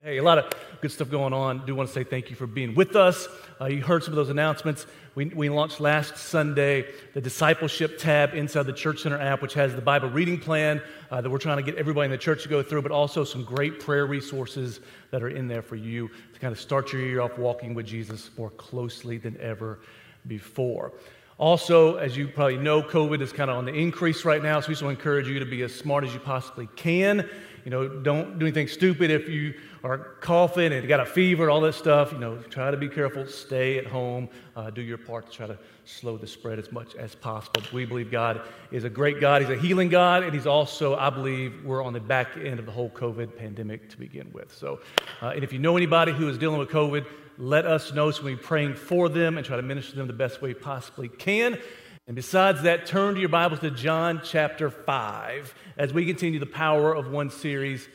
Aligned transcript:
Hey, 0.00 0.18
a 0.18 0.22
lot 0.22 0.38
of 0.38 0.52
good 0.80 0.92
stuff 0.92 1.10
going 1.10 1.32
on. 1.32 1.66
do 1.66 1.74
want 1.74 1.88
to 1.88 1.92
say 1.92 2.04
thank 2.04 2.30
you 2.30 2.36
for 2.36 2.46
being 2.46 2.76
with 2.76 2.94
us. 2.94 3.26
Uh, 3.60 3.64
you 3.64 3.82
heard 3.82 4.04
some 4.04 4.12
of 4.12 4.16
those 4.16 4.28
announcements. 4.28 4.86
We, 5.16 5.24
we 5.24 5.48
launched 5.48 5.80
last 5.80 6.16
Sunday 6.16 6.86
the 7.14 7.20
discipleship 7.20 7.98
tab 7.98 8.32
inside 8.32 8.66
the 8.66 8.72
Church 8.72 9.02
Center 9.02 9.20
app, 9.20 9.42
which 9.42 9.54
has 9.54 9.74
the 9.74 9.82
Bible 9.82 10.08
reading 10.08 10.38
plan 10.38 10.80
uh, 11.10 11.20
that 11.20 11.28
we're 11.28 11.38
trying 11.38 11.56
to 11.56 11.64
get 11.64 11.74
everybody 11.74 12.04
in 12.04 12.12
the 12.12 12.16
church 12.16 12.44
to 12.44 12.48
go 12.48 12.62
through, 12.62 12.82
but 12.82 12.92
also 12.92 13.24
some 13.24 13.42
great 13.42 13.80
prayer 13.80 14.06
resources 14.06 14.78
that 15.10 15.20
are 15.20 15.30
in 15.30 15.48
there 15.48 15.62
for 15.62 15.74
you 15.74 16.08
to 16.32 16.38
kind 16.38 16.52
of 16.52 16.60
start 16.60 16.92
your 16.92 17.02
year 17.02 17.20
off 17.20 17.36
walking 17.36 17.74
with 17.74 17.84
Jesus 17.84 18.30
more 18.38 18.50
closely 18.50 19.18
than 19.18 19.36
ever 19.40 19.80
before. 20.28 20.92
Also, 21.38 21.96
as 21.96 22.16
you 22.16 22.28
probably 22.28 22.56
know, 22.56 22.82
COVID 22.82 23.20
is 23.20 23.32
kind 23.32 23.50
of 23.50 23.56
on 23.56 23.64
the 23.64 23.74
increase 23.74 24.24
right 24.24 24.42
now, 24.42 24.60
so 24.60 24.68
we 24.68 24.74
just 24.74 24.82
want 24.82 24.96
to 24.96 25.00
encourage 25.00 25.26
you 25.26 25.40
to 25.40 25.44
be 25.44 25.62
as 25.62 25.74
smart 25.74 26.04
as 26.04 26.14
you 26.14 26.20
possibly 26.20 26.68
can. 26.76 27.28
You 27.68 27.72
know, 27.72 27.86
don't 27.86 28.38
do 28.38 28.46
anything 28.46 28.66
stupid 28.66 29.10
if 29.10 29.28
you 29.28 29.52
are 29.84 29.98
coughing 30.22 30.72
and 30.72 30.88
got 30.88 31.00
a 31.00 31.04
fever, 31.04 31.50
all 31.50 31.60
that 31.60 31.74
stuff, 31.74 32.12
you 32.12 32.18
know, 32.18 32.38
try 32.38 32.70
to 32.70 32.78
be 32.78 32.88
careful. 32.88 33.26
Stay 33.26 33.76
at 33.76 33.84
home. 33.84 34.30
Uh, 34.56 34.70
do 34.70 34.80
your 34.80 34.96
part 34.96 35.30
to 35.30 35.36
try 35.36 35.46
to 35.46 35.58
slow 35.84 36.16
the 36.16 36.26
spread 36.26 36.58
as 36.58 36.72
much 36.72 36.94
as 36.94 37.14
possible. 37.14 37.60
We 37.70 37.84
believe 37.84 38.10
God 38.10 38.40
is 38.70 38.84
a 38.84 38.88
great 38.88 39.20
God. 39.20 39.42
He's 39.42 39.50
a 39.50 39.60
healing 39.60 39.90
God, 39.90 40.22
and 40.22 40.32
He's 40.32 40.46
also, 40.46 40.96
I 40.96 41.10
believe, 41.10 41.62
we're 41.62 41.84
on 41.84 41.92
the 41.92 42.00
back 42.00 42.38
end 42.38 42.58
of 42.58 42.64
the 42.64 42.72
whole 42.72 42.88
COVID 42.88 43.36
pandemic 43.36 43.90
to 43.90 43.98
begin 43.98 44.30
with. 44.32 44.50
So, 44.56 44.80
uh, 45.20 45.32
and 45.34 45.44
if 45.44 45.52
you 45.52 45.58
know 45.58 45.76
anybody 45.76 46.12
who 46.12 46.26
is 46.30 46.38
dealing 46.38 46.58
with 46.58 46.70
COVID, 46.70 47.04
let 47.36 47.66
us 47.66 47.92
know 47.92 48.10
so 48.10 48.22
we 48.22 48.30
can 48.30 48.38
be 48.38 48.44
praying 48.44 48.74
for 48.76 49.10
them 49.10 49.36
and 49.36 49.46
try 49.46 49.56
to 49.56 49.62
minister 49.62 49.90
to 49.90 49.98
them 49.98 50.06
the 50.06 50.14
best 50.14 50.40
way 50.40 50.48
we 50.48 50.54
possibly 50.54 51.08
can. 51.08 51.58
And 52.08 52.14
besides 52.14 52.62
that, 52.62 52.86
turn 52.86 53.16
to 53.16 53.20
your 53.20 53.28
Bibles 53.28 53.60
to 53.60 53.70
John 53.70 54.22
chapter 54.24 54.70
5 54.70 55.54
as 55.76 55.92
we 55.92 56.06
continue 56.06 56.40
the 56.40 56.46
Power 56.46 56.94
of 56.94 57.10
One 57.10 57.28
series. 57.28 57.86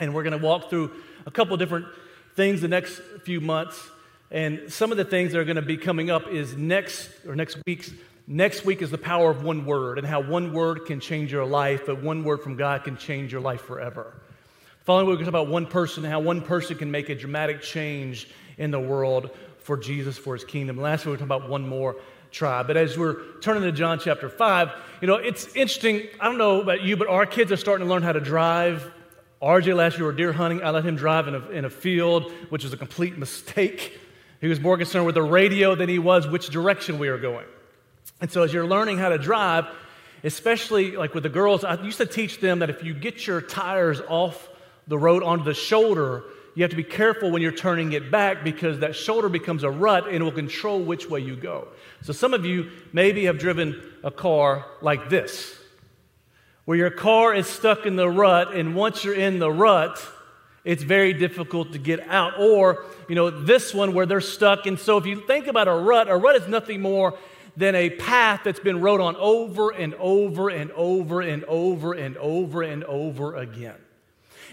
And 0.00 0.12
we're 0.12 0.24
going 0.24 0.36
to 0.36 0.44
walk 0.44 0.70
through 0.70 0.90
a 1.24 1.30
couple 1.30 1.56
different 1.56 1.86
things 2.34 2.60
the 2.60 2.66
next 2.66 3.00
few 3.22 3.40
months. 3.40 3.80
And 4.32 4.72
some 4.72 4.90
of 4.90 4.96
the 4.96 5.04
things 5.04 5.30
that 5.30 5.38
are 5.38 5.44
going 5.44 5.54
to 5.54 5.62
be 5.62 5.76
coming 5.76 6.10
up 6.10 6.26
is 6.26 6.56
next 6.56 7.08
or 7.28 7.36
next 7.36 7.56
week's 7.64 7.92
next 8.26 8.64
week 8.64 8.82
is 8.82 8.90
the 8.90 8.98
power 8.98 9.30
of 9.30 9.44
one 9.44 9.64
word 9.64 9.98
and 9.98 10.06
how 10.06 10.20
one 10.20 10.52
word 10.52 10.86
can 10.86 10.98
change 10.98 11.30
your 11.30 11.46
life, 11.46 11.82
but 11.86 12.02
one 12.02 12.24
word 12.24 12.42
from 12.42 12.56
God 12.56 12.82
can 12.82 12.96
change 12.96 13.30
your 13.30 13.40
life 13.40 13.60
forever. 13.60 14.20
Following 14.82 15.06
week, 15.06 15.12
we're 15.12 15.16
going 15.18 15.26
to 15.26 15.30
talk 15.30 15.42
about 15.42 15.52
one 15.52 15.66
person, 15.66 16.04
and 16.04 16.12
how 16.12 16.18
one 16.18 16.42
person 16.42 16.76
can 16.76 16.90
make 16.90 17.08
a 17.08 17.14
dramatic 17.14 17.62
change 17.62 18.28
in 18.58 18.72
the 18.72 18.80
world 18.80 19.30
for 19.58 19.76
Jesus, 19.76 20.18
for 20.18 20.34
his 20.34 20.44
kingdom. 20.44 20.76
Last 20.76 21.06
week, 21.06 21.12
we 21.12 21.16
talking 21.18 21.26
about 21.26 21.48
one 21.48 21.68
more 21.68 21.94
tribe. 22.34 22.66
But 22.66 22.76
as 22.76 22.98
we're 22.98 23.22
turning 23.40 23.62
to 23.62 23.72
John 23.72 23.98
chapter 23.98 24.28
5, 24.28 24.70
you 25.00 25.06
know, 25.06 25.14
it's 25.14 25.46
interesting. 25.54 26.02
I 26.20 26.26
don't 26.26 26.36
know 26.36 26.60
about 26.60 26.82
you, 26.82 26.96
but 26.96 27.08
our 27.08 27.24
kids 27.24 27.52
are 27.52 27.56
starting 27.56 27.86
to 27.86 27.90
learn 27.90 28.02
how 28.02 28.12
to 28.12 28.20
drive. 28.20 28.90
RJ 29.40 29.74
last 29.76 29.96
year 29.96 30.06
were 30.06 30.12
deer 30.12 30.32
hunting. 30.32 30.62
I 30.62 30.70
let 30.70 30.84
him 30.84 30.96
drive 30.96 31.28
in 31.28 31.34
a, 31.34 31.48
in 31.50 31.64
a 31.64 31.70
field, 31.70 32.30
which 32.50 32.64
was 32.64 32.72
a 32.72 32.76
complete 32.76 33.16
mistake. 33.16 33.98
He 34.40 34.48
was 34.48 34.60
more 34.60 34.76
concerned 34.76 35.06
with 35.06 35.14
the 35.14 35.22
radio 35.22 35.74
than 35.74 35.88
he 35.88 35.98
was 35.98 36.26
which 36.26 36.48
direction 36.48 36.98
we 36.98 37.08
were 37.08 37.18
going. 37.18 37.46
And 38.20 38.30
so, 38.30 38.42
as 38.42 38.52
you're 38.52 38.66
learning 38.66 38.98
how 38.98 39.08
to 39.08 39.18
drive, 39.18 39.66
especially 40.22 40.96
like 40.96 41.14
with 41.14 41.22
the 41.22 41.28
girls, 41.28 41.64
I 41.64 41.80
used 41.82 41.98
to 41.98 42.06
teach 42.06 42.40
them 42.40 42.58
that 42.58 42.70
if 42.70 42.82
you 42.82 42.94
get 42.94 43.26
your 43.26 43.40
tires 43.40 44.00
off 44.08 44.48
the 44.86 44.98
road 44.98 45.22
onto 45.22 45.44
the 45.44 45.54
shoulder, 45.54 46.24
you 46.54 46.62
have 46.62 46.70
to 46.70 46.76
be 46.76 46.84
careful 46.84 47.30
when 47.30 47.42
you're 47.42 47.52
turning 47.52 47.92
it 47.92 48.10
back 48.10 48.44
because 48.44 48.78
that 48.80 48.94
shoulder 48.94 49.28
becomes 49.28 49.64
a 49.64 49.70
rut 49.70 50.06
and 50.06 50.16
it 50.16 50.22
will 50.22 50.32
control 50.32 50.80
which 50.80 51.08
way 51.10 51.20
you 51.20 51.34
go. 51.34 51.68
So, 52.02 52.12
some 52.12 52.32
of 52.32 52.44
you 52.44 52.70
maybe 52.92 53.24
have 53.24 53.38
driven 53.38 53.82
a 54.04 54.10
car 54.10 54.64
like 54.80 55.08
this 55.08 55.58
where 56.64 56.78
your 56.78 56.90
car 56.90 57.34
is 57.34 57.46
stuck 57.46 57.84
in 57.86 57.96
the 57.96 58.08
rut, 58.08 58.54
and 58.54 58.74
once 58.74 59.04
you're 59.04 59.14
in 59.14 59.38
the 59.38 59.50
rut, 59.50 60.02
it's 60.64 60.82
very 60.82 61.12
difficult 61.12 61.72
to 61.72 61.78
get 61.78 62.00
out. 62.08 62.38
Or, 62.38 62.86
you 63.06 63.14
know, 63.14 63.28
this 63.28 63.74
one 63.74 63.92
where 63.92 64.06
they're 64.06 64.20
stuck. 64.22 64.66
And 64.66 64.78
so, 64.78 64.96
if 64.96 65.06
you 65.06 65.20
think 65.26 65.46
about 65.46 65.68
a 65.68 65.74
rut, 65.74 66.08
a 66.08 66.16
rut 66.16 66.36
is 66.36 66.48
nothing 66.48 66.80
more 66.80 67.18
than 67.56 67.74
a 67.74 67.90
path 67.90 68.40
that's 68.44 68.60
been 68.60 68.80
rode 68.80 69.00
on 69.00 69.16
over 69.16 69.70
and 69.70 69.94
over 69.94 70.48
and 70.48 70.70
over 70.72 71.20
and 71.20 71.44
over 71.44 71.92
and 71.92 72.16
over 72.16 72.62
and 72.62 72.84
over 72.84 73.36
again. 73.36 73.76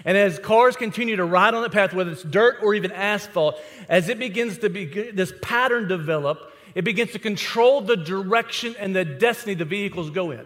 And 0.05 0.17
as 0.17 0.39
cars 0.39 0.75
continue 0.75 1.15
to 1.15 1.25
ride 1.25 1.53
on 1.53 1.61
the 1.61 1.69
path, 1.69 1.93
whether 1.93 2.11
it's 2.11 2.23
dirt 2.23 2.57
or 2.61 2.73
even 2.73 2.91
asphalt, 2.91 3.59
as 3.87 4.09
it 4.09 4.19
begins 4.19 4.59
to 4.59 4.69
be 4.69 5.11
this 5.11 5.33
pattern 5.41 5.87
develop, 5.87 6.53
it 6.73 6.83
begins 6.83 7.11
to 7.11 7.19
control 7.19 7.81
the 7.81 7.97
direction 7.97 8.75
and 8.79 8.95
the 8.95 9.05
destiny 9.05 9.53
the 9.53 9.65
vehicles 9.65 10.09
go 10.09 10.31
in. 10.31 10.45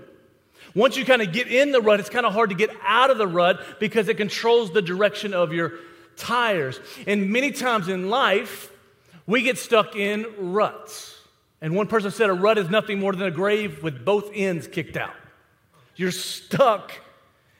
Once 0.73 0.97
you 0.97 1.05
kind 1.05 1.21
of 1.21 1.31
get 1.31 1.47
in 1.47 1.71
the 1.71 1.81
rut, 1.81 1.99
it's 1.99 2.09
kind 2.09 2.25
of 2.25 2.33
hard 2.33 2.49
to 2.49 2.55
get 2.55 2.69
out 2.83 3.09
of 3.09 3.17
the 3.17 3.27
rut 3.27 3.79
because 3.79 4.09
it 4.09 4.17
controls 4.17 4.71
the 4.71 4.81
direction 4.81 5.33
of 5.33 5.53
your 5.53 5.73
tires. 6.17 6.79
And 7.07 7.31
many 7.31 7.51
times 7.51 7.87
in 7.87 8.09
life, 8.09 8.71
we 9.25 9.41
get 9.41 9.57
stuck 9.57 9.95
in 9.95 10.25
ruts. 10.37 11.13
And 11.61 11.75
one 11.75 11.87
person 11.87 12.11
said 12.11 12.29
a 12.29 12.33
rut 12.33 12.57
is 12.57 12.69
nothing 12.69 12.99
more 12.99 13.13
than 13.13 13.25
a 13.25 13.31
grave 13.31 13.81
with 13.81 14.03
both 14.03 14.29
ends 14.33 14.67
kicked 14.67 14.97
out. 14.97 15.15
You're 15.95 16.11
stuck 16.11 16.91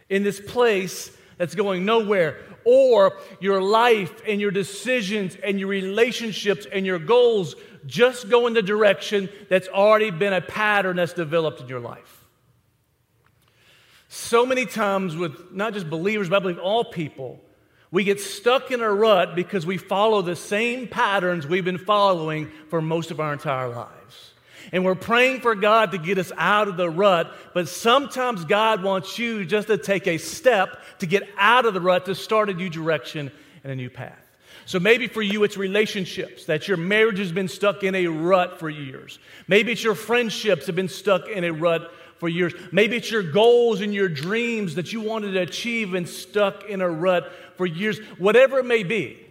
in 0.09 0.23
this 0.23 0.41
place 0.41 1.14
that's 1.38 1.56
going 1.56 1.85
nowhere. 1.85 2.38
Or 2.63 3.18
your 3.40 3.62
life 3.62 4.13
and 4.28 4.41
your 4.41 4.51
decisions 4.51 5.35
and 5.35 5.59
your 5.59 5.69
relationships 5.69 6.66
and 6.72 6.85
your 6.85 7.00
goals 7.00 7.56
just 7.85 8.29
go 8.29 8.47
in 8.47 8.53
the 8.53 8.63
direction 8.63 9.29
that's 9.50 9.68
already 9.68 10.12
been 10.12 10.34
a 10.34 10.41
pattern 10.41 10.95
that's 10.95 11.13
developed 11.13 11.62
in 11.62 11.68
your 11.68 11.79
life. 11.79 12.25
So 14.07 14.45
many 14.45 14.66
times, 14.66 15.16
with 15.16 15.51
not 15.51 15.74
just 15.74 15.90
believers, 15.90 16.29
but 16.29 16.38
I 16.38 16.40
believe 16.40 16.59
all 16.59 16.85
people, 16.85 17.41
we 17.91 18.03
get 18.03 18.19
stuck 18.19 18.72
in 18.72 18.81
a 18.81 18.91
rut 18.91 19.35
because 19.35 19.66
we 19.66 19.78
follow 19.78 20.22
the 20.22 20.35
same 20.35 20.88
patterns 20.88 21.45
we've 21.45 21.66
been 21.66 21.78
following 21.78 22.51
for 22.69 22.81
most 22.81 23.12
of 23.12 23.19
our 23.19 23.34
entire 23.34 23.69
lives. 23.69 24.34
And 24.71 24.83
we're 24.85 24.95
praying 24.95 25.41
for 25.41 25.55
God 25.55 25.91
to 25.91 25.97
get 25.97 26.17
us 26.17 26.31
out 26.37 26.67
of 26.67 26.77
the 26.77 26.89
rut, 26.89 27.31
but 27.53 27.69
sometimes 27.69 28.45
God 28.45 28.83
wants 28.83 29.19
you 29.19 29.45
just 29.45 29.67
to 29.67 29.77
take 29.77 30.07
a 30.07 30.17
step 30.17 30.79
to 30.99 31.05
get 31.05 31.23
out 31.37 31.65
of 31.65 31.73
the 31.73 31.81
rut, 31.81 32.05
to 32.05 32.15
start 32.15 32.49
a 32.49 32.53
new 32.53 32.69
direction 32.69 33.31
and 33.63 33.71
a 33.71 33.75
new 33.75 33.89
path. 33.89 34.19
So 34.65 34.79
maybe 34.79 35.07
for 35.07 35.21
you 35.21 35.43
it's 35.43 35.57
relationships, 35.57 36.45
that 36.45 36.67
your 36.67 36.77
marriage 36.77 37.19
has 37.19 37.31
been 37.31 37.47
stuck 37.47 37.83
in 37.83 37.93
a 37.93 38.07
rut 38.07 38.59
for 38.59 38.69
years. 38.69 39.19
Maybe 39.47 39.71
it's 39.71 39.83
your 39.83 39.95
friendships 39.95 40.65
have 40.65 40.75
been 40.75 40.89
stuck 40.89 41.27
in 41.27 41.43
a 41.43 41.53
rut 41.53 41.91
for 42.17 42.29
years. 42.29 42.53
Maybe 42.71 42.95
it's 42.97 43.11
your 43.11 43.23
goals 43.23 43.81
and 43.81 43.93
your 43.93 44.09
dreams 44.09 44.75
that 44.75 44.91
you 44.91 45.01
wanted 45.01 45.33
to 45.33 45.41
achieve 45.41 45.93
and 45.93 46.07
stuck 46.07 46.63
in 46.69 46.81
a 46.81 46.89
rut 46.89 47.31
for 47.57 47.65
years. 47.65 47.99
Whatever 48.17 48.59
it 48.59 48.65
may 48.65 48.83
be, 48.83 49.25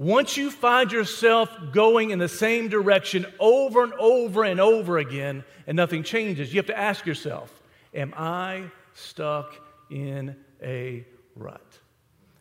once 0.00 0.38
you 0.38 0.50
find 0.50 0.90
yourself 0.90 1.54
going 1.72 2.08
in 2.08 2.18
the 2.18 2.26
same 2.26 2.68
direction 2.68 3.26
over 3.38 3.84
and 3.84 3.92
over 3.92 4.44
and 4.44 4.58
over 4.58 4.96
again 4.96 5.44
and 5.66 5.76
nothing 5.76 6.02
changes, 6.02 6.54
you 6.54 6.58
have 6.58 6.68
to 6.68 6.78
ask 6.78 7.04
yourself, 7.04 7.60
Am 7.92 8.14
I 8.16 8.64
stuck 8.94 9.54
in 9.90 10.34
a 10.62 11.04
rut? 11.36 11.78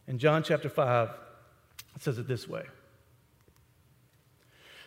In 0.08 0.20
John 0.20 0.42
chapter 0.42 0.70
5, 0.70 1.10
it 1.98 2.02
says 2.02 2.18
it 2.18 2.30
this 2.30 2.48
way. 2.48 2.62
It 2.62 2.68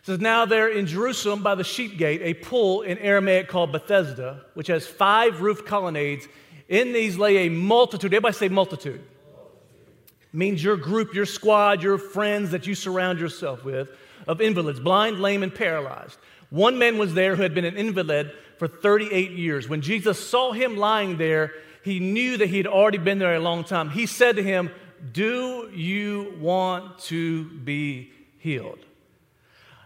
says, 0.05 0.21
Now 0.21 0.47
there 0.47 0.71
in 0.71 0.87
Jerusalem 0.87 1.43
by 1.43 1.55
the 1.55 1.65
sheep 1.65 1.99
gate, 1.99 2.23
a 2.23 2.33
pool 2.33 2.81
in 2.81 2.97
Aramaic 2.97 3.49
called 3.49 3.71
Bethesda, 3.71 4.47
which 4.55 4.69
has 4.69 4.87
five 4.87 5.43
roof 5.43 5.67
colonnades. 5.67 6.27
In 6.71 6.95
these 6.95 7.19
lay 7.19 7.49
a 7.49 7.51
multitude. 7.51 8.15
Everybody 8.15 8.35
say 8.35 8.49
multitude. 8.49 9.05
Means 10.33 10.65
your 10.65 10.77
group, 10.77 11.15
your 11.15 11.27
squad, 11.27 11.83
your 11.83 11.99
friends 11.99 12.53
that 12.53 12.67
you 12.67 12.75
surround 12.75 13.21
yourself 13.21 13.65
with 13.65 13.91
of 14.27 14.41
invalids, 14.41 14.81
blind, 14.81 15.21
lame, 15.21 15.43
and 15.43 15.55
paralyzed. 15.55 16.17
One 16.51 16.79
man 16.79 16.99
was 16.99 17.15
there 17.15 17.35
who 17.35 17.43
had 17.43 17.55
been 17.55 17.65
an 17.65 17.77
invalid 17.77 18.33
for 18.59 18.69
38 18.69 19.33
years. 19.33 19.69
When 19.69 19.81
Jesus 19.81 20.25
saw 20.25 20.53
him 20.53 20.77
lying 20.77 21.17
there, 21.17 21.53
he 21.83 21.99
knew 21.99 22.37
that 22.37 22.49
he 22.49 22.59
had 22.59 22.67
already 22.67 22.99
been 22.99 23.19
there 23.19 23.35
a 23.35 23.41
long 23.41 23.65
time. 23.65 23.91
He 23.91 24.07
said 24.07 24.37
to 24.37 24.43
him, 24.43 24.71
Do 25.13 25.71
you 25.75 26.35
want 26.39 26.99
to 27.01 27.45
be 27.45 28.13
healed? 28.39 28.79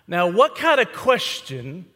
Now, 0.06 0.28
what 0.28 0.56
kind 0.56 0.80
of 0.80 0.92
question 0.92 1.86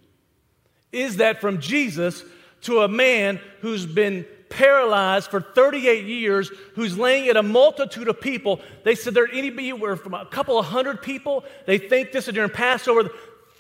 is 0.93 1.19
that 1.19 1.41
from 1.41 1.61
Jesus 1.61 2.25
to 2.63 2.81
a 2.81 2.89
man 2.89 3.41
who's 3.61 3.87
been 3.87 4.27
paralyzed 4.50 5.31
for 5.31 5.41
38 5.41 6.05
years, 6.05 6.50
who's 6.75 6.99
laying 6.99 7.29
at 7.29 7.37
a 7.37 7.43
multitude 7.43 8.08
of 8.08 8.20
people? 8.20 8.61
They 8.85 8.94
said 8.94 9.14
there'd 9.14 9.31
anywhere 9.32 9.97
from 9.97 10.12
a 10.14 10.26
couple 10.26 10.58
of 10.58 10.67
hundred 10.67 11.00
people. 11.00 11.44
They 11.67 11.79
think 11.79 12.12
this 12.12 12.29
is 12.29 12.35
during 12.35 12.50
Passover, 12.50 13.11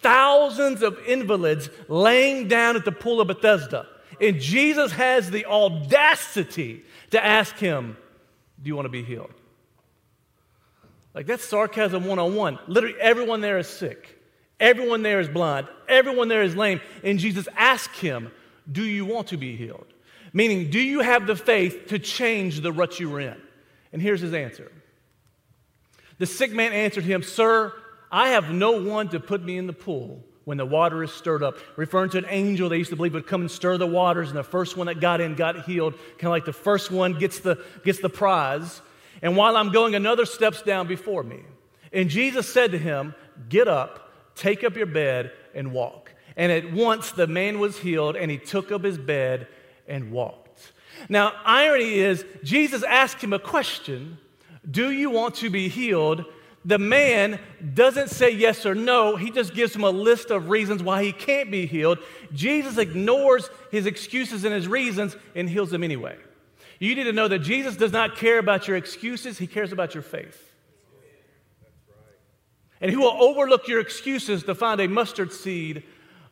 thousands 0.02 0.82
of 0.82 0.98
invalids 1.06 1.70
laying 1.88 2.48
down 2.48 2.76
at 2.76 2.84
the 2.84 2.92
pool 2.92 3.20
of 3.20 3.28
Bethesda. 3.28 3.86
And 4.20 4.38
Jesus 4.38 4.92
has 4.92 5.30
the 5.30 5.46
audacity 5.46 6.84
to 7.10 7.24
ask 7.24 7.56
him, 7.56 7.96
Do 8.62 8.68
you 8.68 8.76
want 8.76 8.86
to 8.86 8.90
be 8.90 9.02
healed? 9.02 9.32
Like 11.14 11.26
that's 11.26 11.44
sarcasm 11.44 12.04
101. 12.04 12.58
Literally, 12.66 13.00
everyone 13.00 13.40
there 13.40 13.58
is 13.58 13.66
sick. 13.66 14.18
Everyone 14.58 15.02
there 15.02 15.20
is 15.20 15.28
blind. 15.28 15.68
Everyone 15.88 16.28
there 16.28 16.42
is 16.42 16.54
lame. 16.54 16.80
And 17.02 17.18
Jesus 17.18 17.48
asked 17.56 17.96
him, 17.96 18.30
Do 18.70 18.84
you 18.84 19.04
want 19.04 19.28
to 19.28 19.36
be 19.36 19.56
healed? 19.56 19.86
Meaning, 20.32 20.70
do 20.70 20.78
you 20.78 21.00
have 21.00 21.26
the 21.26 21.36
faith 21.36 21.88
to 21.88 21.98
change 21.98 22.60
the 22.60 22.72
rut 22.72 23.00
you 23.00 23.10
were 23.10 23.20
in? 23.20 23.36
And 23.92 24.00
here's 24.00 24.20
his 24.20 24.34
answer 24.34 24.70
The 26.18 26.26
sick 26.26 26.52
man 26.52 26.72
answered 26.72 27.04
him, 27.04 27.22
Sir, 27.22 27.72
I 28.10 28.30
have 28.30 28.50
no 28.50 28.72
one 28.72 29.08
to 29.08 29.20
put 29.20 29.42
me 29.42 29.56
in 29.56 29.66
the 29.66 29.72
pool 29.72 30.24
when 30.44 30.56
the 30.56 30.66
water 30.66 31.02
is 31.02 31.12
stirred 31.12 31.42
up, 31.42 31.58
referring 31.76 32.10
to 32.10 32.18
an 32.18 32.26
angel 32.28 32.68
they 32.68 32.78
used 32.78 32.90
to 32.90 32.96
believe 32.96 33.14
would 33.14 33.26
come 33.26 33.42
and 33.42 33.50
stir 33.50 33.76
the 33.76 33.86
waters, 33.86 34.30
and 34.30 34.38
the 34.38 34.42
first 34.42 34.76
one 34.76 34.86
that 34.86 35.00
got 35.00 35.20
in 35.20 35.34
got 35.34 35.64
healed. 35.64 35.94
Kind 36.18 36.24
of 36.24 36.30
like 36.30 36.44
the 36.44 36.52
first 36.52 36.90
one 36.90 37.18
gets 37.18 37.40
the, 37.40 37.62
gets 37.84 38.00
the 38.00 38.08
prize. 38.08 38.80
And 39.22 39.36
while 39.36 39.56
I'm 39.56 39.70
going, 39.70 39.94
another 39.94 40.24
steps 40.24 40.62
down 40.62 40.86
before 40.86 41.22
me. 41.22 41.40
And 41.92 42.08
Jesus 42.08 42.52
said 42.52 42.72
to 42.72 42.78
him, 42.78 43.14
Get 43.48 43.68
up, 43.68 44.12
take 44.34 44.64
up 44.64 44.76
your 44.76 44.86
bed, 44.86 45.32
and 45.54 45.72
walk. 45.72 46.14
And 46.36 46.50
at 46.50 46.72
once 46.72 47.12
the 47.12 47.26
man 47.26 47.58
was 47.58 47.78
healed, 47.78 48.16
and 48.16 48.30
he 48.30 48.38
took 48.38 48.72
up 48.72 48.82
his 48.82 48.98
bed 48.98 49.46
and 49.90 50.10
walked. 50.10 50.72
Now, 51.08 51.32
irony 51.44 51.98
is, 51.98 52.24
Jesus 52.42 52.82
asked 52.82 53.22
him 53.22 53.32
a 53.32 53.38
question 53.38 54.18
Do 54.68 54.90
you 54.90 55.10
want 55.10 55.36
to 55.36 55.50
be 55.50 55.68
healed? 55.68 56.24
The 56.64 56.78
man 56.78 57.40
doesn't 57.74 58.08
say 58.08 58.30
yes 58.30 58.66
or 58.66 58.74
no, 58.74 59.16
he 59.16 59.30
just 59.30 59.54
gives 59.54 59.74
him 59.74 59.82
a 59.82 59.90
list 59.90 60.30
of 60.30 60.50
reasons 60.50 60.82
why 60.82 61.02
he 61.02 61.12
can't 61.12 61.50
be 61.50 61.66
healed. 61.66 61.98
Jesus 62.34 62.76
ignores 62.76 63.48
his 63.70 63.86
excuses 63.86 64.44
and 64.44 64.52
his 64.52 64.68
reasons 64.68 65.16
and 65.34 65.48
heals 65.48 65.72
him 65.72 65.82
anyway. 65.82 66.18
You 66.78 66.94
need 66.94 67.04
to 67.04 67.12
know 67.12 67.28
that 67.28 67.40
Jesus 67.40 67.76
does 67.76 67.92
not 67.92 68.16
care 68.16 68.38
about 68.38 68.68
your 68.68 68.76
excuses, 68.76 69.38
he 69.38 69.46
cares 69.46 69.72
about 69.72 69.94
your 69.94 70.02
faith. 70.02 70.46
And 72.82 72.90
he 72.90 72.96
will 72.96 73.16
overlook 73.22 73.68
your 73.68 73.80
excuses 73.80 74.42
to 74.44 74.54
find 74.54 74.80
a 74.80 74.88
mustard 74.88 75.32
seed 75.32 75.82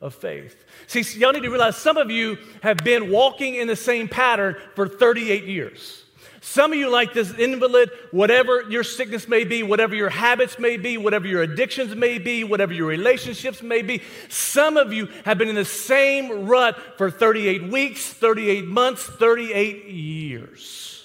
of 0.01 0.15
faith. 0.15 0.65
See, 0.87 1.03
y'all 1.19 1.33
need 1.33 1.43
to 1.43 1.51
realize 1.51 1.77
some 1.77 1.97
of 1.97 2.11
you 2.11 2.39
have 2.63 2.79
been 2.79 3.11
walking 3.11 3.57
in 3.57 3.67
the 3.67 3.77
same 3.77 4.09
pattern 4.09 4.57
for 4.75 4.89
38 4.89 5.45
years. 5.45 6.05
Some 6.41 6.73
of 6.73 6.79
you, 6.79 6.89
like 6.89 7.13
this 7.13 7.35
invalid, 7.35 7.91
whatever 8.11 8.63
your 8.71 8.85
sickness 8.85 9.29
may 9.29 9.45
be, 9.45 9.63
whatever 9.63 9.95
your 9.95 10.09
habits 10.09 10.59
may 10.59 10.77
be, 10.77 10.97
whatever 10.97 11.27
your 11.27 11.43
addictions 11.43 11.95
may 11.97 12.19
be, 12.19 12.45
whatever 12.45 12.73
your 12.73 12.87
relationships 12.87 13.61
may 13.61 13.83
be, 13.83 14.03
some 14.29 14.77
of 14.77 14.93
you 14.93 15.09
have 15.25 15.37
been 15.37 15.49
in 15.49 15.57
the 15.57 15.65
same 15.65 16.47
rut 16.47 16.79
for 16.97 17.11
38 17.11 17.65
weeks, 17.71 18.09
38 18.13 18.67
months, 18.67 19.03
38 19.03 19.87
years. 19.87 20.98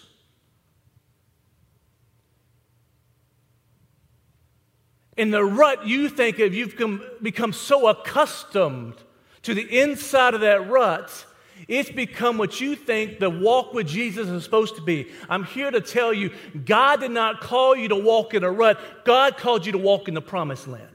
In 5.16 5.32
the 5.32 5.44
rut 5.44 5.86
you 5.86 6.10
think 6.10 6.40
of, 6.40 6.54
you've 6.54 6.76
become 7.22 7.54
so 7.54 7.88
accustomed 7.88 8.96
to 9.44 9.54
the 9.54 9.80
inside 9.82 10.34
of 10.34 10.42
that 10.42 10.70
rut, 10.70 11.26
it's 11.68 11.92
become 11.92 12.38
what 12.38 12.60
you 12.60 12.76
think 12.76 13.20
the 13.20 13.30
walk 13.30 13.74
with 13.74 13.88
Jesus 13.88 14.28
is 14.28 14.44
supposed 14.44 14.76
to 14.76 14.82
be. 14.82 15.10
I'm 15.30 15.44
here 15.44 15.70
to 15.70 15.82
tell 15.82 16.14
you, 16.14 16.32
God 16.66 17.00
did 17.02 17.12
not 17.12 17.42
call 17.42 17.76
you 17.76 17.90
to 17.90 17.96
walk 17.96 18.34
in 18.34 18.44
a 18.44 18.52
rut, 18.52 18.80
God 19.06 19.38
called 19.38 19.66
you 19.66 19.72
to 19.74 19.78
walk 19.78 20.08
in 20.08 20.14
the 20.14 20.22
promised 20.22 20.68
land. 20.68 20.90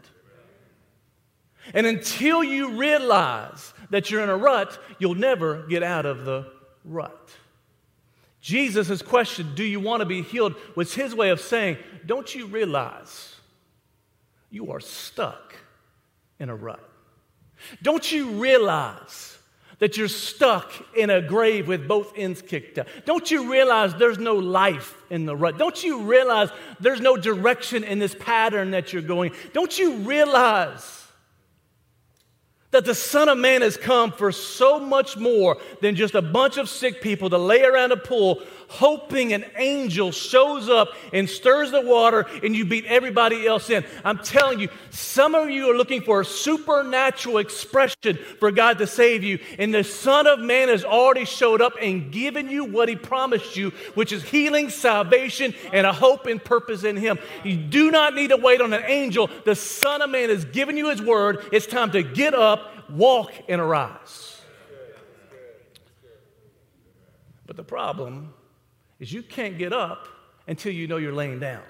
And 1.75 1.87
until 1.87 2.43
you 2.43 2.79
realize 2.79 3.73
that 3.91 4.11
you're 4.11 4.23
in 4.23 4.31
a 4.31 4.37
rut, 4.37 4.79
you'll 4.99 5.15
never 5.15 5.67
get 5.67 5.83
out 5.83 6.07
of 6.07 6.25
the 6.25 6.51
rut. 6.85 7.31
Jesus' 8.41 9.03
question, 9.03 9.55
Do 9.55 9.65
you 9.65 9.81
want 9.81 10.01
to 10.01 10.07
be 10.07 10.23
healed? 10.23 10.55
was 10.75 10.95
his 10.95 11.15
way 11.15 11.31
of 11.31 11.41
saying, 11.41 11.77
Don't 12.07 12.35
you 12.35 12.47
realize 12.47 13.35
you 14.51 14.73
are 14.73 14.81
stuck 14.81 15.55
in 16.39 16.49
a 16.49 16.57
rut. 16.57 16.81
Don't 17.83 18.11
you 18.11 18.31
realize 18.31 19.39
that 19.79 19.97
you're 19.97 20.09
stuck 20.09 20.73
in 20.97 21.11
a 21.11 21.23
grave 21.23 21.69
with 21.69 21.87
both 21.87 22.13
ends 22.17 22.43
kicked 22.43 22.79
out? 22.79 22.87
Don't 23.05 23.31
you 23.31 23.53
realize 23.53 23.95
there's 23.95 24.19
no 24.19 24.35
life 24.35 24.95
in 25.11 25.25
the 25.25 25.37
rut? 25.37 25.59
Don't 25.59 25.83
you 25.83 26.03
realize 26.03 26.51
there's 26.81 27.01
no 27.01 27.17
direction 27.17 27.85
in 27.85 27.99
this 27.99 28.15
pattern 28.15 28.73
that 28.73 28.93
you're 28.93 29.03
going? 29.03 29.33
Don't 29.53 29.79
you 29.79 29.97
realize 29.99 30.98
that 32.71 32.85
the 32.85 32.95
Son 32.95 33.29
of 33.29 33.39
Man 33.39 33.63
has 33.63 33.77
come 33.77 34.13
for 34.13 34.31
so 34.31 34.79
much 34.79 35.17
more 35.17 35.57
than 35.81 35.95
just 35.95 36.15
a 36.15 36.23
bunch 36.23 36.59
of 36.59 36.69
sick 36.69 37.01
people 37.01 37.31
to 37.31 37.39
lay 37.39 37.63
around 37.63 37.93
a 37.93 37.97
pool 37.97 38.43
hoping 38.69 39.33
an 39.33 39.45
angel 39.57 40.13
shows 40.13 40.69
up 40.69 40.91
and 41.13 41.29
stirs 41.29 41.71
the 41.71 41.81
water 41.81 42.27
and 42.43 42.55
you 42.55 42.65
beat 42.65 42.85
everybody 42.85 43.47
else 43.47 43.71
in. 43.71 43.85
I'm 44.05 44.19
telling 44.19 44.61
you, 44.61 44.69
some 44.91 45.35
of 45.35 45.51
you 45.51 45.71
are 45.71 45.77
looking 45.77 46.03
for 46.03 46.21
a 46.21 46.25
supernatural 46.25 47.39
expression 47.39 48.19
for 48.39 48.51
God 48.51 48.79
to 48.79 48.87
save 48.87 49.25
you, 49.25 49.39
and 49.59 49.75
the 49.75 49.85
Son 49.85 50.27
of 50.27 50.39
Man 50.39 50.69
has 50.69 50.85
already 50.85 51.25
showed 51.25 51.61
up 51.61 51.75
and 51.81 52.13
given 52.13 52.51
you 52.51 52.65
what 52.65 52.89
He 52.89 52.97
promised 52.97 53.57
you, 53.57 53.71
which 53.95 54.13
is 54.13 54.23
healing, 54.23 54.69
salvation, 54.69 55.55
and 55.73 55.87
a 55.87 55.93
hope 55.93 56.27
and 56.27 56.43
purpose 56.43 56.85
in 56.85 56.97
Him. 56.97 57.19
You 57.45 57.57
do 57.57 57.91
not 57.91 58.15
need 58.15 58.29
to 58.29 58.37
wait 58.37 58.61
on 58.61 58.73
an 58.73 58.85
angel. 58.87 59.31
The 59.45 59.55
Son 59.55 60.03
of 60.03 60.11
Man 60.11 60.29
has 60.29 60.45
given 60.45 60.77
you 60.77 60.91
His 60.91 61.01
word. 61.01 61.45
It's 61.53 61.67
time 61.67 61.91
to 61.93 62.03
get 62.03 62.35
up, 62.35 62.58
walk, 62.91 63.33
and 63.49 63.61
arise. 63.61 64.41
But 67.47 67.57
the 67.57 67.65
problem 67.65 68.35
is 69.01 69.13
you 69.13 69.23
can't 69.23 69.59
get 69.59 69.73
up 69.73 70.09
until 70.47 70.73
you 70.73 70.87
know 70.87 70.97
you're 70.97 71.13
laying 71.13 71.41
down. 71.41 71.63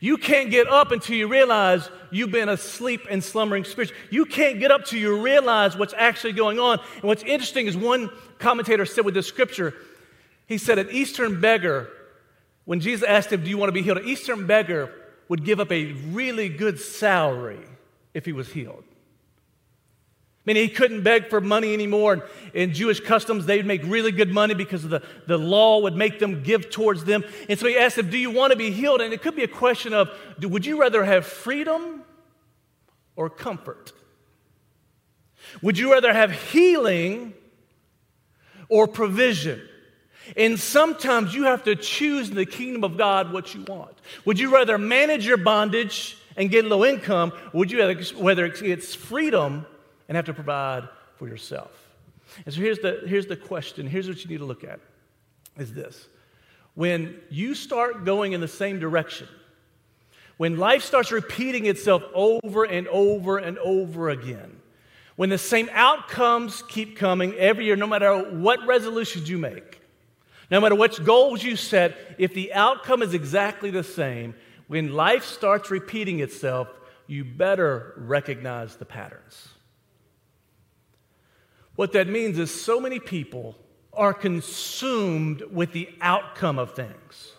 You 0.00 0.16
can't 0.16 0.50
get 0.50 0.68
up 0.68 0.90
until 0.90 1.16
you 1.16 1.28
realize 1.28 1.88
you've 2.10 2.30
been 2.30 2.48
asleep 2.48 3.02
and 3.10 3.22
slumbering 3.22 3.64
spirit. 3.64 3.92
You 4.10 4.24
can't 4.24 4.58
get 4.58 4.70
up 4.70 4.86
till 4.86 4.98
you 4.98 5.20
realize 5.20 5.76
what's 5.76 5.94
actually 5.96 6.32
going 6.32 6.58
on. 6.58 6.80
And 6.94 7.02
what's 7.02 7.22
interesting 7.22 7.66
is 7.66 7.76
one 7.76 8.10
commentator 8.38 8.86
said 8.86 9.04
with 9.04 9.14
this 9.14 9.26
scripture, 9.26 9.74
he 10.46 10.58
said, 10.58 10.78
An 10.78 10.88
Eastern 10.90 11.40
beggar, 11.40 11.90
when 12.64 12.80
Jesus 12.80 13.06
asked 13.06 13.32
him, 13.32 13.44
Do 13.44 13.50
you 13.50 13.58
want 13.58 13.68
to 13.68 13.72
be 13.72 13.82
healed? 13.82 13.98
An 13.98 14.08
Eastern 14.08 14.46
beggar 14.46 14.92
would 15.28 15.44
give 15.44 15.60
up 15.60 15.70
a 15.70 15.92
really 16.10 16.48
good 16.48 16.80
salary 16.80 17.60
if 18.14 18.24
he 18.24 18.32
was 18.32 18.48
healed. 18.48 18.84
I 20.44 20.52
mean, 20.52 20.56
he 20.56 20.68
couldn't 20.68 21.04
beg 21.04 21.30
for 21.30 21.40
money 21.40 21.72
anymore. 21.72 22.14
And 22.14 22.22
in 22.52 22.74
Jewish 22.74 22.98
customs, 22.98 23.46
they'd 23.46 23.64
make 23.64 23.82
really 23.84 24.10
good 24.10 24.32
money 24.32 24.54
because 24.54 24.82
the, 24.82 25.00
the 25.28 25.38
law 25.38 25.78
would 25.82 25.94
make 25.94 26.18
them 26.18 26.42
give 26.42 26.68
towards 26.68 27.04
them. 27.04 27.22
And 27.48 27.56
so 27.56 27.68
he 27.68 27.78
asked 27.78 27.94
them, 27.94 28.10
Do 28.10 28.18
you 28.18 28.32
want 28.32 28.50
to 28.50 28.56
be 28.56 28.72
healed? 28.72 29.00
And 29.00 29.12
it 29.12 29.22
could 29.22 29.36
be 29.36 29.44
a 29.44 29.48
question 29.48 29.94
of 29.94 30.10
Would 30.40 30.66
you 30.66 30.80
rather 30.80 31.04
have 31.04 31.26
freedom 31.26 32.02
or 33.14 33.30
comfort? 33.30 33.92
Would 35.62 35.78
you 35.78 35.92
rather 35.92 36.12
have 36.12 36.32
healing 36.32 37.34
or 38.68 38.88
provision? 38.88 39.62
And 40.36 40.58
sometimes 40.58 41.34
you 41.34 41.44
have 41.44 41.62
to 41.64 41.76
choose 41.76 42.30
in 42.30 42.34
the 42.34 42.46
kingdom 42.46 42.82
of 42.82 42.96
God 42.96 43.32
what 43.32 43.54
you 43.54 43.62
want. 43.62 43.94
Would 44.24 44.40
you 44.40 44.52
rather 44.52 44.76
manage 44.76 45.24
your 45.24 45.36
bondage 45.36 46.16
and 46.36 46.50
get 46.50 46.64
low 46.64 46.84
income? 46.84 47.32
would 47.52 47.70
you 47.70 47.78
rather, 47.78 48.02
whether 48.16 48.46
it's 48.46 48.94
freedom 48.96 49.66
and 50.08 50.16
have 50.16 50.26
to 50.26 50.34
provide 50.34 50.88
for 51.16 51.28
yourself. 51.28 51.70
And 52.44 52.54
so 52.54 52.60
here's 52.60 52.78
the, 52.78 53.02
here's 53.06 53.26
the 53.26 53.36
question. 53.36 53.86
Here's 53.86 54.08
what 54.08 54.22
you 54.22 54.30
need 54.30 54.38
to 54.38 54.44
look 54.44 54.64
at 54.64 54.80
is 55.58 55.72
this. 55.72 56.08
When 56.74 57.20
you 57.30 57.54
start 57.54 58.04
going 58.04 58.32
in 58.32 58.40
the 58.40 58.48
same 58.48 58.78
direction, 58.78 59.28
when 60.38 60.56
life 60.56 60.82
starts 60.82 61.12
repeating 61.12 61.66
itself 61.66 62.02
over 62.14 62.64
and 62.64 62.88
over 62.88 63.38
and 63.38 63.58
over 63.58 64.08
again, 64.08 64.58
when 65.16 65.28
the 65.28 65.38
same 65.38 65.68
outcomes 65.72 66.62
keep 66.68 66.96
coming 66.96 67.34
every 67.34 67.66
year, 67.66 67.76
no 67.76 67.86
matter 67.86 68.16
what 68.16 68.66
resolutions 68.66 69.28
you 69.28 69.36
make, 69.36 69.80
no 70.50 70.60
matter 70.60 70.74
what 70.74 71.04
goals 71.04 71.42
you 71.42 71.56
set, 71.56 71.96
if 72.18 72.34
the 72.34 72.52
outcome 72.54 73.02
is 73.02 73.14
exactly 73.14 73.70
the 73.70 73.84
same, 73.84 74.34
when 74.68 74.94
life 74.94 75.24
starts 75.24 75.70
repeating 75.70 76.20
itself, 76.20 76.68
you 77.06 77.24
better 77.24 77.94
recognize 77.98 78.76
the 78.76 78.84
patterns. 78.86 79.48
What 81.82 81.94
that 81.94 82.06
means 82.06 82.38
is 82.38 82.54
so 82.54 82.78
many 82.78 83.00
people 83.00 83.56
are 83.92 84.14
consumed 84.14 85.42
with 85.50 85.72
the 85.72 85.88
outcome 86.00 86.56
of 86.56 86.76
things. 86.76 87.32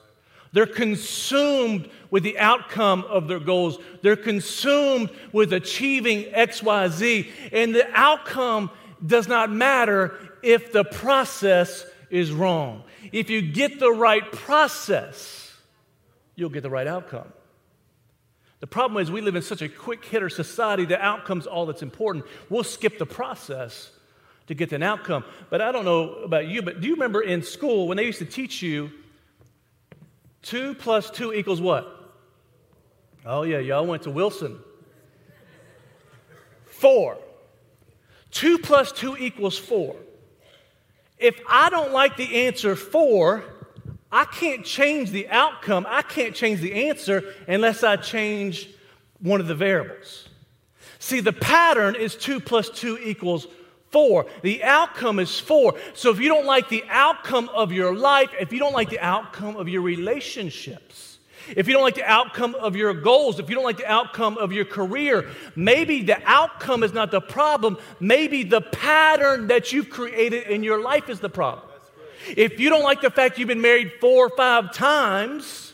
They're 0.51 0.65
consumed 0.65 1.89
with 2.11 2.23
the 2.23 2.37
outcome 2.37 3.05
of 3.07 3.29
their 3.29 3.39
goals. 3.39 3.77
They're 4.01 4.17
consumed 4.17 5.11
with 5.31 5.53
achieving 5.53 6.23
XYZ. 6.33 7.31
And 7.53 7.73
the 7.73 7.87
outcome 7.97 8.69
does 9.05 9.29
not 9.29 9.49
matter 9.49 10.13
if 10.41 10.73
the 10.73 10.83
process 10.83 11.85
is 12.09 12.33
wrong. 12.33 12.83
If 13.13 13.29
you 13.29 13.41
get 13.41 13.79
the 13.79 13.93
right 13.93 14.29
process, 14.29 15.53
you'll 16.35 16.49
get 16.49 16.63
the 16.63 16.69
right 16.69 16.85
outcome. 16.85 17.31
The 18.59 18.67
problem 18.67 19.01
is, 19.01 19.09
we 19.09 19.21
live 19.21 19.37
in 19.37 19.41
such 19.41 19.61
a 19.61 19.69
quick 19.69 20.03
hitter 20.03 20.27
society, 20.27 20.83
the 20.83 21.01
outcome's 21.01 21.47
all 21.47 21.65
that's 21.65 21.81
important. 21.81 22.25
We'll 22.49 22.65
skip 22.65 22.97
the 22.99 23.05
process 23.05 23.89
to 24.47 24.53
get 24.53 24.71
an 24.73 24.83
outcome. 24.83 25.23
But 25.49 25.61
I 25.61 25.71
don't 25.71 25.85
know 25.85 26.15
about 26.15 26.47
you, 26.47 26.61
but 26.61 26.81
do 26.81 26.87
you 26.87 26.93
remember 26.93 27.21
in 27.21 27.43
school 27.43 27.87
when 27.87 27.97
they 27.97 28.05
used 28.05 28.19
to 28.19 28.25
teach 28.25 28.61
you 28.61 28.91
two 30.41 30.75
plus 30.75 31.09
two 31.09 31.33
equals 31.33 31.61
what? 31.61 31.89
Oh, 33.25 33.43
yeah, 33.43 33.59
y'all 33.59 33.85
went 33.85 34.03
to 34.03 34.11
Wilson. 34.11 34.59
Four. 36.65 37.17
Two 38.31 38.57
plus 38.57 38.91
two 38.91 39.15
equals 39.15 39.57
four. 39.57 39.95
If 41.17 41.39
I 41.47 41.69
don't 41.69 41.93
like 41.93 42.17
the 42.17 42.47
answer 42.47 42.75
four, 42.75 43.45
I 44.11 44.25
can't 44.25 44.65
change 44.65 45.11
the 45.11 45.29
outcome, 45.29 45.85
I 45.87 46.01
can't 46.01 46.35
change 46.35 46.59
the 46.59 46.89
answer 46.89 47.33
unless 47.47 47.83
I 47.83 47.95
change 47.95 48.69
one 49.19 49.39
of 49.39 49.47
the 49.47 49.55
variables. 49.55 50.27
See, 50.99 51.19
the 51.19 51.33
pattern 51.33 51.95
is 51.95 52.15
2 52.15 52.39
plus 52.39 52.69
2 52.69 52.99
equals 53.03 53.47
4. 53.93 54.25
The 54.41 54.63
outcome 54.63 55.19
is 55.19 55.39
4. 55.39 55.75
So 55.93 56.09
if 56.09 56.19
you 56.19 56.27
don't 56.27 56.45
like 56.45 56.67
the 56.67 56.83
outcome 56.89 57.49
of 57.53 57.71
your 57.71 57.95
life, 57.95 58.31
if 58.39 58.51
you 58.51 58.59
don't 58.59 58.73
like 58.73 58.89
the 58.89 58.99
outcome 58.99 59.55
of 59.55 59.69
your 59.69 59.81
relationships, 59.81 61.19
if 61.55 61.67
you 61.67 61.73
don't 61.73 61.83
like 61.83 61.95
the 61.95 62.09
outcome 62.09 62.55
of 62.55 62.75
your 62.75 62.93
goals, 62.93 63.39
if 63.39 63.49
you 63.49 63.55
don't 63.55 63.63
like 63.63 63.77
the 63.77 63.89
outcome 63.89 64.37
of 64.37 64.51
your 64.51 64.65
career, 64.65 65.29
maybe 65.55 66.01
the 66.01 66.21
outcome 66.25 66.83
is 66.83 66.93
not 66.93 67.11
the 67.11 67.21
problem. 67.21 67.77
Maybe 67.99 68.43
the 68.43 68.61
pattern 68.61 69.47
that 69.47 69.71
you've 69.71 69.89
created 69.89 70.47
in 70.47 70.63
your 70.63 70.81
life 70.81 71.09
is 71.09 71.19
the 71.19 71.29
problem. 71.29 71.69
If 72.35 72.59
you 72.59 72.69
don't 72.69 72.83
like 72.83 73.01
the 73.01 73.09
fact 73.09 73.37
you've 73.37 73.49
been 73.49 73.61
married 73.61 73.93
four 73.99 74.27
or 74.27 74.29
five 74.37 74.73
times, 74.73 75.73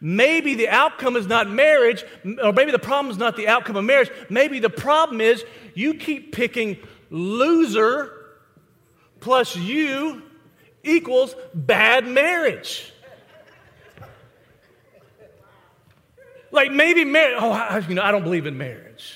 maybe 0.00 0.54
the 0.54 0.68
outcome 0.68 1.16
is 1.16 1.26
not 1.26 1.50
marriage, 1.50 2.04
or 2.42 2.52
maybe 2.52 2.72
the 2.72 2.78
problem 2.78 3.12
is 3.12 3.18
not 3.18 3.36
the 3.36 3.48
outcome 3.48 3.76
of 3.76 3.84
marriage. 3.84 4.10
Maybe 4.30 4.58
the 4.58 4.70
problem 4.70 5.20
is 5.20 5.44
you 5.74 5.94
keep 5.94 6.32
picking 6.32 6.78
loser 7.12 8.10
plus 9.20 9.54
you 9.54 10.22
equals 10.82 11.36
bad 11.54 12.06
marriage. 12.06 12.92
Like 16.50 16.72
maybe 16.72 17.04
marriage, 17.04 17.38
oh, 17.40 17.52
I, 17.52 17.78
you 17.78 17.94
know, 17.94 18.02
I 18.02 18.10
don't 18.10 18.24
believe 18.24 18.46
in 18.46 18.58
marriage. 18.58 19.14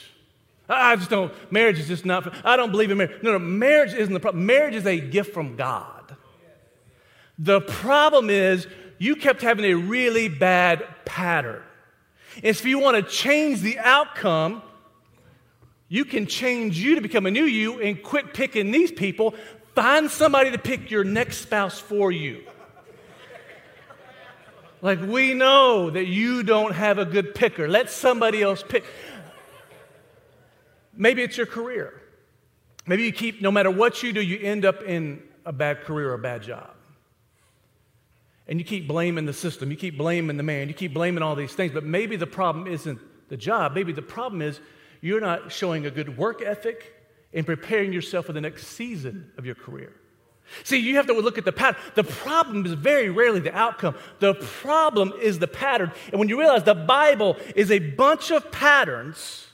I 0.68 0.96
just 0.96 1.10
don't, 1.10 1.32
marriage 1.50 1.78
is 1.78 1.88
just 1.88 2.04
not, 2.04 2.34
I 2.44 2.56
don't 2.56 2.70
believe 2.70 2.90
in 2.90 2.98
marriage. 2.98 3.22
No, 3.22 3.32
no, 3.32 3.38
marriage 3.38 3.94
isn't 3.94 4.12
the 4.12 4.20
problem. 4.20 4.46
Marriage 4.46 4.74
is 4.74 4.86
a 4.86 4.98
gift 4.98 5.32
from 5.32 5.56
God. 5.56 6.16
The 7.38 7.60
problem 7.60 8.30
is 8.30 8.66
you 8.98 9.16
kept 9.16 9.42
having 9.42 9.64
a 9.64 9.74
really 9.74 10.28
bad 10.28 10.86
pattern. 11.04 11.62
And 12.36 12.46
if 12.46 12.64
you 12.64 12.78
want 12.78 12.96
to 12.96 13.02
change 13.10 13.60
the 13.60 13.78
outcome, 13.78 14.62
you 15.88 16.04
can 16.04 16.26
change 16.26 16.78
you 16.78 16.96
to 16.96 17.00
become 17.00 17.26
a 17.26 17.30
new 17.30 17.44
you 17.44 17.80
and 17.80 18.02
quit 18.02 18.34
picking 18.34 18.70
these 18.70 18.90
people. 18.90 19.34
Find 19.74 20.10
somebody 20.10 20.50
to 20.50 20.58
pick 20.58 20.90
your 20.90 21.04
next 21.04 21.38
spouse 21.38 21.78
for 21.78 22.10
you. 22.10 22.42
Like, 24.82 25.00
we 25.00 25.34
know 25.34 25.90
that 25.90 26.06
you 26.06 26.42
don't 26.42 26.72
have 26.72 26.98
a 26.98 27.04
good 27.04 27.34
picker. 27.34 27.66
Let 27.66 27.90
somebody 27.90 28.42
else 28.42 28.62
pick. 28.66 28.84
Maybe 30.94 31.22
it's 31.22 31.36
your 31.36 31.46
career. 31.46 32.02
Maybe 32.86 33.04
you 33.04 33.12
keep, 33.12 33.42
no 33.42 33.50
matter 33.50 33.70
what 33.70 34.02
you 34.02 34.12
do, 34.12 34.20
you 34.20 34.38
end 34.38 34.64
up 34.64 34.82
in 34.82 35.22
a 35.44 35.52
bad 35.52 35.82
career 35.82 36.10
or 36.10 36.14
a 36.14 36.18
bad 36.18 36.42
job. 36.42 36.70
And 38.48 38.60
you 38.60 38.64
keep 38.64 38.86
blaming 38.86 39.26
the 39.26 39.32
system, 39.32 39.70
you 39.70 39.76
keep 39.76 39.98
blaming 39.98 40.36
the 40.36 40.42
man, 40.44 40.68
you 40.68 40.74
keep 40.74 40.94
blaming 40.94 41.22
all 41.22 41.34
these 41.34 41.52
things, 41.52 41.72
but 41.72 41.82
maybe 41.82 42.16
the 42.16 42.26
problem 42.26 42.68
isn't 42.68 43.00
the 43.28 43.36
job. 43.36 43.74
Maybe 43.74 43.92
the 43.92 44.02
problem 44.02 44.40
is 44.40 44.60
you're 45.06 45.20
not 45.20 45.52
showing 45.52 45.86
a 45.86 45.90
good 45.90 46.16
work 46.16 46.42
ethic 46.42 46.92
and 47.32 47.46
preparing 47.46 47.92
yourself 47.92 48.26
for 48.26 48.32
the 48.32 48.40
next 48.40 48.66
season 48.68 49.30
of 49.38 49.46
your 49.46 49.54
career. 49.54 49.92
See, 50.62 50.78
you 50.78 50.96
have 50.96 51.06
to 51.06 51.12
look 51.12 51.38
at 51.38 51.44
the 51.44 51.52
pattern. 51.52 51.80
The 51.94 52.04
problem 52.04 52.64
is 52.64 52.72
very 52.72 53.10
rarely 53.10 53.40
the 53.40 53.54
outcome. 53.54 53.96
The 54.20 54.34
problem 54.34 55.12
is 55.20 55.38
the 55.38 55.48
pattern. 55.48 55.90
And 56.10 56.20
when 56.20 56.28
you 56.28 56.38
realize 56.38 56.62
the 56.62 56.74
Bible 56.74 57.36
is 57.56 57.70
a 57.70 57.78
bunch 57.78 58.30
of 58.30 58.50
patterns 58.52 59.48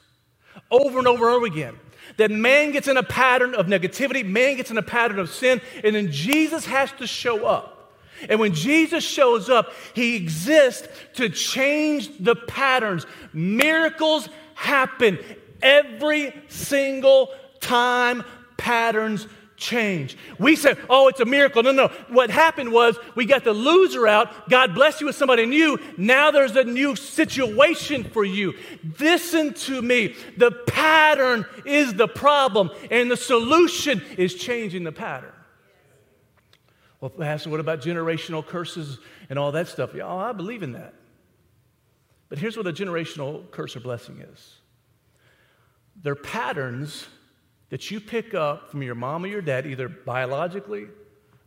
over 0.70 0.98
and 0.98 1.08
over 1.08 1.26
and 1.26 1.36
over 1.36 1.46
again, 1.46 1.78
that 2.18 2.30
man 2.30 2.72
gets 2.72 2.88
in 2.88 2.98
a 2.98 3.02
pattern 3.02 3.54
of 3.54 3.66
negativity, 3.66 4.24
man 4.24 4.56
gets 4.56 4.70
in 4.70 4.76
a 4.76 4.82
pattern 4.82 5.18
of 5.18 5.30
sin, 5.30 5.62
and 5.82 5.94
then 5.94 6.10
Jesus 6.10 6.66
has 6.66 6.92
to 6.92 7.06
show 7.06 7.46
up 7.46 7.82
and 8.28 8.38
when 8.38 8.54
Jesus 8.54 9.04
shows 9.04 9.48
up, 9.48 9.72
he 9.94 10.16
exists 10.16 10.88
to 11.14 11.28
change 11.28 12.10
the 12.18 12.36
patterns. 12.36 13.06
Miracles 13.32 14.28
happen 14.54 15.18
every 15.62 16.34
single 16.48 17.30
time 17.60 18.22
patterns 18.56 19.26
change. 19.62 20.16
We 20.38 20.56
say, 20.56 20.74
oh, 20.90 21.08
it's 21.08 21.20
a 21.20 21.24
miracle. 21.24 21.62
No, 21.62 21.70
no. 21.70 21.88
What 22.08 22.30
happened 22.30 22.72
was 22.72 22.96
we 23.14 23.24
got 23.24 23.44
the 23.44 23.52
loser 23.52 24.06
out. 24.06 24.48
God 24.50 24.74
bless 24.74 25.00
you 25.00 25.06
with 25.06 25.16
somebody 25.16 25.46
new. 25.46 25.78
Now 25.96 26.30
there's 26.30 26.56
a 26.56 26.64
new 26.64 26.96
situation 26.96 28.04
for 28.04 28.24
you. 28.24 28.54
Listen 28.98 29.54
to 29.54 29.80
me. 29.80 30.16
The 30.36 30.50
pattern 30.50 31.46
is 31.64 31.94
the 31.94 32.08
problem, 32.08 32.70
and 32.90 33.10
the 33.10 33.16
solution 33.16 34.02
is 34.18 34.34
changing 34.34 34.84
the 34.84 34.92
pattern. 34.92 35.32
Well, 37.00 37.10
Pastor, 37.10 37.50
what 37.50 37.60
about 37.60 37.80
generational 37.80 38.46
curses 38.46 38.98
and 39.30 39.38
all 39.38 39.52
that 39.52 39.68
stuff? 39.68 39.90
Yeah, 39.94 40.06
oh, 40.06 40.18
I 40.18 40.32
believe 40.32 40.62
in 40.62 40.72
that. 40.72 40.94
But 42.28 42.38
here's 42.38 42.56
what 42.56 42.66
a 42.66 42.72
generational 42.72 43.50
curse 43.50 43.76
or 43.76 43.80
blessing 43.80 44.20
is 44.20 44.61
they're 46.02 46.14
patterns 46.14 47.06
that 47.70 47.90
you 47.90 48.00
pick 48.00 48.34
up 48.34 48.70
from 48.70 48.82
your 48.82 48.94
mom 48.94 49.24
or 49.24 49.28
your 49.28 49.42
dad, 49.42 49.66
either 49.66 49.88
biologically, 49.88 50.86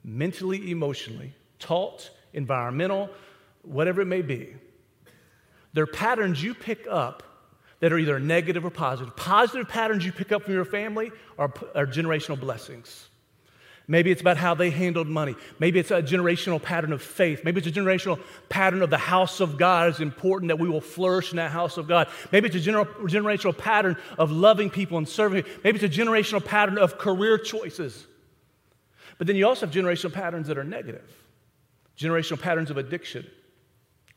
mentally, 0.03 0.71
emotionally, 0.71 1.33
taught, 1.59 2.09
environmental, 2.33 3.09
whatever 3.61 4.01
it 4.01 4.05
may 4.05 4.21
be. 4.21 4.55
They're 5.73 5.85
patterns 5.85 6.41
you 6.41 6.53
pick 6.53 6.87
up 6.89 7.23
that 7.79 7.91
are 7.91 7.99
either 7.99 8.19
negative 8.19 8.65
or 8.65 8.69
positive. 8.69 9.15
Positive 9.15 9.67
patterns 9.67 10.05
you 10.05 10.11
pick 10.11 10.31
up 10.31 10.43
from 10.43 10.53
your 10.53 10.65
family 10.65 11.11
are, 11.37 11.53
are 11.75 11.85
generational 11.85 12.39
blessings. 12.39 13.09
Maybe 13.87 14.09
it's 14.09 14.21
about 14.21 14.37
how 14.37 14.55
they 14.55 14.71
handled 14.71 15.07
money. 15.07 15.35
Maybe 15.59 15.79
it's 15.79 15.91
a 15.91 16.01
generational 16.01 16.61
pattern 16.61 16.91
of 16.91 17.01
faith. 17.01 17.43
Maybe 17.43 17.59
it's 17.59 17.67
a 17.67 17.71
generational 17.71 18.19
pattern 18.49 18.81
of 18.81 18.89
the 18.89 18.97
house 18.97 19.39
of 19.39 19.57
God. 19.57 19.89
It's 19.89 19.99
important 19.99 20.49
that 20.49 20.57
we 20.57 20.67
will 20.67 20.81
flourish 20.81 21.31
in 21.31 21.37
that 21.37 21.51
house 21.51 21.77
of 21.77 21.87
God. 21.87 22.07
Maybe 22.31 22.47
it's 22.47 22.55
a 22.55 22.59
gener- 22.59 22.87
generational 23.03 23.55
pattern 23.55 23.95
of 24.17 24.31
loving 24.31 24.71
people 24.71 24.97
and 24.97 25.07
serving. 25.07 25.43
Maybe 25.63 25.79
it's 25.79 25.95
a 25.95 26.01
generational 26.01 26.43
pattern 26.43 26.77
of 26.79 26.97
career 26.97 27.37
choices. 27.37 28.07
But 29.17 29.27
then 29.27 29.35
you 29.35 29.47
also 29.47 29.67
have 29.67 29.75
generational 29.75 30.13
patterns 30.13 30.47
that 30.47 30.57
are 30.57 30.63
negative 30.63 31.11
generational 31.97 32.39
patterns 32.39 32.69
of 32.69 32.77
addiction, 32.77 33.25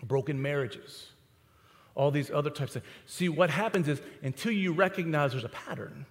broken 0.03 0.41
marriages, 0.41 1.13
all 1.95 2.11
these 2.11 2.31
other 2.31 2.51
types 2.51 2.77
of. 2.77 2.83
See, 3.07 3.29
what 3.29 3.51
happens 3.51 3.89
is 3.89 4.01
until 4.23 4.53
you 4.53 4.73
recognize 4.73 5.33
there's 5.33 5.45
a 5.45 5.49
pattern, 5.49 6.07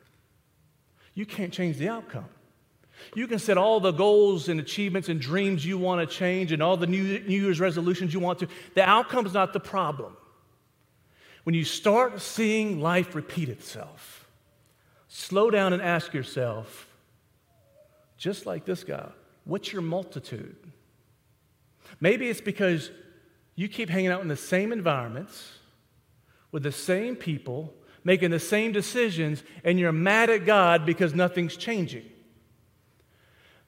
you 1.13 1.25
can't 1.25 1.51
change 1.51 1.77
the 1.77 1.89
outcome. 1.89 2.25
You 3.15 3.27
can 3.27 3.39
set 3.39 3.57
all 3.57 3.79
the 3.79 3.91
goals 3.91 4.49
and 4.49 4.59
achievements 4.59 5.09
and 5.09 5.19
dreams 5.19 5.65
you 5.65 5.77
want 5.77 6.07
to 6.07 6.15
change 6.15 6.51
and 6.51 6.61
all 6.61 6.77
the 6.77 6.87
New, 6.87 7.19
New 7.19 7.41
Year's 7.43 7.59
resolutions 7.59 8.13
you 8.13 8.19
want 8.19 8.39
to. 8.39 8.47
The 8.73 8.83
outcome 8.83 9.25
is 9.25 9.33
not 9.33 9.53
the 9.53 9.59
problem. 9.59 10.15
When 11.43 11.55
you 11.55 11.63
start 11.63 12.21
seeing 12.21 12.81
life 12.81 13.15
repeat 13.15 13.49
itself, 13.49 14.27
slow 15.07 15.49
down 15.49 15.73
and 15.73 15.81
ask 15.81 16.13
yourself, 16.13 16.87
just 18.17 18.45
like 18.45 18.65
this 18.65 18.83
guy, 18.83 19.09
what's 19.45 19.71
your 19.71 19.81
multitude? 19.81 20.57
Maybe 22.01 22.29
it's 22.29 22.41
because 22.41 22.91
you 23.55 23.67
keep 23.67 23.89
hanging 23.89 24.11
out 24.11 24.21
in 24.21 24.27
the 24.27 24.35
same 24.35 24.71
environments 24.71 25.53
with 26.51 26.63
the 26.63 26.71
same 26.71 27.15
people, 27.15 27.73
making 28.03 28.31
the 28.31 28.39
same 28.39 28.71
decisions, 28.71 29.43
and 29.63 29.79
you're 29.79 29.91
mad 29.91 30.29
at 30.29 30.45
God 30.45 30.85
because 30.85 31.13
nothing's 31.13 31.55
changing. 31.55 32.05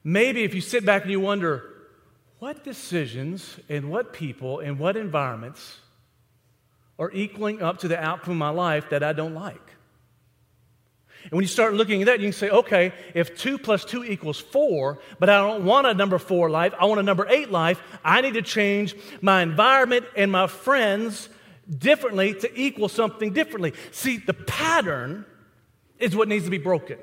Maybe 0.02 0.44
if 0.44 0.54
you 0.54 0.60
sit 0.60 0.84
back 0.86 1.02
and 1.02 1.10
you 1.10 1.20
wonder, 1.20 1.64
what 2.38 2.64
decisions 2.64 3.58
and 3.68 3.90
what 3.90 4.12
people 4.12 4.60
and 4.60 4.78
what 4.78 4.96
environments 4.96 5.78
are 6.98 7.10
equaling 7.12 7.62
up 7.62 7.78
to 7.78 7.88
the 7.88 7.98
outcome 7.98 8.32
of 8.32 8.38
my 8.38 8.48
life 8.48 8.90
that 8.90 9.02
I 9.02 9.12
don't 9.12 9.34
like? 9.34 9.60
And 11.24 11.32
when 11.32 11.42
you 11.42 11.48
start 11.48 11.74
looking 11.74 12.00
at 12.00 12.06
that, 12.06 12.20
you 12.20 12.26
can 12.26 12.32
say, 12.32 12.48
okay, 12.48 12.92
if 13.14 13.36
two 13.36 13.58
plus 13.58 13.84
two 13.84 14.02
equals 14.04 14.40
four, 14.40 15.00
but 15.18 15.28
I 15.28 15.36
don't 15.36 15.66
want 15.66 15.86
a 15.86 15.92
number 15.92 16.18
four 16.18 16.48
life, 16.48 16.72
I 16.78 16.86
want 16.86 16.98
a 16.98 17.02
number 17.02 17.26
eight 17.28 17.50
life, 17.50 17.82
I 18.02 18.22
need 18.22 18.34
to 18.34 18.42
change 18.42 18.94
my 19.20 19.42
environment 19.42 20.06
and 20.16 20.32
my 20.32 20.46
friends 20.46 21.28
differently 21.68 22.34
to 22.34 22.58
equal 22.58 22.88
something 22.88 23.34
differently. 23.34 23.74
See, 23.90 24.16
the 24.16 24.32
pattern 24.32 25.26
is 25.98 26.16
what 26.16 26.26
needs 26.26 26.46
to 26.46 26.50
be 26.50 26.58
broken. 26.58 26.98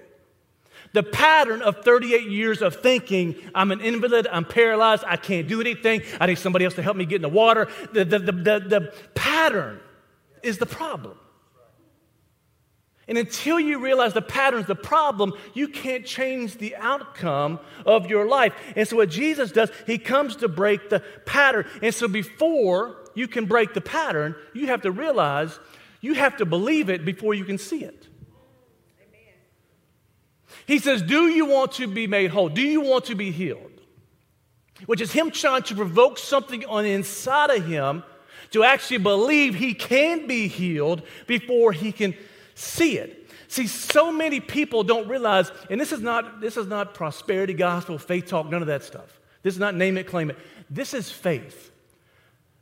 The 0.94 1.04
pattern 1.04 1.62
of 1.62 1.84
38 1.84 2.30
years 2.30 2.62
of 2.62 2.78
thinking, 2.78 3.36
I'm 3.54 3.72
an 3.72 3.82
invalid, 3.82 4.28
I'm 4.32 4.46
paralyzed, 4.46 5.04
I 5.06 5.18
can't 5.18 5.48
do 5.48 5.62
anything, 5.62 6.02
I 6.20 6.28
need 6.28 6.38
somebody 6.38 6.66
else 6.66 6.76
to 6.76 6.82
help 6.82 6.98
me 6.98 7.06
get 7.06 7.18
in 7.18 7.22
the 7.22 7.30
water. 7.30 7.68
The, 7.94 8.06
the, 8.06 8.20
the, 8.20 8.32
the, 8.32 8.60
the 8.60 8.94
pattern 9.14 9.80
is 10.44 10.58
the 10.58 10.66
problem. 10.66 11.18
And 13.08 13.18
until 13.18 13.60
you 13.60 13.80
realize 13.80 14.14
the 14.14 14.22
pattern 14.22 14.60
is 14.60 14.68
the 14.68 14.76
problem, 14.76 15.34
you 15.54 15.70
can't 15.70 16.06
change 16.06 16.58
the 16.58 16.76
outcome 16.76 17.60
of 17.86 18.10
your 18.10 18.28
life. 18.28 18.54
And 18.76 18.86
so, 18.86 18.98
what 18.98 19.10
Jesus 19.10 19.52
does, 19.52 19.72
he 19.86 19.98
comes 19.98 20.36
to 20.38 20.50
break 20.50 20.90
the 20.90 21.00
pattern. 21.26 21.66
And 21.82 21.94
so, 21.94 22.10
before 22.10 22.98
you 23.16 23.30
can 23.30 23.46
break 23.46 23.74
the 23.74 23.82
pattern, 23.82 24.36
you 24.54 24.68
have 24.68 24.82
to 24.82 24.92
realize 24.92 25.58
you 26.02 26.16
have 26.16 26.38
to 26.38 26.46
believe 26.46 26.90
it 26.90 27.06
before 27.06 27.34
you 27.34 27.46
can 27.46 27.58
see 27.58 27.84
it. 27.84 28.08
He 30.68 30.78
says, 30.78 31.02
Do 31.02 31.28
you 31.28 31.46
want 31.46 31.72
to 31.74 31.88
be 31.88 32.06
made 32.06 32.30
whole? 32.30 32.50
Do 32.50 32.62
you 32.62 32.82
want 32.82 33.06
to 33.06 33.16
be 33.16 33.32
healed? 33.32 33.78
which 34.86 35.02
is 35.02 35.12
him 35.12 35.32
trying 35.32 35.64
to 35.64 35.76
provoke 35.76 36.18
something 36.18 36.66
on 36.66 36.84
the 36.84 36.94
inside 36.94 37.50
of 37.50 37.66
him 37.66 38.04
to 38.52 38.64
actually 38.64 39.00
believe 39.00 39.56
he 39.56 39.74
can 39.74 40.28
be 40.28 40.48
healed 40.48 41.02
before 41.26 41.72
he 41.72 41.92
can 41.92 42.14
see 42.56 42.98
it. 42.98 43.30
See, 43.50 43.68
so 43.68 44.12
many 44.12 44.40
people 44.40 44.84
don't 44.84 45.08
realize, 45.08 45.52
and 45.70 45.80
this 45.80 45.92
is 45.92 46.02
not 46.02 46.42
this 46.42 46.58
is 46.58 46.68
not 46.68 46.94
prosperity 46.94 47.54
gospel, 47.54 47.98
faith 47.98 48.28
talk, 48.28 48.50
none 48.50 48.62
of 48.62 48.68
that 48.68 48.84
stuff. 48.84 49.20
This 49.42 49.54
is 49.54 49.60
not 49.60 49.76
name 49.76 49.98
it, 49.98 50.08
claim 50.08 50.30
it. 50.30 50.38
This 50.70 50.94
is 50.94 51.10
faith. 51.10 51.72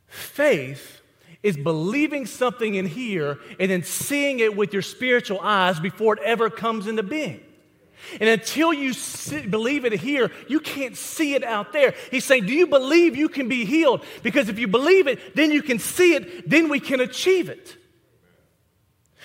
Faith 0.06 1.00
is 1.42 1.56
believing 1.56 2.24
something 2.26 2.76
in 2.76 2.86
here 2.86 3.38
and 3.58 3.70
then 3.70 3.82
seeing 3.82 4.38
it 4.38 4.56
with 4.56 4.72
your 4.72 4.82
spiritual 4.82 5.40
eyes 5.40 5.78
before 5.80 6.14
it 6.14 6.22
ever 6.22 6.48
comes 6.48 6.86
into 6.86 7.02
being. 7.02 7.40
And 8.20 8.28
until 8.28 8.72
you 8.72 8.94
believe 9.48 9.84
it 9.84 9.92
here, 9.92 10.30
you 10.48 10.60
can't 10.60 10.96
see 10.96 11.34
it 11.34 11.44
out 11.44 11.72
there. 11.72 11.94
He's 12.10 12.24
saying, 12.24 12.46
Do 12.46 12.52
you 12.52 12.66
believe 12.66 13.16
you 13.16 13.28
can 13.28 13.48
be 13.48 13.64
healed? 13.64 14.04
Because 14.22 14.48
if 14.48 14.58
you 14.58 14.68
believe 14.68 15.06
it, 15.06 15.34
then 15.34 15.50
you 15.50 15.62
can 15.62 15.78
see 15.78 16.14
it, 16.14 16.48
then 16.48 16.68
we 16.68 16.80
can 16.80 17.00
achieve 17.00 17.48
it. 17.48 17.76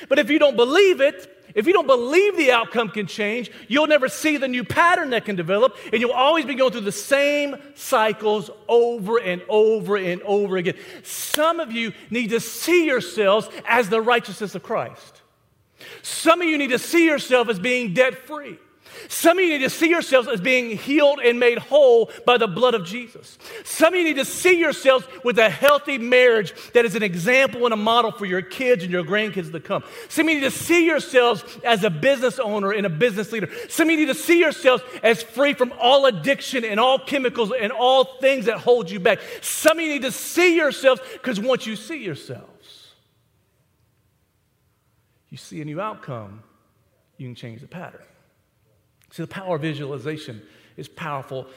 But 0.10 0.20
if 0.20 0.30
you 0.30 0.40
don't 0.40 0.56
believe 0.56 1.02
it, 1.02 1.28
if 1.54 1.68
you 1.68 1.74
don't 1.74 1.88
believe 1.88 2.38
the 2.38 2.52
outcome 2.52 2.90
can 2.90 3.08
change, 3.08 3.52
you'll 3.68 3.88
never 3.88 4.08
see 4.08 4.38
the 4.38 4.48
new 4.48 4.64
pattern 4.64 5.12
that 5.12 5.26
can 5.26 5.36
develop, 5.36 5.78
and 5.92 6.02
you'll 6.02 6.12
always 6.12 6.46
be 6.46 6.56
going 6.56 6.72
through 6.72 6.82
the 6.82 6.92
same 6.92 7.56
cycles 7.76 8.50
over 8.68 9.18
and 9.18 9.42
over 9.50 9.98
and 9.98 10.22
over 10.22 10.58
again. 10.58 10.76
Some 11.04 11.60
of 11.60 11.72
you 11.72 11.94
need 12.10 12.30
to 12.30 12.40
see 12.40 12.86
yourselves 12.86 13.50
as 13.66 13.90
the 13.90 14.02
righteousness 14.02 14.56
of 14.56 14.64
Christ. 14.64 15.22
Some 16.02 16.42
of 16.42 16.48
you 16.48 16.58
need 16.58 16.70
to 16.70 16.80
see 16.80 17.06
yourself 17.06 17.50
as 17.50 17.60
being 17.60 17.94
debt 17.94 18.28
free. 18.28 18.58
Some 19.08 19.38
of 19.38 19.44
you 19.44 19.52
need 19.52 19.64
to 19.64 19.70
see 19.70 19.90
yourselves 19.90 20.28
as 20.28 20.42
being 20.42 20.78
healed 20.78 21.20
and 21.20 21.40
made 21.40 21.58
whole 21.58 22.12
by 22.26 22.38
the 22.38 22.48
blood 22.48 22.74
of 22.74 22.86
Jesus. 22.86 23.38
Some 23.64 23.94
of 23.94 24.00
you 24.00 24.06
need 24.06 24.18
to 24.18 24.26
see 24.26 24.58
yourselves 24.58 25.06
with 25.24 25.38
a 25.40 25.50
healthy 25.50 25.98
marriage 25.98 26.54
that 26.74 26.86
is 26.86 26.96
an 26.96 27.04
example 27.04 27.66
and 27.66 27.74
a 27.74 27.78
model 27.78 28.12
for 28.12 28.26
your 28.26 28.42
kids 28.42 28.84
and 28.84 28.92
your 28.92 29.04
grandkids 29.04 29.52
to 29.52 29.60
come. 29.60 29.84
Some 30.10 30.28
of 30.28 30.34
you 30.34 30.42
need 30.42 30.46
to 30.46 30.52
see 30.52 30.86
yourselves 30.86 31.44
as 31.64 31.84
a 31.84 31.90
business 31.90 32.40
owner 32.40 32.72
and 32.72 32.86
a 32.86 32.90
business 32.90 33.32
leader. 33.32 33.50
Some 33.70 33.88
of 33.88 33.92
you 33.92 34.06
need 34.06 34.14
to 34.14 34.20
see 34.20 34.40
yourselves 34.40 34.84
as 35.04 35.22
free 35.22 35.54
from 35.54 35.74
all 35.80 36.06
addiction 36.06 36.66
and 36.66 36.80
all 36.80 37.00
chemicals 37.00 37.52
and 37.60 37.72
all 37.72 38.18
things 38.20 38.46
that 38.46 38.58
hold 38.58 38.90
you 38.90 39.00
back. 39.00 39.20
Some 39.42 39.78
of 39.80 39.84
you 39.84 39.90
need 39.90 40.04
to 40.04 40.12
see 40.12 40.56
yourselves 40.56 41.02
because 41.14 41.40
once 41.40 41.66
you 41.66 41.76
see 41.76 42.04
yourselves, 42.04 42.48
you 45.30 45.38
see 45.38 45.62
a 45.62 45.66
new 45.66 45.80
outcome, 45.80 46.44
you 47.18 47.28
can 47.28 47.36
change 47.36 47.62
the 47.62 47.68
pattern. 47.68 48.02
See, 49.12 49.24
the 49.24 49.28
power 49.28 49.56
of 49.56 49.62
visualization 49.62 50.42
is 50.78 50.88
powerful. 50.88 51.48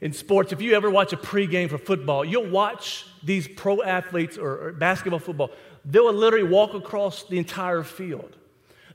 In 0.00 0.12
sports, 0.12 0.52
if 0.52 0.62
you 0.62 0.74
ever 0.74 0.90
watch 0.90 1.12
a 1.12 1.16
pregame 1.16 1.68
for 1.68 1.78
football, 1.78 2.24
you'll 2.24 2.48
watch 2.48 3.06
these 3.22 3.48
pro 3.48 3.82
athletes 3.82 4.38
or, 4.38 4.68
or 4.68 4.72
basketball, 4.72 5.18
football, 5.18 5.50
they 5.84 5.98
will 5.98 6.12
literally 6.12 6.46
walk 6.46 6.74
across 6.74 7.24
the 7.24 7.38
entire 7.38 7.82
field. 7.82 8.36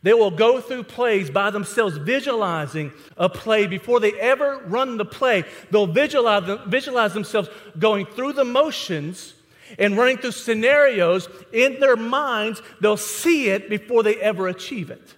They 0.03 0.13
will 0.13 0.31
go 0.31 0.61
through 0.61 0.83
plays 0.83 1.31
by 1.31 1.49
themselves, 1.49 1.97
visualizing 1.97 2.91
a 3.17 3.27
play 3.27 3.65
before 3.65 3.99
they 3.99 4.13
ever 4.13 4.61
run 4.67 4.97
the 4.97 5.05
play. 5.05 5.45
They'll 5.71 5.87
visualize, 5.87 6.45
them, 6.45 6.59
visualize 6.69 7.13
themselves 7.13 7.49
going 7.79 8.05
through 8.05 8.33
the 8.33 8.45
motions 8.45 9.33
and 9.79 9.97
running 9.97 10.17
through 10.17 10.31
scenarios 10.31 11.27
in 11.51 11.79
their 11.79 11.95
minds. 11.95 12.61
They'll 12.81 12.97
see 12.97 13.49
it 13.49 13.67
before 13.67 14.03
they 14.03 14.15
ever 14.17 14.47
achieve 14.47 14.91
it. 14.91 15.15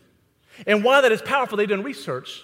And 0.65 0.85
why 0.85 1.01
that 1.01 1.11
is 1.11 1.21
powerful, 1.21 1.57
they've 1.57 1.67
done 1.67 1.83
research 1.83 2.43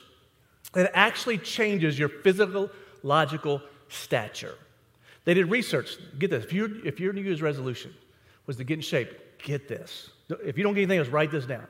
it 0.76 0.90
actually 0.94 1.38
changes 1.38 1.98
your 1.98 2.10
physical, 2.10 2.70
logical 3.04 3.62
stature. 3.90 4.56
They 5.26 5.34
did 5.34 5.50
research. 5.50 5.98
Get 6.20 6.32
this. 6.32 6.44
If, 6.46 6.54
you 6.54 6.82
if 6.84 7.00
your 7.00 7.14
New 7.14 7.22
Year's 7.22 7.42
resolution 7.42 7.94
was 8.46 8.58
to 8.58 8.64
get 8.64 8.76
in 8.76 8.82
shape, 8.82 9.40
get 9.42 9.68
this. 9.68 10.10
If 10.44 10.58
you 10.58 10.64
don't 10.64 10.74
get 10.74 10.82
anything 10.82 11.00
else, 11.00 11.08
write 11.10 11.32
this 11.32 11.46
down. 11.46 11.68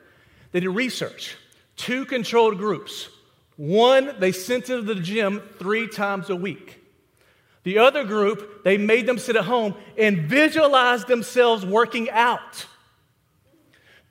They 0.51 0.60
did 0.60 0.69
research. 0.69 1.36
Two 1.75 2.06
controlled 2.06 2.58
groups. 2.58 3.10
One, 3.58 4.15
they 4.19 4.32
sent 4.32 4.65
to 4.65 4.82
the 4.82 4.95
gym 4.95 5.41
three 5.60 5.88
times 5.88 6.29
a 6.29 6.36
week. 6.36 6.79
The 7.63 7.77
other 7.77 8.03
group, 8.03 8.63
they 8.63 8.77
made 8.77 9.06
them 9.06 9.17
sit 9.17 9.36
at 9.36 9.45
home 9.45 9.75
and 9.97 10.23
visualize 10.23 11.06
themselves 11.06 11.65
working 11.65 12.10
out. 12.10 12.65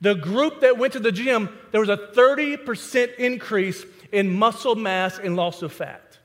The 0.00 0.14
group 0.14 0.60
that 0.62 0.78
went 0.78 0.94
to 0.94 1.00
the 1.00 1.12
gym, 1.12 1.48
there 1.70 1.80
was 1.80 1.88
a 1.88 1.96
30% 1.96 3.16
increase 3.16 3.84
in 4.12 4.32
muscle 4.32 4.76
mass 4.76 5.18
and 5.18 5.34
loss 5.34 5.62
of 5.62 5.72
fat. 5.72 6.18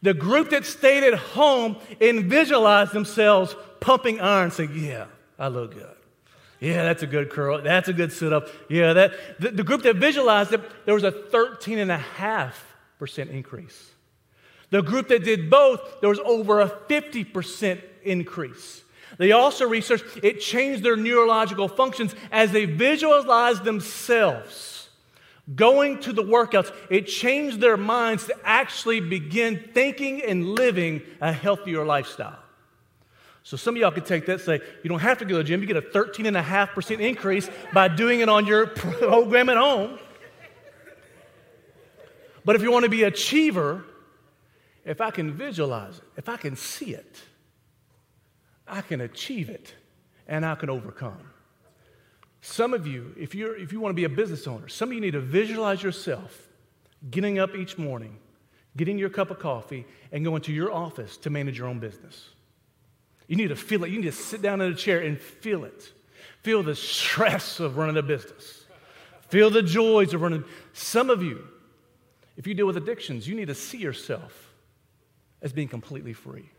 The 0.00 0.14
group 0.14 0.48
that 0.50 0.64
stayed 0.64 1.04
at 1.04 1.14
home 1.14 1.76
and 2.00 2.24
visualized 2.24 2.92
themselves 2.92 3.54
pumping 3.80 4.20
iron, 4.20 4.50
saying, 4.50 4.70
Yeah, 4.74 5.06
I 5.38 5.48
look 5.48 5.74
good. 5.74 5.96
Yeah, 6.60 6.84
that's 6.84 7.02
a 7.02 7.08
good 7.08 7.30
curl. 7.30 7.60
That's 7.60 7.88
a 7.88 7.92
good 7.92 8.12
sit 8.12 8.32
up. 8.32 8.48
Yeah, 8.68 8.92
that 8.92 9.40
the, 9.40 9.50
the 9.50 9.64
group 9.64 9.82
that 9.82 9.96
visualized 9.96 10.52
it, 10.52 10.60
there 10.84 10.94
was 10.94 11.04
a 11.04 11.10
13.5% 11.10 13.30
increase. 13.30 13.90
The 14.70 14.82
group 14.82 15.08
that 15.08 15.24
did 15.24 15.50
both, 15.50 16.00
there 16.00 16.08
was 16.08 16.20
over 16.20 16.60
a 16.60 16.68
50% 16.68 17.82
increase. 18.04 18.82
They 19.18 19.32
also 19.32 19.68
researched 19.68 20.04
it 20.22 20.40
changed 20.40 20.82
their 20.82 20.96
neurological 20.96 21.68
functions 21.68 22.14
as 22.30 22.52
they 22.52 22.64
visualized 22.64 23.64
themselves 23.64 24.81
going 25.54 26.00
to 26.00 26.12
the 26.12 26.22
workouts, 26.22 26.72
it 26.88 27.06
changed 27.06 27.60
their 27.60 27.76
minds 27.76 28.26
to 28.26 28.36
actually 28.44 29.00
begin 29.00 29.70
thinking 29.72 30.22
and 30.22 30.54
living 30.54 31.02
a 31.20 31.32
healthier 31.32 31.84
lifestyle. 31.84 32.38
So 33.44 33.56
some 33.56 33.74
of 33.74 33.80
y'all 33.80 33.90
could 33.90 34.06
take 34.06 34.26
that 34.26 34.40
say, 34.40 34.60
you 34.82 34.88
don't 34.88 35.00
have 35.00 35.18
to 35.18 35.24
go 35.24 35.30
to 35.30 35.38
the 35.38 35.44
gym, 35.44 35.60
you 35.60 35.66
get 35.66 35.76
a 35.76 35.82
13.5% 35.82 37.00
increase 37.00 37.50
by 37.72 37.88
doing 37.88 38.20
it 38.20 38.28
on 38.28 38.46
your 38.46 38.66
program 38.68 39.48
at 39.48 39.56
home. 39.56 39.98
But 42.44 42.56
if 42.56 42.62
you 42.62 42.70
want 42.70 42.84
to 42.84 42.90
be 42.90 43.02
achiever, 43.02 43.84
if 44.84 45.00
I 45.00 45.10
can 45.10 45.32
visualize 45.32 45.98
it, 45.98 46.04
if 46.16 46.28
I 46.28 46.36
can 46.36 46.56
see 46.56 46.94
it, 46.94 47.20
I 48.66 48.80
can 48.80 49.00
achieve 49.00 49.48
it 49.48 49.74
and 50.26 50.46
I 50.46 50.54
can 50.54 50.70
overcome. 50.70 51.31
Some 52.42 52.74
of 52.74 52.88
you, 52.88 53.14
if, 53.16 53.36
you're, 53.36 53.56
if 53.56 53.72
you 53.72 53.80
want 53.80 53.92
to 53.92 53.96
be 53.96 54.04
a 54.04 54.08
business 54.08 54.48
owner, 54.48 54.66
some 54.68 54.88
of 54.88 54.94
you 54.94 55.00
need 55.00 55.12
to 55.12 55.20
visualize 55.20 55.80
yourself 55.80 56.48
getting 57.08 57.38
up 57.38 57.54
each 57.54 57.78
morning, 57.78 58.18
getting 58.76 58.98
your 58.98 59.10
cup 59.10 59.30
of 59.30 59.38
coffee, 59.38 59.86
and 60.10 60.24
going 60.24 60.42
to 60.42 60.52
your 60.52 60.72
office 60.72 61.16
to 61.18 61.30
manage 61.30 61.56
your 61.56 61.68
own 61.68 61.78
business. 61.78 62.30
You 63.28 63.36
need 63.36 63.48
to 63.48 63.56
feel 63.56 63.84
it. 63.84 63.90
You 63.90 64.00
need 64.00 64.06
to 64.06 64.12
sit 64.12 64.42
down 64.42 64.60
in 64.60 64.72
a 64.72 64.74
chair 64.74 64.98
and 64.98 65.18
feel 65.18 65.64
it. 65.64 65.92
Feel 66.42 66.64
the 66.64 66.74
stress 66.74 67.60
of 67.60 67.76
running 67.76 67.96
a 67.96 68.02
business. 68.02 68.64
Feel 69.28 69.48
the 69.48 69.62
joys 69.62 70.12
of 70.12 70.20
running. 70.20 70.44
Some 70.72 71.10
of 71.10 71.22
you, 71.22 71.46
if 72.36 72.48
you 72.48 72.54
deal 72.54 72.66
with 72.66 72.76
addictions, 72.76 73.26
you 73.26 73.36
need 73.36 73.48
to 73.48 73.54
see 73.54 73.78
yourself 73.78 74.52
as 75.40 75.52
being 75.52 75.68
completely 75.68 76.12
free. 76.12 76.50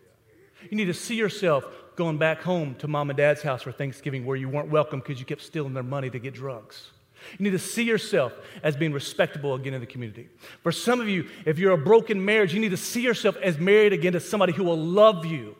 You 0.69 0.78
need 0.78 0.86
to 0.86 0.93
see 0.93 1.15
yourself 1.15 1.65
going 1.95 2.17
back 2.17 2.41
home 2.41 2.76
to 2.76 2.88
mom 2.88 3.10
and 3.10 3.17
dad's 3.17 3.41
house 3.41 3.62
for 3.62 3.71
Thanksgiving 3.71 4.26
where 4.26 4.38
you 4.38 4.49
weren't 4.49 4.69
welcome 4.69 4.99
because 4.99 5.19
you 5.19 5.26
kept 5.26 5.41
stealing 5.41 5.73
their 5.73 5.84
money 5.84 6.10
to 6.10 6.19
get 6.19 6.34
drugs. 6.34 6.89
You 7.38 7.43
need 7.43 7.52
to 7.52 7.60
see 7.60 7.84
yourself 7.84 8.34
as 8.63 8.76
being 8.76 8.91
respectable 8.91 9.54
again 9.54 9.73
in 9.73 9.82
the 9.82 9.88
community. 9.88 10.28
For 10.62 10.71
some 10.71 10.99
of 10.99 11.08
you, 11.08 11.30
if 11.45 11.58
you're 11.58 11.71
a 11.71 11.78
broken 11.78 12.23
marriage, 12.23 12.54
you 12.54 12.60
need 12.60 12.71
to 12.71 12.78
see 12.78 13.02
yourself 13.02 13.38
as 13.38 13.58
married 13.58 13.93
again 13.93 14.13
to 14.13 14.19
somebody 14.19 14.54
who 14.54 14.63
will 14.63 14.78
love 14.78 15.26
you 15.26 15.56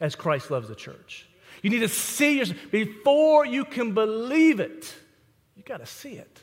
as 0.00 0.14
Christ 0.14 0.50
loves 0.50 0.68
the 0.68 0.74
church. 0.74 1.26
You 1.62 1.70
need 1.70 1.80
to 1.80 1.88
see 1.88 2.38
yourself 2.38 2.58
before 2.70 3.46
you 3.46 3.64
can 3.64 3.92
believe 3.94 4.60
it. 4.60 4.94
You 5.56 5.62
got 5.62 5.78
to 5.78 5.86
see 5.86 6.12
it. 6.12 6.40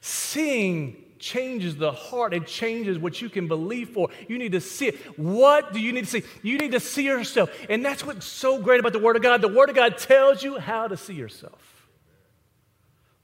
Seeing 0.00 0.96
changes 1.20 1.76
the 1.76 1.92
heart. 1.92 2.34
It 2.34 2.46
changes 2.46 2.98
what 2.98 3.22
you 3.22 3.28
can 3.28 3.46
believe 3.46 3.90
for. 3.90 4.08
You 4.28 4.38
need 4.38 4.52
to 4.52 4.60
see 4.60 4.88
it. 4.88 4.96
What 5.18 5.72
do 5.72 5.80
you 5.80 5.92
need 5.92 6.06
to 6.06 6.10
see? 6.10 6.22
You 6.42 6.58
need 6.58 6.72
to 6.72 6.80
see 6.80 7.04
yourself. 7.04 7.50
And 7.68 7.84
that's 7.84 8.04
what's 8.04 8.26
so 8.26 8.58
great 8.58 8.80
about 8.80 8.92
the 8.92 8.98
Word 8.98 9.16
of 9.16 9.22
God. 9.22 9.40
The 9.40 9.48
Word 9.48 9.68
of 9.68 9.76
God 9.76 9.98
tells 9.98 10.42
you 10.42 10.58
how 10.58 10.88
to 10.88 10.96
see 10.96 11.14
yourself. 11.14 11.86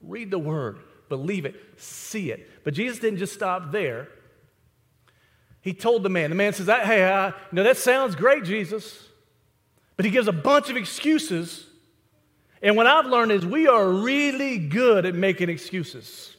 Read 0.01 0.31
the 0.31 0.39
Word, 0.39 0.79
believe 1.09 1.45
it, 1.45 1.55
see 1.75 2.31
it. 2.31 2.49
But 2.63 2.73
Jesus 2.73 2.99
didn't 2.99 3.19
just 3.19 3.33
stop 3.33 3.71
there. 3.71 4.07
He 5.59 5.73
told 5.73 6.03
the 6.03 6.09
man, 6.09 6.29
the 6.29 6.35
man 6.37 6.53
says, 6.53 6.67
Hey, 6.67 7.11
I, 7.11 7.27
you 7.27 7.33
know, 7.51 7.63
that 7.63 7.75
sounds 7.75 8.15
great, 8.15 8.45
Jesus. 8.45 9.03
But 9.97 10.05
he 10.05 10.11
gives 10.11 10.29
a 10.29 10.31
bunch 10.31 10.69
of 10.69 10.77
excuses. 10.77 11.65
And 12.61 12.77
what 12.77 12.87
I've 12.87 13.07
learned 13.07 13.33
is 13.33 13.45
we 13.45 13.67
are 13.67 13.89
really 13.89 14.59
good 14.59 15.05
at 15.05 15.13
making 15.13 15.49
excuses. 15.49 16.36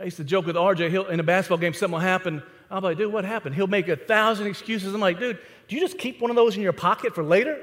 I 0.00 0.04
used 0.04 0.16
to 0.16 0.24
joke 0.24 0.46
with 0.46 0.56
RJ 0.56 0.90
he'll, 0.90 1.06
in 1.08 1.20
a 1.20 1.22
basketball 1.22 1.58
game, 1.58 1.74
something 1.74 1.92
will 1.92 2.00
happen. 2.00 2.42
I'm 2.70 2.82
like, 2.82 2.96
dude, 2.96 3.12
what 3.12 3.24
happened? 3.24 3.54
He'll 3.54 3.66
make 3.66 3.88
a 3.88 3.96
thousand 3.96 4.46
excuses. 4.46 4.94
I'm 4.94 5.00
like, 5.00 5.18
dude, 5.18 5.38
do 5.68 5.74
you 5.74 5.80
just 5.80 5.98
keep 5.98 6.20
one 6.20 6.30
of 6.30 6.36
those 6.36 6.56
in 6.56 6.62
your 6.62 6.72
pocket 6.72 7.14
for 7.14 7.22
later? 7.22 7.58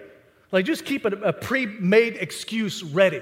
Like, 0.51 0.65
just 0.65 0.85
keep 0.85 1.05
a, 1.05 1.09
a 1.09 1.33
pre 1.33 1.65
made 1.65 2.15
excuse 2.17 2.83
ready. 2.83 3.21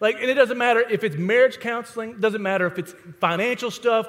Like, 0.00 0.16
and 0.16 0.30
it 0.30 0.34
doesn't 0.34 0.58
matter 0.58 0.80
if 0.80 1.04
it's 1.04 1.16
marriage 1.16 1.60
counseling, 1.60 2.18
doesn't 2.18 2.42
matter 2.42 2.66
if 2.66 2.78
it's 2.78 2.94
financial 3.20 3.70
stuff. 3.70 4.06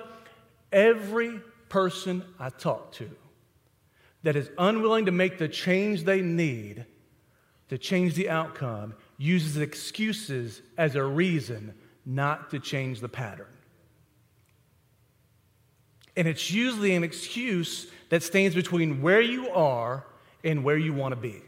Every 0.71 1.41
person 1.69 2.23
I 2.39 2.49
talk 2.49 2.93
to 2.93 3.09
that 4.23 4.35
is 4.35 4.49
unwilling 4.57 5.05
to 5.05 5.11
make 5.11 5.37
the 5.37 5.47
change 5.47 6.03
they 6.03 6.21
need 6.21 6.85
to 7.69 7.77
change 7.77 8.13
the 8.13 8.29
outcome 8.29 8.93
uses 9.17 9.57
excuses 9.57 10.61
as 10.77 10.95
a 10.95 11.03
reason 11.03 11.73
not 12.05 12.49
to 12.51 12.59
change 12.59 13.01
the 13.01 13.09
pattern. 13.09 13.47
And 16.17 16.27
it's 16.27 16.49
usually 16.51 16.95
an 16.95 17.03
excuse 17.03 17.87
that 18.09 18.23
stands 18.23 18.55
between 18.55 19.03
where 19.03 19.21
you 19.21 19.49
are 19.49 20.03
and 20.43 20.63
where 20.63 20.77
you 20.77 20.91
want 20.91 21.11
to 21.11 21.15
be. 21.15 21.41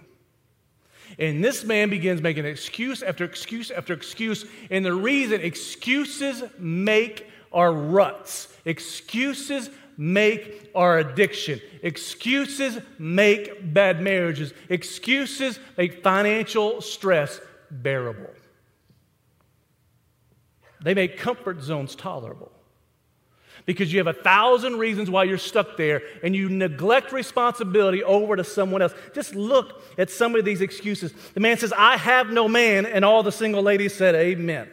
And 1.17 1.43
this 1.43 1.63
man 1.63 1.89
begins 1.89 2.21
making 2.21 2.45
excuse 2.45 3.01
after 3.01 3.25
excuse 3.25 3.71
after 3.71 3.93
excuse. 3.93 4.45
And 4.69 4.85
the 4.85 4.93
reason 4.93 5.41
excuses 5.41 6.43
make 6.59 7.27
our 7.51 7.73
ruts, 7.73 8.53
excuses 8.63 9.71
make 9.97 10.69
our 10.75 10.99
addiction, 10.99 11.59
excuses 11.81 12.77
make 12.99 13.73
bad 13.73 14.01
marriages, 14.01 14.53
excuses 14.69 15.59
make 15.77 16.03
financial 16.03 16.79
stress 16.81 17.41
bearable. 17.71 18.29
They 20.81 20.93
make 20.93 21.17
comfort 21.17 21.61
zones 21.63 21.95
tolerable 21.95 22.51
because 23.69 23.93
you 23.93 23.99
have 23.99 24.07
a 24.07 24.13
thousand 24.13 24.79
reasons 24.79 25.11
why 25.11 25.23
you're 25.23 25.37
stuck 25.37 25.77
there 25.77 26.01
and 26.23 26.35
you 26.35 26.49
neglect 26.49 27.11
responsibility 27.11 28.03
over 28.03 28.35
to 28.35 28.43
someone 28.43 28.81
else. 28.81 28.95
Just 29.13 29.35
look 29.35 29.83
at 29.99 30.09
some 30.09 30.33
of 30.33 30.43
these 30.43 30.61
excuses. 30.61 31.13
The 31.35 31.39
man 31.39 31.55
says, 31.59 31.71
I 31.77 31.95
have 31.95 32.31
no 32.31 32.47
man, 32.47 32.87
and 32.87 33.05
all 33.05 33.21
the 33.21 33.31
single 33.31 33.61
ladies 33.61 33.93
said, 33.93 34.15
Amen. 34.15 34.67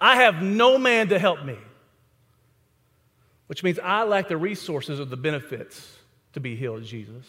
I 0.00 0.16
have 0.16 0.42
no 0.42 0.78
man 0.78 1.10
to 1.10 1.18
help 1.18 1.44
me, 1.44 1.58
which 3.48 3.62
means 3.62 3.78
I 3.78 4.04
lack 4.04 4.28
the 4.28 4.38
resources 4.38 4.98
or 4.98 5.04
the 5.04 5.18
benefits 5.18 5.98
to 6.32 6.40
be 6.40 6.56
healed, 6.56 6.84
Jesus. 6.84 7.26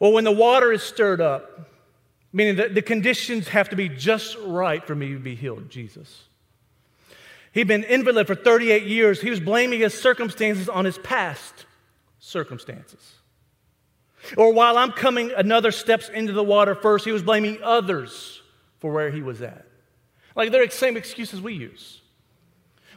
Well, 0.00 0.10
when 0.10 0.24
the 0.24 0.32
water 0.32 0.72
is 0.72 0.82
stirred 0.82 1.20
up, 1.20 1.70
meaning 2.32 2.56
that 2.56 2.74
the 2.74 2.82
conditions 2.82 3.46
have 3.46 3.68
to 3.68 3.76
be 3.76 3.88
just 3.88 4.36
right 4.38 4.84
for 4.84 4.96
me 4.96 5.12
to 5.12 5.20
be 5.20 5.36
healed, 5.36 5.70
Jesus. 5.70 6.24
He'd 7.52 7.68
been 7.68 7.84
invalid 7.84 8.26
for 8.26 8.34
38 8.34 8.84
years. 8.84 9.20
He 9.20 9.30
was 9.30 9.40
blaming 9.40 9.80
his 9.80 9.94
circumstances 9.94 10.68
on 10.68 10.84
his 10.84 10.98
past 10.98 11.66
circumstances. 12.18 13.14
Or 14.36 14.52
while 14.52 14.78
I'm 14.78 14.92
coming 14.92 15.32
another 15.36 15.70
steps 15.70 16.08
into 16.08 16.32
the 16.32 16.44
water 16.44 16.74
first, 16.74 17.04
he 17.04 17.12
was 17.12 17.22
blaming 17.22 17.58
others 17.62 18.40
for 18.78 18.92
where 18.92 19.10
he 19.10 19.22
was 19.22 19.42
at. 19.42 19.66
Like 20.34 20.50
they're 20.50 20.66
the 20.66 20.72
same 20.72 20.96
excuses 20.96 21.42
we 21.42 21.54
use. 21.54 22.00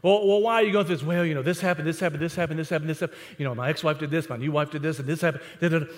Well, 0.01 0.25
well, 0.27 0.41
why 0.41 0.55
are 0.55 0.63
you 0.63 0.71
going 0.71 0.85
through 0.85 0.97
this? 0.97 1.05
Well, 1.05 1.25
you 1.25 1.33
know, 1.33 1.41
this 1.41 1.59
happened, 1.59 1.87
this 1.87 1.99
happened, 1.99 2.21
this 2.21 2.35
happened, 2.35 2.59
this 2.59 2.69
happened, 2.69 2.89
this 2.89 2.99
happened. 2.99 3.19
You 3.37 3.45
know, 3.45 3.55
my 3.55 3.69
ex-wife 3.69 3.97
did 3.97 4.11
this, 4.11 4.29
my 4.29 4.37
new 4.37 4.51
wife 4.51 4.69
did 4.69 4.83
this, 4.83 4.99
and 4.99 5.07
this 5.07 5.21
happened. 5.21 5.89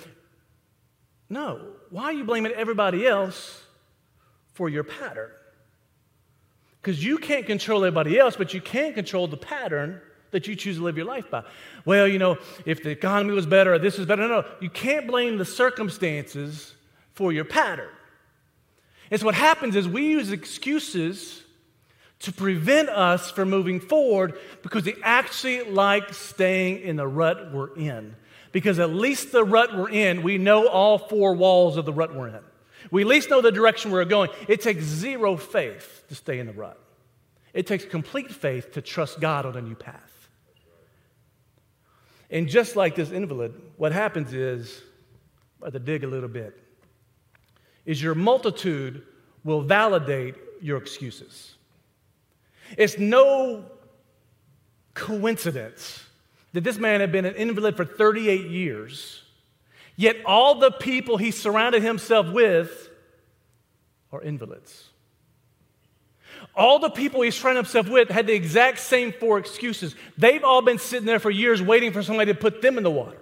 No. 1.30 1.74
Why 1.90 2.06
are 2.06 2.14
you 2.14 2.24
blaming 2.24 2.54
everybody 2.54 3.06
else 3.06 3.62
for 4.54 4.70
your 4.70 4.84
pattern? 4.84 5.30
Because 6.88 7.04
you 7.04 7.18
can't 7.18 7.46
control 7.46 7.84
everybody 7.84 8.18
else, 8.18 8.38
but 8.38 8.54
you 8.54 8.62
can 8.62 8.94
control 8.94 9.28
the 9.28 9.36
pattern 9.36 10.00
that 10.32 10.48
you 10.48 10.56
choose 10.56 10.78
to 10.78 10.84
live 10.84 10.96
your 10.96 11.06
life 11.06 11.30
by. 11.30 11.44
Well, 11.84 12.08
you 12.08 12.18
know, 12.18 12.38
if 12.66 12.82
the 12.82 12.92
economy 12.92 13.34
was 13.34 13.46
better 13.46 13.74
or 13.74 13.78
this 13.78 14.00
is 14.00 14.06
better, 14.06 14.22
no, 14.26 14.40
no. 14.40 14.48
You 14.62 14.70
can't 14.70 15.06
blame 15.06 15.38
the 15.38 15.44
circumstances 15.44 16.74
for 17.12 17.34
your 17.34 17.44
pattern. 17.44 17.90
And 19.12 19.20
so 19.20 19.26
what 19.26 19.36
happens 19.36 19.76
is 19.76 19.86
we 19.86 20.08
use 20.08 20.32
excuses 20.32 21.44
to 22.20 22.32
prevent 22.32 22.88
us 22.88 23.32
from 23.32 23.50
moving 23.50 23.82
forward 23.82 24.36
because 24.64 24.86
we 24.86 24.96
actually 25.04 25.64
like 25.64 26.14
staying 26.14 26.80
in 26.84 26.96
the 26.96 27.06
rut 27.06 27.52
we're 27.52 27.76
in. 27.76 28.16
Because 28.54 28.80
at 28.80 28.92
least 28.92 29.34
the 29.34 29.44
rut 29.44 29.76
we're 29.76 29.90
in, 29.90 30.24
we 30.24 30.38
know 30.38 30.70
all 30.70 30.98
four 30.98 31.34
walls 31.34 31.76
of 31.76 31.84
the 31.84 31.92
rut 31.92 32.16
we're 32.16 32.30
in. 32.30 32.40
We 32.92 33.02
at 33.02 33.08
least 33.08 33.30
know 33.30 33.42
the 33.42 33.52
direction 33.52 33.92
we're 33.92 34.06
going. 34.06 34.30
It 34.48 34.62
takes 34.62 34.84
zero 34.84 35.36
faith 35.38 36.04
to 36.10 36.16
stay 36.16 36.40
in 36.40 36.48
the 36.48 36.54
rut. 36.54 36.80
It 37.54 37.68
takes 37.68 37.86
complete 37.86 38.32
faith 38.32 38.74
to 38.74 38.82
trust 38.82 39.20
God 39.20 39.46
on 39.46 39.56
a 39.56 39.62
new 39.62 39.76
path. 39.76 40.30
And 42.30 42.48
just 42.48 42.76
like 42.76 42.96
this 42.96 43.12
invalid, 43.12 43.54
what 43.78 43.92
happens 43.92 44.34
is, 44.34 44.82
I 45.66 45.70
to 45.70 45.80
dig 45.80 46.04
a 46.04 46.08
little 46.08 46.30
bit, 46.30 46.58
is 47.86 48.02
your 48.02 48.16
multitude 48.16 49.04
will 49.44 49.62
validate 49.62 50.36
your 50.62 50.78
excuses. 50.78 51.56
It's 52.78 52.98
no 52.98 53.66
coincidence 54.94 56.04
that 56.54 56.64
this 56.64 56.78
man 56.78 57.00
had 57.00 57.12
been 57.12 57.26
an 57.26 57.36
invalid 57.36 57.78
for 57.78 57.86
38 57.86 58.48
years 58.48 59.24
Yet 59.98 60.18
all 60.26 60.56
the 60.56 60.72
people 60.72 61.18
he 61.18 61.32
surrounded 61.32 61.82
himself 61.82 62.32
with 62.32 62.90
are 64.12 64.22
invalids. 64.22 64.90
All 66.56 66.78
the 66.80 66.92
people 66.92 67.22
he's 67.22 67.36
surrounded 67.36 67.66
himself 67.66 67.90
with 67.90 68.10
had 68.10 68.28
the 68.28 68.34
exact 68.34 68.80
same 68.80 69.12
four 69.12 69.40
excuses. 69.40 69.96
They've 70.18 70.44
all 70.44 70.62
been 70.62 70.78
sitting 70.78 71.08
there 71.08 71.20
for 71.20 71.32
years 71.32 71.62
waiting 71.62 71.92
for 71.92 72.04
somebody 72.04 72.32
to 72.32 72.40
put 72.40 72.62
them 72.62 72.78
in 72.78 72.84
the 72.84 72.92
water. 72.92 73.18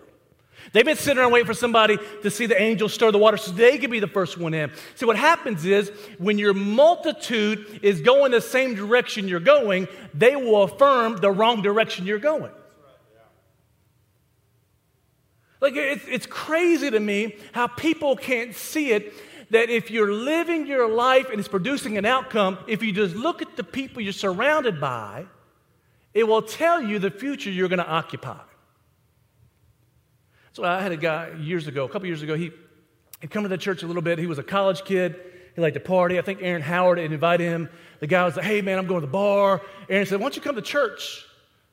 They've 0.73 0.83
been 0.83 0.97
sitting 0.97 1.19
around 1.19 1.31
waiting 1.31 1.45
for 1.45 1.53
somebody 1.53 1.97
to 2.23 2.29
see 2.29 2.47
the 2.47 2.61
angel 2.61 2.89
stir 2.89 3.11
the 3.11 3.17
water 3.17 3.38
so 3.38 3.51
they 3.51 3.77
could 3.77 3.91
be 3.91 4.01
the 4.01 4.07
first 4.07 4.38
one 4.38 4.53
in. 4.53 4.71
See, 4.95 5.05
what 5.05 5.15
happens 5.15 5.63
is 5.63 5.89
when 6.17 6.38
your 6.38 6.53
multitude 6.53 7.79
is 7.81 8.01
going 8.01 8.31
the 8.31 8.41
same 8.41 8.75
direction 8.75 9.29
you're 9.29 9.39
going, 9.39 9.88
they 10.13 10.35
will 10.35 10.63
affirm 10.63 11.17
the 11.17 11.31
wrong 11.31 11.61
direction 11.61 12.05
you're 12.05 12.19
going. 12.19 12.51
Like, 15.61 15.75
it's, 15.75 16.05
it's 16.07 16.25
crazy 16.25 16.91
to 16.91 16.99
me 16.99 17.35
how 17.53 17.67
people 17.67 18.15
can't 18.15 18.53
see 18.53 18.91
it 18.91 19.13
that 19.51 19.69
if 19.69 19.91
you're 19.91 20.11
living 20.11 20.67
your 20.67 20.89
life 20.89 21.29
and 21.29 21.39
it's 21.39 21.47
producing 21.47 21.97
an 21.97 22.05
outcome, 22.05 22.57
if 22.67 22.81
you 22.81 22.91
just 22.91 23.15
look 23.15 23.41
at 23.41 23.55
the 23.55 23.63
people 23.63 24.01
you're 24.01 24.13
surrounded 24.13 24.81
by, 24.81 25.25
it 26.13 26.27
will 26.27 26.41
tell 26.41 26.81
you 26.81 26.99
the 26.99 27.11
future 27.11 27.51
you're 27.51 27.67
going 27.67 27.79
to 27.79 27.87
occupy. 27.87 28.39
So 30.53 30.63
I 30.63 30.81
had 30.81 30.91
a 30.91 30.97
guy 30.97 31.31
years 31.37 31.67
ago, 31.67 31.83
a 31.85 31.89
couple 31.89 32.07
years 32.07 32.21
ago, 32.21 32.35
he 32.35 32.51
had 33.21 33.29
come 33.29 33.43
to 33.43 33.49
the 33.49 33.57
church 33.57 33.83
a 33.83 33.87
little 33.87 34.01
bit. 34.01 34.17
He 34.19 34.25
was 34.25 34.39
a 34.39 34.43
college 34.43 34.85
kid. 34.85 35.19
He 35.53 35.61
liked 35.61 35.73
to 35.73 35.79
party. 35.79 36.17
I 36.17 36.21
think 36.21 36.39
Aaron 36.41 36.61
Howard 36.61 36.97
had 36.97 37.11
invited 37.11 37.45
him. 37.45 37.69
The 37.99 38.07
guy 38.07 38.23
was 38.25 38.35
like, 38.35 38.45
hey, 38.45 38.61
man, 38.61 38.77
I'm 38.77 38.87
going 38.87 39.01
to 39.01 39.07
the 39.07 39.11
bar. 39.11 39.61
Aaron 39.89 40.05
said, 40.05 40.19
why 40.19 40.23
don't 40.23 40.35
you 40.35 40.41
come 40.41 40.55
to 40.55 40.61
church? 40.61 41.24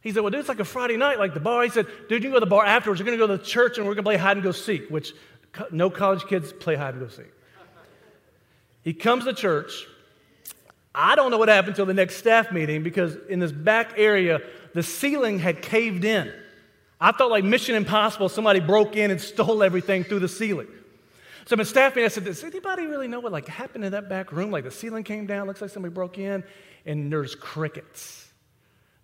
He 0.03 0.13
said, 0.13 0.21
Well, 0.21 0.31
dude, 0.31 0.41
it's 0.41 0.49
like 0.49 0.61
a 0.61 0.65
Friday 0.65 0.97
night, 0.97 1.19
like 1.19 1.33
the 1.33 1.41
bar. 1.41 1.63
He 1.63 1.71
said, 1.71 1.87
Dude, 2.09 2.23
you 2.23 2.29
can 2.29 2.31
go 2.31 2.37
to 2.37 2.41
the 2.41 2.47
bar 2.47 2.65
afterwards. 2.65 3.01
We're 3.01 3.07
going 3.07 3.19
to 3.19 3.27
go 3.27 3.33
to 3.33 3.39
the 3.39 3.49
church 3.49 3.79
and 3.79 3.87
we're 3.87 3.95
going 3.95 4.05
to 4.05 4.09
play 4.09 4.17
hide 4.17 4.37
and 4.37 4.43
go 4.43 4.53
seek, 4.53 4.89
which 4.89 5.15
no 5.71 5.91
college 5.91 6.27
kids 6.27 6.53
play 6.53 6.75
hide 6.75 6.95
and 6.95 7.03
go 7.03 7.09
seek. 7.09 7.33
He 8.83 8.93
comes 8.93 9.25
to 9.25 9.33
church. 9.33 9.87
I 10.95 11.15
don't 11.15 11.31
know 11.31 11.39
what 11.39 11.49
happened 11.49 11.71
until 11.71 11.87
the 11.87 11.95
next 11.95 12.17
staff 12.17 12.53
meeting 12.53 12.83
because 12.83 13.17
in 13.29 13.39
this 13.39 13.53
back 13.53 13.95
area, 13.97 14.41
the 14.75 14.83
ceiling 14.83 15.39
had 15.39 15.63
caved 15.63 16.05
in. 16.05 16.33
I 17.01 17.13
thought 17.13 17.31
like 17.31 17.45
Mission 17.45 17.75
Impossible, 17.75 18.29
somebody 18.29 18.61
broke 18.61 18.97
in 18.97 19.11
and 19.11 19.21
stole 19.21 19.63
everything 19.63 20.05
through 20.05 20.21
the 20.21 20.29
ceiling. 20.29 20.69
So 21.47 21.57
my 21.57 21.65
staff 21.65 21.95
meeting, 21.95 22.05
I 22.05 22.09
said, 22.09 22.25
does 22.25 22.45
anybody 22.45 22.87
really 22.87 23.09
know 23.09 23.21
what 23.21 23.33
like 23.33 23.49
happened 23.49 23.85
in 23.85 23.93
that 23.93 24.09
back 24.09 24.33
room? 24.33 24.51
Like 24.51 24.65
the 24.65 24.71
ceiling 24.71 25.03
came 25.03 25.27
down, 25.27 25.47
looks 25.47 25.61
like 25.61 25.71
somebody 25.71 25.95
broke 25.95 26.19
in, 26.19 26.45
and 26.87 27.11
there's 27.11 27.35
crickets. 27.35 28.32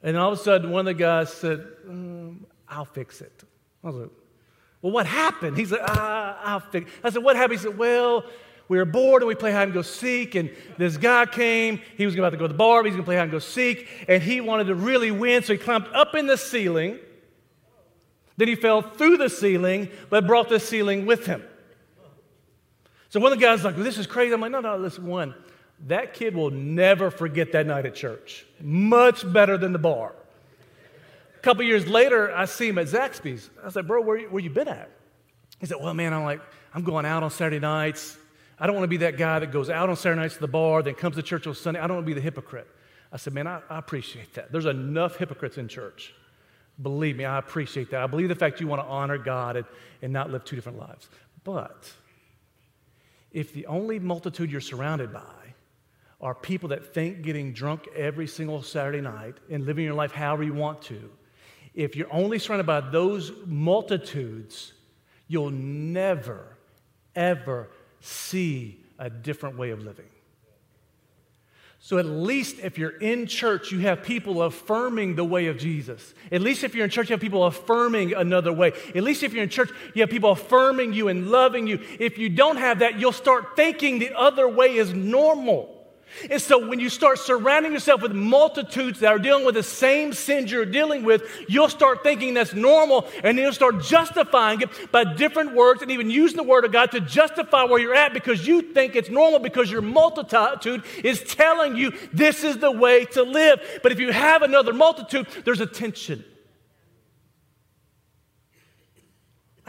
And 0.03 0.17
all 0.17 0.33
of 0.33 0.39
a 0.39 0.43
sudden, 0.43 0.71
one 0.71 0.81
of 0.81 0.87
the 0.87 0.95
guys 0.95 1.33
said, 1.33 1.67
mm, 1.87 2.37
I'll 2.69 2.85
fix 2.85 3.21
it. 3.21 3.43
I 3.83 3.89
was 3.89 3.97
like, 3.97 4.11
Well, 4.83 4.93
what 4.93 5.07
happened? 5.07 5.57
He 5.57 5.65
said, 5.65 5.81
ah, 5.83 6.39
I'll 6.43 6.61
fix 6.61 6.91
it. 6.91 6.97
I 7.03 7.11
said, 7.11 7.23
What 7.23 7.37
happened? 7.37 7.61
He 7.61 7.67
said, 7.67 7.79
Well, 7.79 8.25
we 8.69 8.77
were 8.77 8.85
bored 8.85 9.23
and 9.23 9.29
we 9.29 9.35
played 9.35 9.55
hide 9.55 9.65
and 9.65 9.73
go 9.73 9.83
seek. 9.83 10.35
And 10.35 10.51
this 10.77 10.97
guy 10.97 11.27
came. 11.27 11.81
He 11.97 12.05
was 12.05 12.15
about 12.15 12.31
to 12.31 12.37
go 12.37 12.45
to 12.45 12.53
the 12.53 12.59
bar, 12.59 12.83
but 12.83 12.87
he's 12.87 12.95
going 12.95 13.05
to 13.05 13.07
play 13.07 13.17
hide 13.17 13.23
and 13.23 13.33
go 13.33 13.39
seek. 13.39 13.89
And 14.07 14.23
he 14.23 14.41
wanted 14.41 14.65
to 14.65 14.75
really 14.75 15.11
win, 15.11 15.43
so 15.43 15.55
he 15.55 15.59
climbed 15.59 15.89
up 15.95 16.15
in 16.15 16.27
the 16.27 16.37
ceiling. 16.37 16.99
Then 18.37 18.47
he 18.47 18.55
fell 18.55 18.83
through 18.83 19.17
the 19.17 19.31
ceiling, 19.31 19.89
but 20.11 20.27
brought 20.27 20.49
the 20.49 20.61
ceiling 20.61 21.07
with 21.07 21.27
him. 21.27 21.43
So 23.09 23.21
one 23.21 23.33
of 23.33 23.39
the 23.39 23.45
guys 23.45 23.63
was 23.63 23.65
like, 23.65 23.77
This 23.77 23.99
is 23.99 24.07
crazy. 24.07 24.35
I'm 24.35 24.41
like, 24.41 24.53
No, 24.53 24.61
no, 24.61 24.77
listen, 24.77 25.07
one 25.07 25.35
that 25.87 26.15
kid 26.15 26.35
will 26.35 26.51
never 26.51 27.11
forget 27.11 27.53
that 27.53 27.67
night 27.67 27.87
at 27.87 27.95
church. 27.95 28.45
Much 28.61 29.31
better 29.33 29.57
than 29.57 29.73
the 29.73 29.79
bar. 29.79 30.15
A 31.37 31.41
couple 31.41 31.63
years 31.63 31.87
later, 31.87 32.35
I 32.35 32.47
see 32.47 32.69
him 32.69 32.79
at 32.79 32.89
Zaxby's. 32.89 33.49
I 33.65 33.71
said, 33.71 33.87
Bro, 33.87 34.03
where, 34.03 34.21
where 34.29 34.43
you 34.43 34.51
been 34.51 34.69
at? 34.69 34.91
He 35.61 35.67
said, 35.67 35.79
Well, 35.81 35.95
man, 35.95 36.13
I'm 36.13 36.25
like, 36.25 36.41
I'm 36.75 36.83
going 36.83 37.07
out 37.07 37.23
on 37.23 37.31
Saturday 37.31 37.61
nights. 37.61 38.17
I 38.59 38.67
don't 38.67 38.75
want 38.75 38.85
to 38.85 38.89
be 38.89 38.99
that 38.99 39.17
guy 39.17 39.39
that 39.39 39.53
goes 39.53 39.71
out 39.71 39.89
on 39.89 39.95
Saturday 39.95 40.21
nights 40.21 40.35
to 40.35 40.41
the 40.41 40.49
bar, 40.49 40.83
then 40.83 40.95
comes 40.95 41.15
to 41.15 41.23
church 41.23 41.47
on 41.47 41.55
Sunday. 41.55 41.79
I 41.79 41.87
don't 41.87 41.99
want 41.99 42.07
to 42.07 42.11
be 42.11 42.15
the 42.15 42.21
hypocrite. 42.21 42.67
I 43.13 43.17
said, 43.17 43.35
Man, 43.35 43.47
I, 43.47 43.61
I 43.71 43.79
appreciate 43.79 44.35
that. 44.35 44.51
There's 44.51 44.67
enough 44.67 45.17
hypocrites 45.17 45.59
in 45.59 45.69
church. 45.69 46.13
Believe 46.81 47.17
me, 47.17 47.25
I 47.25 47.39
appreciate 47.39 47.91
that. 47.91 48.03
I 48.03 48.07
believe 48.07 48.29
the 48.29 48.35
fact 48.35 48.61
you 48.61 48.67
want 48.67 48.83
to 48.83 48.89
honor 48.89 49.19
God 49.19 49.57
and, 49.57 49.67
and 50.03 50.13
not 50.13 50.31
live 50.31 50.45
two 50.45 50.57
different 50.57 50.79
lives. 50.79 51.09
But 51.45 51.93
if 53.33 53.53
the 53.53 53.67
only 53.67 53.99
multitude 53.99 54.51
you're 54.51 54.61
surrounded 54.61 55.13
by 55.13 55.38
are 56.21 56.35
people 56.35 56.71
that 56.71 56.95
think 56.95 57.23
getting 57.23 57.53
drunk 57.53 57.87
every 57.95 58.27
single 58.27 58.63
Saturday 58.63 59.01
night 59.01 59.37
and 59.51 59.65
living 59.65 59.85
your 59.85 59.95
life 59.95 60.13
however 60.13 60.43
you 60.43 60.55
want 60.55 60.83
to 60.83 61.11
if 61.79 61.95
you're 61.95 62.13
only 62.13 62.41
surrounded 62.41 62.67
by 62.67 62.81
those 62.81 63.31
multitudes, 63.47 64.73
you'll 65.29 65.51
never, 65.51 66.57
ever 67.15 67.71
see 68.01 68.81
a 68.99 69.09
different 69.09 69.57
way 69.57 69.71
of 69.71 69.81
living. 69.81 70.09
So, 71.79 71.99
at 71.99 72.07
least 72.07 72.59
if 72.59 72.77
you're 72.77 72.99
in 72.99 73.29
church, 73.29 73.71
you 73.71 73.79
have 73.81 74.03
people 74.03 74.43
affirming 74.43 75.15
the 75.15 75.25
way 75.25 75.47
of 75.47 75.57
Jesus. 75.57 76.15
At 76.33 76.41
least 76.41 76.65
if 76.65 76.75
you're 76.75 76.83
in 76.83 76.91
church, 76.91 77.11
you 77.11 77.15
have 77.15 77.21
people 77.21 77.45
affirming 77.45 78.13
another 78.13 78.53
way. 78.53 78.73
At 78.97 79.05
least 79.05 79.23
if 79.23 79.33
you're 79.33 79.45
in 79.45 79.49
church, 79.49 79.71
you 79.95 80.03
have 80.03 80.11
people 80.11 80.33
affirming 80.33 80.95
you 80.95 81.07
and 81.07 81.31
loving 81.31 81.69
you. 81.69 81.81
If 82.01 82.19
you 82.19 82.29
don't 82.29 82.57
have 82.57 82.81
that, 82.81 82.99
you'll 82.99 83.13
start 83.13 83.55
thinking 83.55 84.01
the 84.01 84.19
other 84.19 84.49
way 84.49 84.75
is 84.75 84.93
normal. 84.93 85.78
And 86.31 86.41
so 86.41 86.67
when 86.67 86.81
you 86.81 86.89
start 86.89 87.19
surrounding 87.19 87.73
yourself 87.73 88.03
with 88.03 88.13
multitudes 88.13 89.01
that 89.01 89.13
are 89.13 89.19
dealing 89.19 89.45
with 89.45 89.55
the 89.55 89.63
same 89.63 90.13
sins 90.13 90.51
you're 90.51 90.65
dealing 90.65 91.05
with, 91.05 91.23
you'll 91.49 91.69
start 91.69 92.03
thinking 92.03 92.35
that's 92.35 92.55
normal 92.55 93.07
and 93.23 93.37
then 93.37 93.45
you'll 93.45 93.53
start 93.53 93.83
justifying 93.83 94.61
it 94.61 94.93
by 94.93 95.05
different 95.05 95.55
words 95.55 95.83
and 95.83 95.91
even 95.91 96.11
using 96.11 96.37
the 96.37 96.43
word 96.43 96.65
of 96.65 96.73
God 96.73 96.91
to 96.93 97.01
justify 97.01 97.65
where 97.65 97.79
you're 97.79 97.95
at 97.95 98.13
because 98.13 98.47
you 98.47 98.63
think 98.63 98.97
it's 98.97 99.11
normal 99.11 99.39
because 99.39 99.71
your 99.71 99.83
multitude 99.83 100.83
is 101.05 101.23
telling 101.23 101.77
you 101.77 101.93
this 102.13 102.45
is 102.45 102.59
the 102.59 102.71
way 102.71 103.05
to 103.07 103.23
live. 103.23 103.61
But 103.83 103.93
if 103.93 104.01
you 104.01 104.13
have 104.13 104.43
another 104.43 104.73
multitude, 104.73 105.27
there's 105.45 105.61
a 105.61 105.67
tension. 105.67 106.25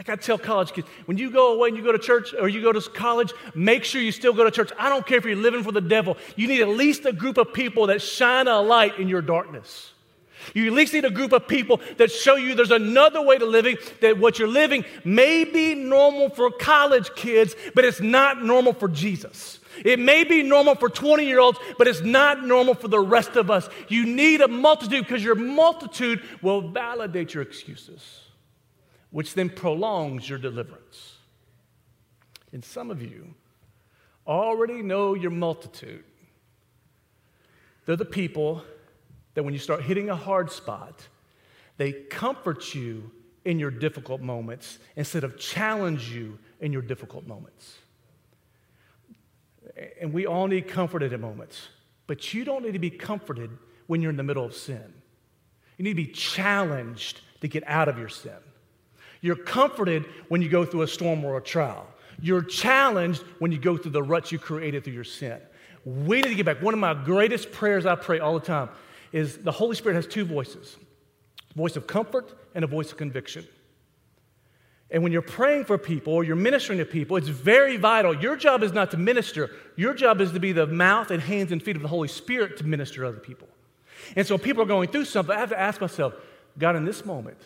Like 0.00 0.08
I 0.08 0.16
tell 0.16 0.38
college 0.38 0.72
kids, 0.72 0.88
when 1.04 1.18
you 1.18 1.30
go 1.30 1.52
away 1.52 1.68
and 1.68 1.76
you 1.76 1.84
go 1.84 1.92
to 1.92 1.98
church 1.98 2.32
or 2.32 2.48
you 2.48 2.62
go 2.62 2.72
to 2.72 2.80
college, 2.88 3.34
make 3.54 3.84
sure 3.84 4.00
you 4.00 4.12
still 4.12 4.32
go 4.32 4.44
to 4.44 4.50
church. 4.50 4.72
I 4.78 4.88
don't 4.88 5.06
care 5.06 5.18
if 5.18 5.26
you're 5.26 5.36
living 5.36 5.62
for 5.62 5.72
the 5.72 5.82
devil. 5.82 6.16
You 6.36 6.48
need 6.48 6.62
at 6.62 6.70
least 6.70 7.04
a 7.04 7.12
group 7.12 7.36
of 7.36 7.52
people 7.52 7.88
that 7.88 8.00
shine 8.00 8.48
a 8.48 8.62
light 8.62 8.98
in 8.98 9.08
your 9.08 9.20
darkness. 9.20 9.92
You 10.54 10.68
at 10.68 10.72
least 10.72 10.94
need 10.94 11.04
a 11.04 11.10
group 11.10 11.34
of 11.34 11.46
people 11.46 11.82
that 11.98 12.10
show 12.10 12.36
you 12.36 12.54
there's 12.54 12.70
another 12.70 13.20
way 13.20 13.36
to 13.36 13.44
living, 13.44 13.76
that 14.00 14.16
what 14.16 14.38
you're 14.38 14.48
living 14.48 14.86
may 15.04 15.44
be 15.44 15.74
normal 15.74 16.30
for 16.30 16.50
college 16.50 17.14
kids, 17.14 17.54
but 17.74 17.84
it's 17.84 18.00
not 18.00 18.42
normal 18.42 18.72
for 18.72 18.88
Jesus. 18.88 19.58
It 19.84 19.98
may 19.98 20.24
be 20.24 20.42
normal 20.42 20.76
for 20.76 20.88
20 20.88 21.26
year 21.26 21.40
olds, 21.40 21.58
but 21.76 21.86
it's 21.86 22.00
not 22.00 22.46
normal 22.46 22.72
for 22.72 22.88
the 22.88 23.00
rest 23.00 23.36
of 23.36 23.50
us. 23.50 23.68
You 23.88 24.06
need 24.06 24.40
a 24.40 24.48
multitude 24.48 25.04
because 25.06 25.22
your 25.22 25.34
multitude 25.34 26.22
will 26.40 26.70
validate 26.70 27.34
your 27.34 27.42
excuses 27.42 28.29
which 29.10 29.34
then 29.34 29.48
prolongs 29.48 30.28
your 30.28 30.38
deliverance. 30.38 31.16
And 32.52 32.64
some 32.64 32.90
of 32.90 33.02
you 33.02 33.34
already 34.26 34.82
know 34.82 35.14
your 35.14 35.30
multitude. 35.30 36.04
They're 37.86 37.96
the 37.96 38.04
people 38.04 38.62
that 39.34 39.42
when 39.42 39.52
you 39.52 39.60
start 39.60 39.82
hitting 39.82 40.10
a 40.10 40.16
hard 40.16 40.50
spot, 40.50 41.08
they 41.76 41.92
comfort 41.92 42.74
you 42.74 43.10
in 43.44 43.58
your 43.58 43.70
difficult 43.70 44.20
moments 44.20 44.78
instead 44.96 45.24
of 45.24 45.38
challenge 45.38 46.10
you 46.10 46.38
in 46.60 46.72
your 46.72 46.82
difficult 46.82 47.26
moments. 47.26 47.78
And 50.00 50.12
we 50.12 50.26
all 50.26 50.46
need 50.46 50.68
comforted 50.68 51.12
at 51.12 51.20
moments, 51.20 51.68
but 52.06 52.34
you 52.34 52.44
don't 52.44 52.64
need 52.64 52.74
to 52.74 52.78
be 52.78 52.90
comforted 52.90 53.50
when 53.86 54.02
you're 54.02 54.10
in 54.10 54.16
the 54.16 54.22
middle 54.22 54.44
of 54.44 54.54
sin. 54.54 54.92
You 55.78 55.84
need 55.84 55.92
to 55.92 55.96
be 55.96 56.12
challenged 56.12 57.22
to 57.40 57.48
get 57.48 57.64
out 57.66 57.88
of 57.88 57.98
your 57.98 58.08
sin. 58.08 58.32
You're 59.20 59.36
comforted 59.36 60.06
when 60.28 60.42
you 60.42 60.48
go 60.48 60.64
through 60.64 60.82
a 60.82 60.88
storm 60.88 61.24
or 61.24 61.36
a 61.36 61.42
trial. 61.42 61.86
You're 62.20 62.42
challenged 62.42 63.22
when 63.38 63.52
you 63.52 63.58
go 63.58 63.76
through 63.76 63.92
the 63.92 64.02
ruts 64.02 64.32
you 64.32 64.38
created 64.38 64.84
through 64.84 64.94
your 64.94 65.04
sin. 65.04 65.40
We 65.84 66.20
need 66.20 66.28
to 66.28 66.34
get 66.34 66.46
back. 66.46 66.62
One 66.62 66.74
of 66.74 66.80
my 66.80 66.94
greatest 66.94 67.50
prayers 67.52 67.86
I 67.86 67.94
pray 67.94 68.18
all 68.18 68.34
the 68.34 68.44
time 68.44 68.68
is 69.12 69.38
the 69.38 69.52
Holy 69.52 69.74
Spirit 69.74 69.96
has 69.96 70.06
two 70.06 70.24
voices 70.24 70.76
voice 71.56 71.74
of 71.74 71.86
comfort 71.86 72.32
and 72.54 72.62
a 72.64 72.66
voice 72.66 72.92
of 72.92 72.96
conviction. 72.96 73.46
And 74.92 75.02
when 75.02 75.12
you're 75.12 75.22
praying 75.22 75.64
for 75.64 75.78
people 75.78 76.12
or 76.12 76.24
you're 76.24 76.36
ministering 76.36 76.78
to 76.78 76.84
people, 76.84 77.16
it's 77.16 77.28
very 77.28 77.76
vital. 77.76 78.14
Your 78.14 78.36
job 78.36 78.62
is 78.62 78.72
not 78.72 78.90
to 78.90 78.96
minister, 78.96 79.50
your 79.76 79.94
job 79.94 80.20
is 80.20 80.32
to 80.32 80.40
be 80.40 80.52
the 80.52 80.66
mouth 80.66 81.10
and 81.10 81.22
hands 81.22 81.52
and 81.52 81.62
feet 81.62 81.76
of 81.76 81.82
the 81.82 81.88
Holy 81.88 82.08
Spirit 82.08 82.56
to 82.58 82.64
minister 82.64 83.02
to 83.02 83.08
other 83.08 83.18
people. 83.18 83.48
And 84.16 84.26
so 84.26 84.38
people 84.38 84.62
are 84.62 84.66
going 84.66 84.88
through 84.88 85.04
something. 85.04 85.34
I 85.34 85.38
have 85.38 85.50
to 85.50 85.60
ask 85.60 85.80
myself, 85.80 86.14
God, 86.58 86.74
in 86.74 86.84
this 86.84 87.04
moment, 87.04 87.38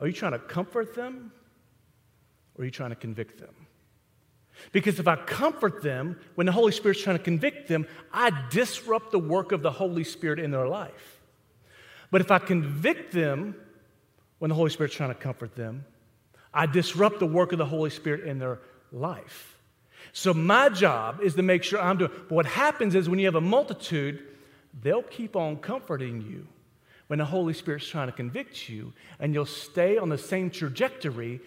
are 0.00 0.06
you 0.06 0.12
trying 0.12 0.32
to 0.32 0.38
comfort 0.38 0.94
them 0.94 1.32
or 2.54 2.62
are 2.62 2.64
you 2.64 2.70
trying 2.70 2.90
to 2.90 2.96
convict 2.96 3.38
them? 3.38 3.54
Because 4.72 4.98
if 4.98 5.06
I 5.06 5.16
comfort 5.16 5.82
them 5.82 6.18
when 6.34 6.46
the 6.46 6.52
Holy 6.52 6.72
Spirit's 6.72 7.02
trying 7.02 7.18
to 7.18 7.22
convict 7.22 7.68
them, 7.68 7.86
I 8.12 8.32
disrupt 8.50 9.12
the 9.12 9.18
work 9.18 9.52
of 9.52 9.62
the 9.62 9.70
Holy 9.70 10.04
Spirit 10.04 10.40
in 10.40 10.50
their 10.50 10.66
life. 10.66 11.20
But 12.10 12.20
if 12.20 12.30
I 12.30 12.38
convict 12.38 13.12
them 13.12 13.54
when 14.38 14.48
the 14.48 14.54
Holy 14.54 14.70
Spirit's 14.70 14.94
trying 14.94 15.10
to 15.10 15.14
comfort 15.14 15.54
them, 15.54 15.84
I 16.52 16.66
disrupt 16.66 17.20
the 17.20 17.26
work 17.26 17.52
of 17.52 17.58
the 17.58 17.66
Holy 17.66 17.90
Spirit 17.90 18.24
in 18.24 18.38
their 18.38 18.58
life. 18.90 19.58
So 20.12 20.32
my 20.32 20.68
job 20.70 21.20
is 21.20 21.34
to 21.34 21.42
make 21.42 21.62
sure 21.62 21.80
I'm 21.80 21.98
doing. 21.98 22.10
But 22.28 22.32
what 22.32 22.46
happens 22.46 22.94
is 22.94 23.08
when 23.08 23.18
you 23.18 23.26
have 23.26 23.34
a 23.34 23.40
multitude, 23.40 24.24
they'll 24.82 25.02
keep 25.02 25.36
on 25.36 25.58
comforting 25.58 26.22
you 26.22 26.46
when 27.08 27.18
the 27.18 27.24
Holy 27.24 27.54
Spirit's 27.54 27.88
trying 27.88 28.08
to 28.08 28.12
convict 28.12 28.68
you, 28.68 28.92
and 29.18 29.34
you'll 29.34 29.46
stay 29.46 29.98
on 29.98 30.08
the 30.08 30.18
same 30.18 30.50
trajectory 30.50 31.40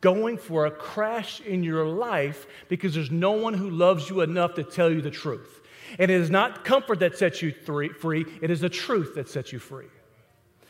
going 0.00 0.38
for 0.38 0.66
a 0.66 0.70
crash 0.70 1.40
in 1.40 1.62
your 1.62 1.86
life 1.86 2.46
because 2.68 2.94
there's 2.94 3.10
no 3.10 3.32
one 3.32 3.54
who 3.54 3.70
loves 3.70 4.08
you 4.08 4.20
enough 4.20 4.54
to 4.54 4.62
tell 4.62 4.90
you 4.90 5.00
the 5.00 5.10
truth. 5.10 5.60
And 5.98 6.10
it 6.10 6.20
is 6.20 6.30
not 6.30 6.64
comfort 6.64 7.00
that 7.00 7.16
sets 7.18 7.42
you 7.42 7.52
free, 7.52 8.24
it 8.40 8.50
is 8.50 8.60
the 8.60 8.68
truth 8.68 9.14
that 9.14 9.28
sets 9.28 9.52
you 9.52 9.58
free. 9.58 9.88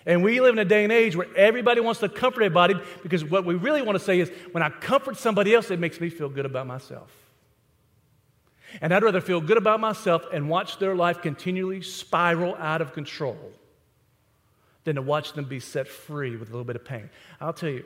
And 0.05 0.25
we 0.25 0.41
live 0.41 0.55
in 0.55 0.59
a 0.59 0.65
day 0.65 0.83
and 0.83 0.93
age 0.93 1.15
where 1.15 1.29
everybody 1.37 1.81
wants 1.81 2.01
to 2.01 2.09
comfort 2.09 2.43
everybody 2.43 2.75
because 3.05 3.25
what 3.25 3.45
we 3.45 3.55
really 3.55 3.83
want 3.83 3.97
to 3.97 4.05
say 4.05 4.19
is 4.19 4.31
when 4.51 4.63
I 4.63 4.69
comfort 4.69 5.17
somebody 5.17 5.55
else, 5.55 5.71
it 5.71 5.79
makes 5.79 6.01
me 6.01 6.11
feel 6.11 6.29
good 6.29 6.47
about 6.47 6.67
myself. 6.67 7.13
And 8.81 8.93
I'd 8.93 9.05
rather 9.05 9.21
feel 9.21 9.41
good 9.41 9.59
about 9.59 9.79
myself 9.79 10.25
and 10.33 10.49
watch 10.49 10.79
their 10.79 10.97
life 10.97 11.23
continually 11.23 11.83
spiral 11.83 12.57
out 12.57 12.81
of 12.81 12.93
control 12.93 13.53
than 14.85 14.97
to 14.97 15.03
watch 15.03 15.33
them 15.33 15.45
be 15.45 15.61
set 15.61 15.89
free 15.89 16.37
with 16.37 16.49
a 16.49 16.53
little 16.53 16.65
bit 16.65 16.77
of 16.77 16.85
pain. 16.85 17.09
I'll 17.41 17.53
tell 17.53 17.71
you, 17.71 17.85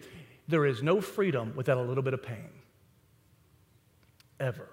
there 0.49 0.65
is 0.65 0.83
no 0.83 1.01
freedom 1.01 1.53
without 1.57 1.79
a 1.79 1.83
little 1.83 2.03
bit 2.03 2.15
of 2.15 2.23
pain. 2.23 2.49
Ever. 4.39 4.69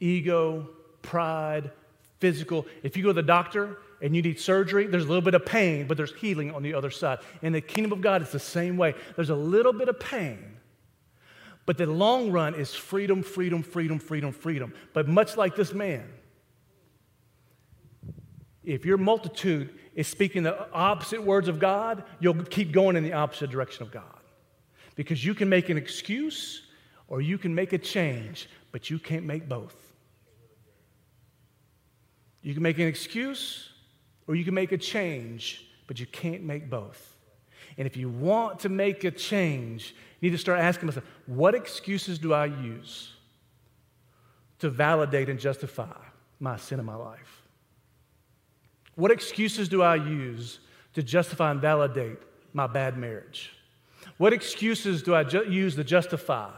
Ego, 0.00 0.68
pride, 1.02 1.70
physical. 2.18 2.66
If 2.82 2.96
you 2.96 3.02
go 3.02 3.10
to 3.10 3.14
the 3.14 3.22
doctor 3.22 3.78
and 4.00 4.16
you 4.16 4.22
need 4.22 4.40
surgery, 4.40 4.86
there's 4.86 5.04
a 5.04 5.08
little 5.08 5.22
bit 5.22 5.34
of 5.34 5.44
pain, 5.44 5.86
but 5.86 5.96
there's 5.96 6.14
healing 6.14 6.52
on 6.52 6.62
the 6.62 6.74
other 6.74 6.90
side. 6.90 7.18
In 7.42 7.52
the 7.52 7.60
kingdom 7.60 7.92
of 7.92 8.00
God, 8.00 8.22
it's 8.22 8.32
the 8.32 8.38
same 8.38 8.76
way. 8.76 8.94
There's 9.16 9.30
a 9.30 9.36
little 9.36 9.72
bit 9.72 9.88
of 9.88 10.00
pain, 10.00 10.56
but 11.66 11.78
the 11.78 11.86
long 11.86 12.32
run 12.32 12.54
is 12.54 12.74
freedom, 12.74 13.22
freedom, 13.22 13.62
freedom, 13.62 13.98
freedom, 13.98 14.32
freedom. 14.32 14.74
But 14.92 15.08
much 15.08 15.36
like 15.36 15.54
this 15.54 15.72
man, 15.72 16.08
if 18.64 18.84
your 18.84 18.98
multitude 18.98 19.70
is 19.94 20.08
speaking 20.08 20.42
the 20.42 20.70
opposite 20.72 21.22
words 21.22 21.48
of 21.48 21.58
God, 21.58 22.04
you'll 22.20 22.42
keep 22.44 22.72
going 22.72 22.96
in 22.96 23.04
the 23.04 23.12
opposite 23.12 23.50
direction 23.50 23.82
of 23.82 23.90
God. 23.90 24.04
Because 24.94 25.24
you 25.24 25.34
can 25.34 25.48
make 25.48 25.68
an 25.68 25.76
excuse 25.76 26.62
or 27.08 27.20
you 27.20 27.38
can 27.38 27.54
make 27.54 27.72
a 27.72 27.78
change, 27.78 28.48
but 28.70 28.90
you 28.90 28.98
can't 28.98 29.24
make 29.24 29.48
both. 29.48 29.76
You 32.42 32.54
can 32.54 32.62
make 32.62 32.78
an 32.78 32.86
excuse 32.86 33.70
or 34.26 34.34
you 34.34 34.44
can 34.44 34.54
make 34.54 34.72
a 34.72 34.78
change, 34.78 35.66
but 35.86 36.00
you 36.00 36.06
can't 36.06 36.42
make 36.42 36.70
both. 36.70 37.16
And 37.78 37.86
if 37.86 37.96
you 37.96 38.08
want 38.08 38.60
to 38.60 38.68
make 38.68 39.04
a 39.04 39.10
change, 39.10 39.94
you 40.20 40.30
need 40.30 40.36
to 40.36 40.40
start 40.40 40.58
asking 40.58 40.88
yourself, 40.88 41.06
what 41.26 41.54
excuses 41.54 42.18
do 42.18 42.32
I 42.32 42.46
use 42.46 43.12
to 44.58 44.70
validate 44.70 45.28
and 45.28 45.38
justify 45.38 45.96
my 46.38 46.56
sin 46.56 46.78
in 46.78 46.86
my 46.86 46.94
life? 46.94 47.41
What 48.94 49.10
excuses 49.10 49.68
do 49.68 49.82
I 49.82 49.96
use 49.96 50.58
to 50.94 51.02
justify 51.02 51.50
and 51.50 51.60
validate 51.60 52.18
my 52.52 52.66
bad 52.66 52.98
marriage? 52.98 53.52
What 54.18 54.32
excuses 54.32 55.02
do 55.02 55.14
I 55.14 55.24
ju- 55.24 55.50
use 55.50 55.74
to 55.76 55.84
justify 55.84 56.50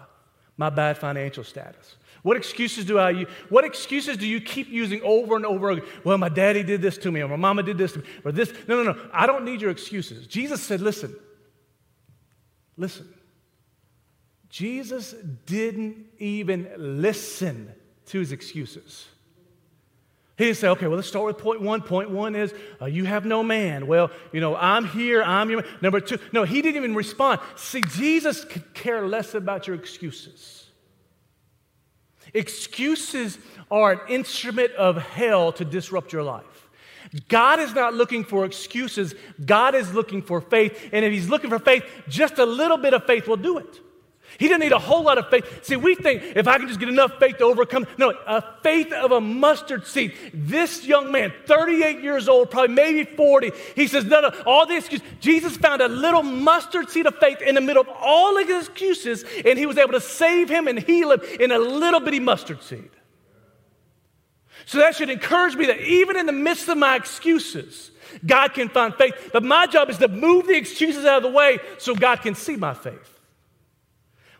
my 0.56 0.70
bad 0.70 0.98
financial 0.98 1.44
status? 1.44 1.96
What 2.22 2.36
excuses 2.36 2.84
do 2.84 2.98
I 2.98 3.10
use? 3.10 3.28
What 3.50 3.64
excuses 3.64 4.16
do 4.16 4.26
you 4.26 4.40
keep 4.40 4.68
using 4.68 5.02
over 5.02 5.36
and 5.36 5.44
over 5.44 5.70
again? 5.70 5.86
Well, 6.04 6.16
my 6.16 6.30
daddy 6.30 6.62
did 6.62 6.80
this 6.80 6.96
to 6.98 7.12
me, 7.12 7.20
or 7.20 7.28
my 7.28 7.36
mama 7.36 7.62
did 7.62 7.76
this 7.76 7.92
to 7.92 7.98
me, 7.98 8.04
or 8.24 8.32
this. 8.32 8.52
No, 8.66 8.82
no, 8.82 8.92
no. 8.92 9.10
I 9.12 9.26
don't 9.26 9.44
need 9.44 9.60
your 9.60 9.70
excuses. 9.70 10.26
Jesus 10.26 10.62
said, 10.62 10.80
listen, 10.80 11.14
listen. 12.76 13.12
Jesus 14.48 15.12
didn't 15.46 16.06
even 16.18 16.70
listen 16.76 17.72
to 18.06 18.20
his 18.20 18.32
excuses. 18.32 19.06
He 20.36 20.46
didn't 20.46 20.56
say, 20.56 20.68
okay, 20.68 20.88
well, 20.88 20.96
let's 20.96 21.06
start 21.06 21.26
with 21.26 21.38
point 21.38 21.60
one. 21.60 21.80
Point 21.80 22.10
one 22.10 22.34
is, 22.34 22.52
uh, 22.82 22.86
you 22.86 23.04
have 23.04 23.24
no 23.24 23.44
man. 23.44 23.86
Well, 23.86 24.10
you 24.32 24.40
know, 24.40 24.56
I'm 24.56 24.84
here, 24.84 25.22
I'm 25.22 25.48
your 25.48 25.62
man. 25.62 25.70
Number 25.80 26.00
two, 26.00 26.18
no, 26.32 26.42
he 26.42 26.60
didn't 26.60 26.76
even 26.76 26.94
respond. 26.96 27.40
See, 27.54 27.82
Jesus 27.82 28.44
could 28.44 28.74
care 28.74 29.06
less 29.06 29.34
about 29.34 29.68
your 29.68 29.76
excuses. 29.76 30.66
Excuses 32.32 33.38
are 33.70 33.92
an 33.92 34.00
instrument 34.08 34.72
of 34.72 34.96
hell 34.96 35.52
to 35.52 35.64
disrupt 35.64 36.12
your 36.12 36.24
life. 36.24 36.68
God 37.28 37.60
is 37.60 37.72
not 37.72 37.94
looking 37.94 38.24
for 38.24 38.44
excuses. 38.44 39.14
God 39.44 39.76
is 39.76 39.94
looking 39.94 40.20
for 40.20 40.40
faith. 40.40 40.90
And 40.92 41.04
if 41.04 41.12
He's 41.12 41.28
looking 41.28 41.50
for 41.50 41.60
faith, 41.60 41.84
just 42.08 42.38
a 42.38 42.44
little 42.44 42.76
bit 42.76 42.92
of 42.92 43.06
faith 43.06 43.28
will 43.28 43.36
do 43.36 43.58
it. 43.58 43.80
He 44.38 44.48
didn't 44.48 44.60
need 44.60 44.72
a 44.72 44.78
whole 44.78 45.02
lot 45.02 45.18
of 45.18 45.28
faith. 45.30 45.64
See, 45.64 45.76
we 45.76 45.94
think 45.94 46.22
if 46.34 46.48
I 46.48 46.58
can 46.58 46.66
just 46.66 46.80
get 46.80 46.88
enough 46.88 47.18
faith 47.18 47.38
to 47.38 47.44
overcome. 47.44 47.86
No, 47.98 48.10
a 48.26 48.42
faith 48.62 48.92
of 48.92 49.12
a 49.12 49.20
mustard 49.20 49.86
seed. 49.86 50.14
This 50.32 50.84
young 50.84 51.12
man, 51.12 51.32
38 51.46 52.00
years 52.00 52.28
old, 52.28 52.50
probably 52.50 52.74
maybe 52.74 53.04
40, 53.04 53.52
he 53.76 53.86
says, 53.86 54.04
No, 54.04 54.20
no, 54.20 54.28
all 54.46 54.66
the 54.66 54.76
excuses. 54.76 55.06
Jesus 55.20 55.56
found 55.56 55.82
a 55.82 55.88
little 55.88 56.22
mustard 56.22 56.90
seed 56.90 57.06
of 57.06 57.16
faith 57.18 57.40
in 57.42 57.54
the 57.54 57.60
middle 57.60 57.82
of 57.82 57.88
all 58.00 58.38
of 58.38 58.48
his 58.48 58.68
excuses, 58.68 59.24
and 59.44 59.58
he 59.58 59.66
was 59.66 59.78
able 59.78 59.92
to 59.92 60.00
save 60.00 60.48
him 60.48 60.66
and 60.66 60.78
heal 60.78 61.12
him 61.12 61.20
in 61.38 61.52
a 61.52 61.58
little 61.58 62.00
bitty 62.00 62.20
mustard 62.20 62.62
seed. 62.62 62.90
So 64.66 64.78
that 64.78 64.96
should 64.96 65.10
encourage 65.10 65.56
me 65.56 65.66
that 65.66 65.80
even 65.80 66.16
in 66.16 66.26
the 66.26 66.32
midst 66.32 66.68
of 66.68 66.78
my 66.78 66.96
excuses, 66.96 67.90
God 68.24 68.54
can 68.54 68.68
find 68.68 68.94
faith. 68.94 69.30
But 69.32 69.42
my 69.42 69.66
job 69.66 69.90
is 69.90 69.98
to 69.98 70.08
move 70.08 70.46
the 70.46 70.56
excuses 70.56 71.04
out 71.04 71.18
of 71.18 71.22
the 71.22 71.36
way 71.36 71.58
so 71.78 71.94
God 71.94 72.22
can 72.22 72.34
see 72.34 72.56
my 72.56 72.74
faith 72.74 73.13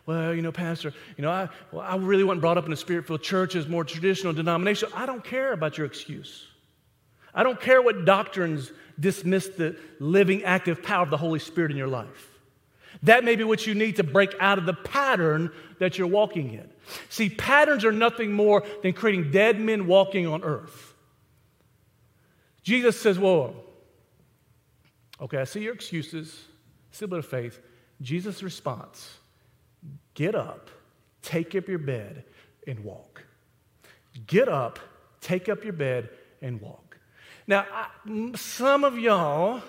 well, 0.05 0.35
you 0.35 0.41
know, 0.41 0.51
Pastor, 0.51 0.93
you 1.17 1.23
know, 1.23 1.31
I, 1.31 1.49
well, 1.71 1.81
I 1.81 1.95
really 1.95 2.23
wasn't 2.23 2.41
brought 2.41 2.57
up 2.57 2.65
in 2.65 2.73
a 2.73 2.77
spirit 2.77 3.07
filled 3.07 3.23
church 3.23 3.55
as 3.55 3.67
more 3.67 3.83
traditional 3.83 4.33
denomination. 4.33 4.89
I 4.93 5.05
don't 5.05 5.23
care 5.23 5.51
about 5.51 5.77
your 5.77 5.87
excuse. 5.87 6.45
I 7.33 7.43
don't 7.43 7.59
care 7.59 7.81
what 7.81 8.05
doctrines 8.05 8.71
dismiss 8.99 9.47
the 9.49 9.75
living, 9.99 10.43
active 10.43 10.83
power 10.83 11.03
of 11.03 11.09
the 11.09 11.17
Holy 11.17 11.39
Spirit 11.39 11.71
in 11.71 11.77
your 11.77 11.87
life. 11.87 12.29
That 13.03 13.23
may 13.23 13.35
be 13.35 13.43
what 13.43 13.67
you 13.67 13.73
need 13.73 13.97
to 13.97 14.03
break 14.03 14.35
out 14.39 14.57
of 14.57 14.65
the 14.65 14.73
pattern 14.73 15.51
that 15.79 15.97
you're 15.97 16.07
walking 16.07 16.53
in. 16.53 16.69
See, 17.09 17.29
patterns 17.29 17.83
are 17.83 17.91
nothing 17.91 18.31
more 18.31 18.63
than 18.83 18.93
creating 18.93 19.31
dead 19.31 19.59
men 19.59 19.87
walking 19.87 20.27
on 20.27 20.43
earth. 20.43 20.93
Jesus 22.63 22.99
says, 22.99 23.19
Whoa, 23.19 23.55
okay, 25.19 25.39
I 25.39 25.43
see 25.43 25.61
your 25.61 25.73
excuses, 25.73 26.45
still 26.91 27.07
bit 27.07 27.19
of 27.19 27.25
faith. 27.25 27.59
Jesus' 28.01 28.41
response 28.43 29.17
Get 30.15 30.33
up, 30.33 30.71
take 31.21 31.53
up 31.55 31.67
your 31.67 31.77
bed, 31.77 32.23
and 32.65 32.83
walk. 32.83 33.23
Get 34.25 34.47
up, 34.47 34.79
take 35.21 35.49
up 35.49 35.63
your 35.63 35.73
bed, 35.73 36.09
and 36.41 36.59
walk. 36.59 36.97
Now, 37.47 37.65
I, 37.71 38.31
some 38.35 38.83
of 38.83 38.97
y'all 38.97 39.61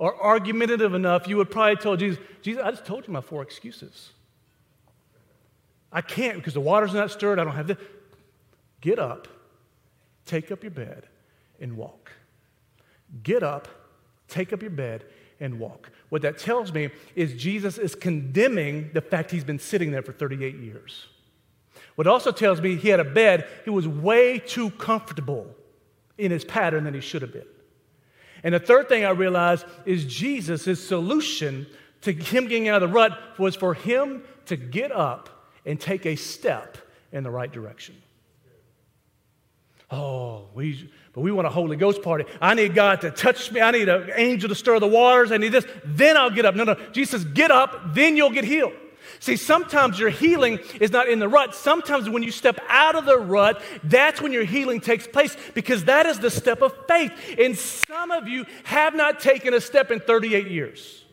are 0.00 0.16
argumentative 0.16 0.94
enough, 0.94 1.28
you 1.28 1.36
would 1.36 1.50
probably 1.50 1.76
tell 1.76 1.96
Jesus, 1.96 2.18
Jesus, 2.42 2.62
I 2.62 2.70
just 2.70 2.86
told 2.86 3.06
you 3.06 3.12
my 3.12 3.20
four 3.20 3.42
excuses. 3.42 4.10
I 5.92 6.00
can't 6.00 6.36
because 6.36 6.54
the 6.54 6.60
water's 6.60 6.94
not 6.94 7.10
stirred, 7.10 7.38
I 7.38 7.44
don't 7.44 7.54
have 7.54 7.68
the. 7.68 7.78
Get 8.80 8.98
up, 8.98 9.26
take 10.24 10.52
up 10.52 10.62
your 10.62 10.70
bed, 10.70 11.08
and 11.60 11.76
walk. 11.76 12.12
Get 13.22 13.42
up, 13.42 13.68
take 14.28 14.52
up 14.52 14.62
your 14.62 14.70
bed, 14.70 15.04
and 15.40 15.58
walk. 15.58 15.90
What 16.08 16.22
that 16.22 16.38
tells 16.38 16.72
me 16.72 16.90
is 17.14 17.34
Jesus 17.34 17.78
is 17.78 17.94
condemning 17.94 18.90
the 18.94 19.00
fact 19.00 19.30
he's 19.30 19.44
been 19.44 19.58
sitting 19.58 19.90
there 19.90 20.02
for 20.02 20.12
38 20.12 20.56
years. 20.56 21.06
What 21.96 22.06
also 22.06 22.32
tells 22.32 22.60
me 22.60 22.76
he 22.76 22.88
had 22.88 23.00
a 23.00 23.04
bed, 23.04 23.46
he 23.64 23.70
was 23.70 23.86
way 23.86 24.38
too 24.38 24.70
comfortable 24.70 25.54
in 26.16 26.30
his 26.30 26.44
pattern 26.44 26.84
than 26.84 26.94
he 26.94 27.00
should 27.00 27.22
have 27.22 27.32
been. 27.32 27.46
And 28.42 28.54
the 28.54 28.60
third 28.60 28.88
thing 28.88 29.04
I 29.04 29.10
realized 29.10 29.66
is 29.84 30.04
Jesus' 30.04 30.82
solution 30.86 31.66
to 32.02 32.12
him 32.12 32.46
getting 32.46 32.68
out 32.68 32.82
of 32.82 32.88
the 32.88 32.94
rut 32.94 33.18
was 33.38 33.56
for 33.56 33.74
him 33.74 34.22
to 34.46 34.56
get 34.56 34.92
up 34.92 35.50
and 35.66 35.80
take 35.80 36.06
a 36.06 36.16
step 36.16 36.78
in 37.12 37.24
the 37.24 37.30
right 37.30 37.50
direction. 37.50 37.96
Oh, 39.90 40.48
we, 40.54 40.90
but 41.14 41.22
we 41.22 41.32
want 41.32 41.46
a 41.46 41.50
Holy 41.50 41.76
Ghost 41.76 42.02
party. 42.02 42.24
I 42.40 42.54
need 42.54 42.74
God 42.74 43.00
to 43.00 43.10
touch 43.10 43.50
me. 43.50 43.60
I 43.60 43.70
need 43.70 43.88
an 43.88 44.10
angel 44.14 44.48
to 44.50 44.54
stir 44.54 44.78
the 44.80 44.86
waters. 44.86 45.32
I 45.32 45.38
need 45.38 45.52
this. 45.52 45.66
Then 45.84 46.16
I'll 46.16 46.30
get 46.30 46.44
up. 46.44 46.54
No, 46.54 46.64
no. 46.64 46.74
Jesus 46.92 47.24
get 47.24 47.50
up, 47.50 47.94
then 47.94 48.16
you'll 48.16 48.30
get 48.30 48.44
healed. 48.44 48.74
See, 49.20 49.36
sometimes 49.36 49.98
your 49.98 50.10
healing 50.10 50.60
is 50.80 50.92
not 50.92 51.08
in 51.08 51.18
the 51.18 51.28
rut. 51.28 51.54
Sometimes 51.54 52.08
when 52.08 52.22
you 52.22 52.30
step 52.30 52.60
out 52.68 52.94
of 52.94 53.04
the 53.04 53.18
rut, 53.18 53.62
that's 53.82 54.20
when 54.20 54.32
your 54.32 54.44
healing 54.44 54.80
takes 54.80 55.06
place 55.06 55.36
because 55.54 55.84
that 55.84 56.06
is 56.06 56.18
the 56.18 56.30
step 56.30 56.62
of 56.62 56.74
faith. 56.86 57.12
And 57.38 57.56
some 57.58 58.10
of 58.10 58.28
you 58.28 58.44
have 58.64 58.94
not 58.94 59.20
taken 59.20 59.54
a 59.54 59.60
step 59.60 59.90
in 59.90 60.00
38 60.00 60.48
years. 60.48 61.04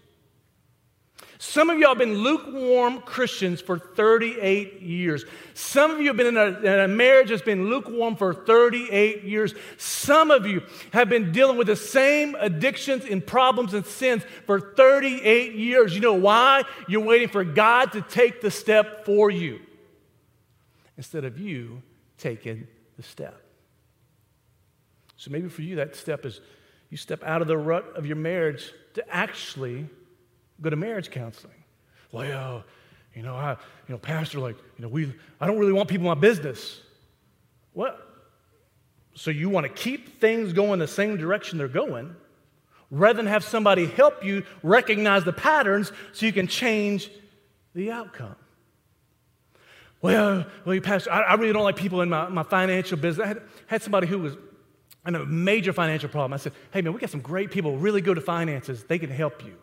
Some 1.46 1.70
of 1.70 1.78
y'all 1.78 1.90
have 1.90 2.00
been 2.00 2.16
lukewarm 2.16 3.02
Christians 3.02 3.62
for 3.62 3.78
38 3.78 4.82
years. 4.82 5.26
Some 5.54 5.92
of 5.92 6.02
you 6.02 6.08
have 6.08 6.18
been 6.18 6.26
in 6.26 6.38
a, 6.38 6.46
in 6.46 6.80
a, 6.80 6.88
marriage 6.88 7.30
that's 7.30 7.44
been 7.44 7.70
lukewarm 7.70 8.16
for 8.16 8.34
38 8.34 9.24
years. 9.24 9.54
Some 9.78 10.32
of 10.32 10.48
you 10.48 10.64
have 10.92 11.08
been 11.08 11.32
dealing 11.32 11.56
with 11.56 11.68
the 11.68 11.76
same 11.76 12.36
addictions 12.40 13.06
and 13.06 13.26
problems 13.26 13.76
and 13.76 13.86
sins 13.86 14.24
for 14.48 14.60
38 14.60 15.54
years. 15.54 15.94
You 15.94 16.02
know 16.02 16.16
why? 16.16 16.64
You're 16.88 17.06
waiting 17.06 17.30
for 17.30 17.44
God 17.44 17.92
to 17.92 18.02
take 18.02 18.42
the 18.42 18.50
step 18.50 19.06
for 19.06 19.30
you 19.30 19.60
instead 20.98 21.26
of 21.26 21.40
you 21.40 21.84
taking 22.18 22.66
the 22.98 23.04
step. 23.04 23.40
So 25.16 25.30
maybe 25.30 25.48
for 25.48 25.62
you, 25.62 25.76
that 25.76 25.96
step 25.96 26.26
is 26.26 26.42
you 26.90 26.98
step 26.98 27.24
out 27.24 27.44
of 27.44 27.48
the 27.48 27.58
rut 27.58 27.96
of 27.96 28.08
your 28.08 28.18
marriage 28.18 28.74
to 28.96 29.08
actually 29.14 29.88
go 30.62 30.70
to 30.70 30.76
marriage 30.76 31.12
counseling. 31.12 31.64
Well, 32.12 32.64
you 33.14 33.22
know, 33.22 33.36
I, 33.36 33.52
you 33.88 33.94
know, 33.94 33.98
pastor, 33.98 34.40
like, 34.40 34.58
you 34.78 34.84
know, 34.84 34.90
we, 34.90 35.14
I 35.40 35.48
don't 35.48 35.58
really 35.58 35.74
want 35.74 35.90
people 35.90 36.12
in 36.12 36.18
my 36.18 36.22
business. 36.22 36.82
What? 37.74 38.02
So 39.14 39.32
you 39.32 39.50
want 39.50 39.66
to 39.66 39.72
keep 39.72 40.20
things 40.20 40.54
going 40.54 40.80
the 40.80 40.88
same 40.88 41.18
direction 41.18 41.58
they're 41.58 41.68
going, 41.68 42.16
rather 42.92 43.18
than 43.18 43.28
have 43.28 43.44
somebody 43.44 43.86
help 43.86 44.24
you 44.24 44.44
recognize 44.64 45.24
the 45.24 45.34
patterns 45.34 45.92
so 46.14 46.26
you 46.26 46.34
can 46.34 46.48
change 46.48 47.10
the 47.74 47.92
outcome. 47.92 48.36
Well, 50.02 50.46
well, 50.66 50.80
pastor, 50.82 51.12
I, 51.12 51.22
I 51.22 51.34
really 51.36 51.54
don't 51.54 51.64
like 51.64 51.78
people 51.78 52.02
in 52.02 52.10
my, 52.10 52.28
my 52.30 52.44
financial 52.44 52.98
business. 52.98 53.26
I 53.26 53.28
had, 53.28 53.42
had 53.68 53.82
somebody 53.82 54.08
who 54.08 54.20
was 54.20 54.38
in 55.08 55.16
a 55.16 55.26
major 55.26 55.74
financial 55.74 56.10
problem. 56.10 56.34
I 56.34 56.38
said, 56.38 56.54
hey, 56.72 56.82
man, 56.82 56.94
we 56.94 57.00
got 57.00 57.10
some 57.10 57.22
great 57.22 57.52
people 57.52 57.78
really 57.78 58.02
good 58.02 58.18
at 58.18 58.24
finances. 58.24 58.84
They 58.84 59.00
can 59.00 59.10
help 59.10 59.44
you. 59.44 59.56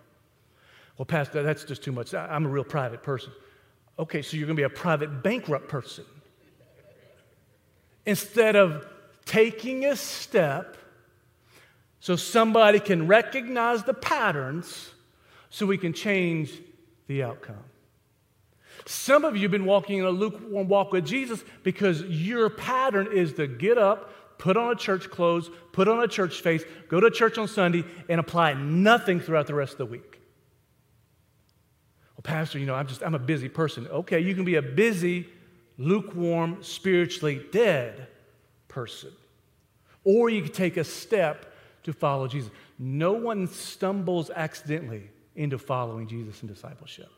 Well, 1.02 1.06
Pastor, 1.06 1.42
that's 1.42 1.64
just 1.64 1.82
too 1.82 1.90
much. 1.90 2.14
I'm 2.14 2.46
a 2.46 2.48
real 2.48 2.62
private 2.62 3.02
person. 3.02 3.32
Okay, 3.98 4.22
so 4.22 4.36
you're 4.36 4.46
going 4.46 4.56
to 4.56 4.60
be 4.60 4.62
a 4.62 4.70
private 4.70 5.20
bankrupt 5.20 5.66
person. 5.66 6.04
Instead 8.06 8.54
of 8.54 8.86
taking 9.24 9.84
a 9.84 9.96
step 9.96 10.76
so 11.98 12.14
somebody 12.14 12.78
can 12.78 13.08
recognize 13.08 13.82
the 13.82 13.94
patterns 13.94 14.94
so 15.50 15.66
we 15.66 15.76
can 15.76 15.92
change 15.92 16.52
the 17.08 17.24
outcome. 17.24 17.64
Some 18.86 19.24
of 19.24 19.34
you 19.34 19.42
have 19.42 19.50
been 19.50 19.64
walking 19.64 19.98
in 19.98 20.04
a 20.04 20.10
lukewarm 20.10 20.68
walk 20.68 20.92
with 20.92 21.04
Jesus 21.04 21.42
because 21.64 22.02
your 22.02 22.48
pattern 22.48 23.08
is 23.12 23.32
to 23.32 23.48
get 23.48 23.76
up, 23.76 24.38
put 24.38 24.56
on 24.56 24.70
a 24.70 24.76
church 24.76 25.10
clothes, 25.10 25.50
put 25.72 25.88
on 25.88 26.00
a 26.04 26.06
church 26.06 26.42
face, 26.42 26.62
go 26.86 27.00
to 27.00 27.10
church 27.10 27.38
on 27.38 27.48
Sunday, 27.48 27.82
and 28.08 28.20
apply 28.20 28.52
nothing 28.52 29.18
throughout 29.18 29.48
the 29.48 29.54
rest 29.54 29.72
of 29.72 29.78
the 29.78 29.86
week. 29.86 30.21
Pastor, 32.22 32.58
you 32.58 32.66
know, 32.66 32.74
I'm 32.74 32.87
just, 32.87 33.02
I'm 33.02 33.14
a 33.14 33.18
busy 33.18 33.48
person. 33.48 33.87
Okay, 33.88 34.20
you 34.20 34.35
can 34.35 34.44
be 34.44 34.54
a 34.56 34.62
busy, 34.62 35.28
lukewarm, 35.78 36.62
spiritually 36.62 37.44
dead 37.50 38.06
person. 38.68 39.11
Or 40.04 40.30
you 40.30 40.42
can 40.42 40.52
take 40.52 40.76
a 40.76 40.85
step 40.85 41.52
to 41.85 41.92
follow 41.92 42.28
Jesus. 42.28 42.50
No 42.78 43.12
one 43.12 43.48
stumbles 43.48 44.30
accidentally 44.30 45.11
into 45.35 45.58
following 45.58 46.06
Jesus 46.06 46.42
in 46.42 46.48
discipleship. 46.48 47.11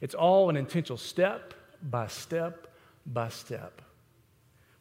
It's 0.00 0.14
all 0.14 0.50
an 0.50 0.56
intentional 0.56 0.98
step 0.98 1.54
by 1.82 2.06
step 2.06 2.68
by 3.06 3.28
step. 3.28 3.82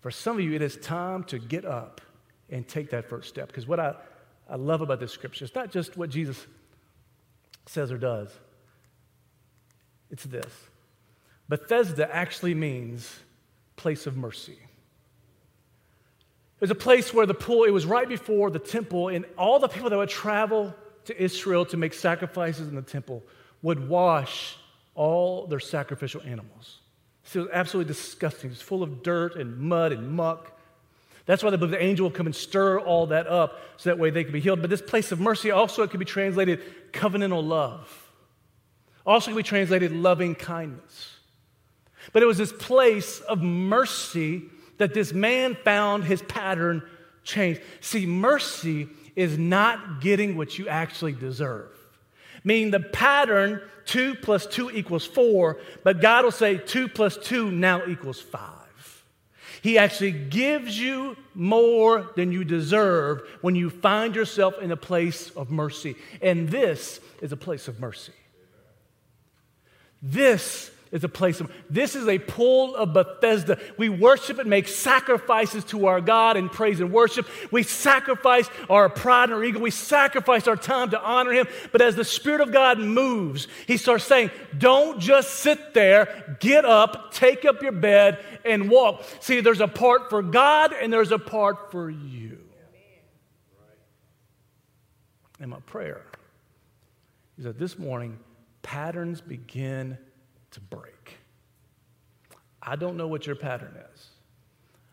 For 0.02 0.12
some 0.12 0.38
of 0.38 0.43
you, 0.43 0.54
it 0.54 0.62
is 0.62 0.78
time 0.78 1.24
to 1.26 1.39
get 1.39 1.65
up 1.65 2.02
and 2.50 2.67
take 2.67 2.89
that 2.91 3.10
first 3.10 3.30
step. 3.30 3.48
Because 3.48 3.67
what 3.67 3.80
I, 3.80 3.95
I 4.50 4.56
love 4.56 4.81
about 4.81 5.00
this 5.00 5.12
scripture, 5.12 5.46
it's 5.46 5.56
not 5.56 5.71
just 5.71 5.98
what 5.98 6.10
Jesus 6.10 6.46
says 7.65 7.92
or 7.92 7.98
does, 7.98 8.29
it's 10.12 10.24
this 10.24 10.52
Bethesda 11.48 12.14
actually 12.14 12.54
means 12.54 13.20
place 13.76 14.06
of 14.06 14.16
mercy. 14.16 14.58
It 16.60 16.62
was 16.62 16.72
a 16.72 16.76
place 16.76 17.14
where 17.14 17.26
the 17.26 17.34
pool, 17.34 17.64
it 17.64 17.72
was 17.72 17.86
right 17.86 18.08
before 18.08 18.52
the 18.52 18.60
temple, 18.60 19.08
and 19.08 19.26
all 19.38 19.60
the 19.60 19.70
people 19.70 19.90
that 19.90 19.98
would 19.98 20.10
travel 20.10 20.76
to 21.06 21.22
Israel 21.22 21.66
to 21.68 21.78
make 21.78 21.94
sacrifices 21.94 22.68
in 22.68 22.76
the 22.76 22.82
temple 22.82 23.24
would 23.62 23.88
wash 23.88 24.58
all 24.94 25.48
their 25.48 25.62
sacrificial 25.62 26.22
animals. 26.24 26.80
So 27.24 27.40
it 27.40 27.44
was 27.44 27.52
absolutely 27.54 27.94
disgusting. 27.94 28.50
It 28.50 28.54
was 28.54 28.62
full 28.62 28.84
of 28.84 29.04
dirt 29.04 29.36
and 29.36 29.58
mud 29.58 29.94
and 29.94 30.12
muck. 30.12 30.60
That's 31.26 31.44
why 31.44 31.52
the 31.52 31.82
angel 31.82 32.06
will 32.06 32.16
come 32.16 32.26
and 32.26 32.36
stir 32.36 32.80
all 32.80 33.08
that 33.08 33.28
up 33.28 33.60
so 33.78 33.90
that 33.90 34.00
way 34.00 34.10
they 34.10 34.24
could 34.24 34.34
be 34.34 34.40
healed. 34.40 34.62
But 34.62 34.70
this 34.70 34.82
place 34.82 35.12
of 35.12 35.20
mercy 35.20 35.52
also 35.52 35.84
it 35.84 35.92
could 35.92 36.00
be 36.00 36.06
translated 36.06 36.62
covenantal 36.92 37.48
love. 37.48 38.09
Also, 39.10 39.32
can 39.32 39.38
be 39.38 39.42
translated 39.42 39.92
loving 39.92 40.36
kindness. 40.36 41.16
But 42.14 42.22
it 42.22 42.28
was 42.28 42.38
this 42.38 42.54
place 42.54 43.22
of 43.22 43.42
mercy 43.42 44.44
that 44.78 44.94
this 44.94 45.14
man 45.14 45.56
found 45.56 46.04
his 46.04 46.22
pattern 46.22 46.84
changed. 47.24 47.60
See, 47.82 48.06
mercy 48.06 48.88
is 49.16 49.36
not 49.36 50.00
getting 50.00 50.38
what 50.38 50.60
you 50.60 50.68
actually 50.68 51.14
deserve. 51.14 51.72
Meaning 52.44 52.70
the 52.70 52.82
pattern, 52.82 53.64
two 53.84 54.14
plus 54.14 54.46
two 54.46 54.70
equals 54.70 55.08
four, 55.08 55.58
but 55.84 56.02
God 56.02 56.24
will 56.24 56.32
say 56.32 56.58
two 56.58 56.88
plus 56.88 57.18
two 57.18 57.50
now 57.50 57.88
equals 57.88 58.22
five. 58.22 59.04
He 59.64 59.80
actually 59.80 60.12
gives 60.12 60.80
you 60.80 61.18
more 61.34 62.12
than 62.16 62.32
you 62.32 62.44
deserve 62.44 63.28
when 63.42 63.56
you 63.56 63.72
find 63.72 64.16
yourself 64.16 64.60
in 64.62 64.72
a 64.72 64.78
place 64.78 65.32
of 65.32 65.50
mercy. 65.50 65.96
And 66.22 66.48
this 66.50 67.00
is 67.22 67.32
a 67.32 67.38
place 67.38 67.68
of 67.68 67.80
mercy. 67.80 68.14
This 70.02 70.71
is 70.91 71.04
a 71.04 71.10
place 71.10 71.39
of, 71.39 71.52
this 71.69 71.95
is 71.95 72.08
a 72.08 72.17
pool 72.17 72.75
of 72.75 72.93
Bethesda. 72.93 73.60
We 73.77 73.89
worship 73.89 74.39
and 74.39 74.50
make 74.50 74.67
sacrifices 74.67 75.63
to 75.65 75.85
our 75.85 76.02
God 76.02 76.35
in 76.35 76.50
praise 76.50 76.79
and 76.79 76.91
worship. 76.91 77.27
We 77.52 77.63
sacrifice 77.63 78.50
our 78.69 78.89
pride 78.89 79.25
and 79.25 79.33
our 79.33 79.43
ego. 79.43 79.60
We 79.60 79.71
sacrifice 79.71 80.47
our 80.47 80.56
time 80.56 80.89
to 80.91 81.02
honor 81.02 81.31
Him. 81.31 81.47
But 81.71 81.81
as 81.81 81.95
the 81.95 82.06
Spirit 82.06 82.41
of 82.41 82.52
God 82.52 82.79
moves, 82.79 83.47
He 83.67 83.77
starts 83.77 84.06
saying, 84.06 84.31
Don't 84.58 85.00
just 85.00 85.35
sit 85.35 85.73
there, 85.73 86.37
get 86.39 86.65
up, 86.65 87.13
take 87.13 87.45
up 87.45 87.62
your 87.62 87.71
bed, 87.71 88.17
and 88.43 88.69
walk. 88.69 89.04
See, 89.19 89.41
there's 89.41 89.62
a 89.62 89.67
part 89.67 90.10
for 90.10 90.23
God 90.23 90.73
and 90.73 90.91
there's 90.91 91.12
a 91.12 91.19
part 91.19 91.71
for 91.71 91.89
you. 91.89 92.39
And 95.39 95.52
my 95.52 95.60
prayer 95.62 96.02
is 97.37 97.45
that 97.45 97.58
this 97.58 97.77
morning, 97.79 98.19
patterns 98.62 99.22
begin 99.22 99.98
to 100.52 100.60
break. 100.60 101.18
I 102.62 102.76
don't 102.76 102.98
know 102.98 103.08
what 103.08 103.26
your 103.26 103.36
pattern 103.36 103.76
is. 103.94 104.08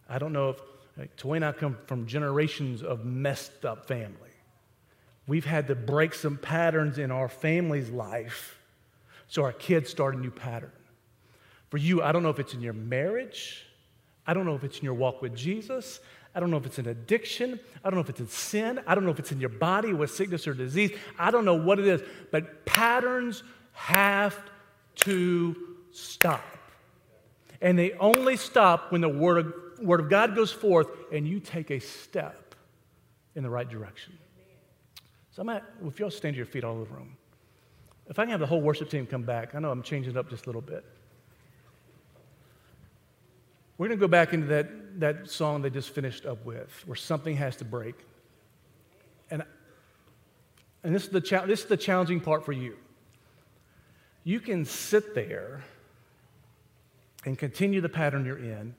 I 0.09 0.19
don't 0.19 0.33
know 0.33 0.51
if 0.51 0.61
like, 0.97 1.15
Toy 1.17 1.35
and 1.35 1.45
I 1.45 1.53
come 1.53 1.77
from 1.87 2.07
generations 2.07 2.83
of 2.83 3.05
messed 3.05 3.65
up 3.65 3.87
family. 3.87 4.17
We've 5.27 5.45
had 5.45 5.67
to 5.67 5.75
break 5.75 6.15
some 6.15 6.39
patterns 6.39 6.99
in 6.99 7.11
our 7.11 7.29
family's 7.29 7.91
life 7.91 8.59
so 9.29 9.43
our 9.43 9.53
kids 9.53 9.91
start 9.91 10.15
a 10.15 10.19
new 10.19 10.31
pattern. 10.31 10.73
For 11.69 11.79
you, 11.79 12.03
I 12.03 12.13
don't 12.13 12.23
know 12.23 12.31
if 12.31 12.39
it's 12.39 12.55
in 12.55 12.61
your 12.61 12.73
marriage. 12.73 13.67
I 14.27 14.35
don't 14.35 14.47
know 14.47 14.55
if 14.55 14.65
it's 14.65 14.79
in 14.79 14.85
your 14.85 14.95
walk 14.95 15.21
with 15.21 15.35
Jesus. 15.35 16.01
I 16.37 16.41
don't 16.41 16.51
know 16.51 16.59
if 16.59 16.67
it's 16.67 16.79
an 16.79 16.87
addiction. 16.87 17.59
I 17.83 17.89
don't 17.89 17.95
know 17.95 18.03
if 18.03 18.11
it's 18.11 18.21
in 18.21 18.29
sin. 18.29 18.79
I 18.87 18.95
don't 18.95 19.05
know 19.07 19.11
if 19.11 19.19
it's 19.19 19.33
in 19.33 19.41
your 19.41 19.49
body 19.49 19.95
with 19.95 20.11
sickness 20.11 20.47
or 20.47 20.53
disease. 20.53 20.93
I 21.19 21.31
don't 21.31 21.47
know 21.47 21.55
what 21.55 21.79
it 21.79 21.87
is. 21.87 22.03
But 22.31 22.67
patterns 22.67 23.43
have 23.73 24.39
to 24.97 25.57
stop. 25.93 26.45
And 27.63 27.79
they 27.79 27.93
only 27.95 28.37
stop 28.37 28.93
when 28.93 29.01
the 29.01 29.09
word 29.09 29.47
of, 29.47 29.55
word 29.81 30.01
of 30.01 30.11
God 30.11 30.37
goes 30.37 30.53
forth 30.53 30.89
and 31.11 31.27
you 31.27 31.41
take 31.41 31.71
a 31.71 31.79
step 31.79 32.55
in 33.35 33.43
the 33.43 33.49
right 33.49 33.69
direction. 33.69 34.19
So 35.31 35.41
I'm 35.41 35.49
at, 35.49 35.65
if 35.87 35.99
y'all 35.99 36.11
stand 36.11 36.35
to 36.35 36.37
your 36.37 36.45
feet 36.45 36.65
all 36.65 36.75
over 36.75 36.85
the 36.85 36.91
room, 36.91 37.17
if 38.11 38.19
I 38.19 38.25
can 38.25 38.31
have 38.31 38.41
the 38.41 38.47
whole 38.47 38.61
worship 38.61 38.91
team 38.91 39.07
come 39.07 39.23
back, 39.23 39.55
I 39.55 39.59
know 39.59 39.71
I'm 39.71 39.83
changing 39.83 40.13
it 40.13 40.19
up 40.19 40.29
just 40.29 40.45
a 40.45 40.49
little 40.51 40.61
bit. 40.61 40.85
We're 43.79 43.89
going 43.89 43.99
to 43.99 44.01
go 44.01 44.09
back 44.09 44.33
into 44.33 44.47
that, 44.47 45.01
that 45.01 45.31
song 45.31 45.63
they 45.63 45.71
just 45.71 45.91
finished 45.91 46.27
up 46.27 46.45
with, 46.45 46.83
where 46.87 46.97
something 46.97 47.37
has 47.37 47.57
to 47.57 47.65
break. 47.65 47.95
And, 49.31 49.43
and 50.83 50.95
this, 50.95 51.05
is 51.05 51.11
the 51.11 51.21
cha- 51.21 51.47
this 51.47 51.61
is 51.61 51.67
the 51.67 51.77
challenging 51.77 52.21
part 52.21 52.45
for 52.45 52.53
you 52.53 52.77
you 54.27 54.41
can 54.41 54.65
sit 54.65 55.15
there 55.15 55.63
and 57.25 57.39
continue 57.39 57.81
the 57.81 57.89
pattern 57.89 58.27
you're 58.27 58.39
in, 58.39 58.75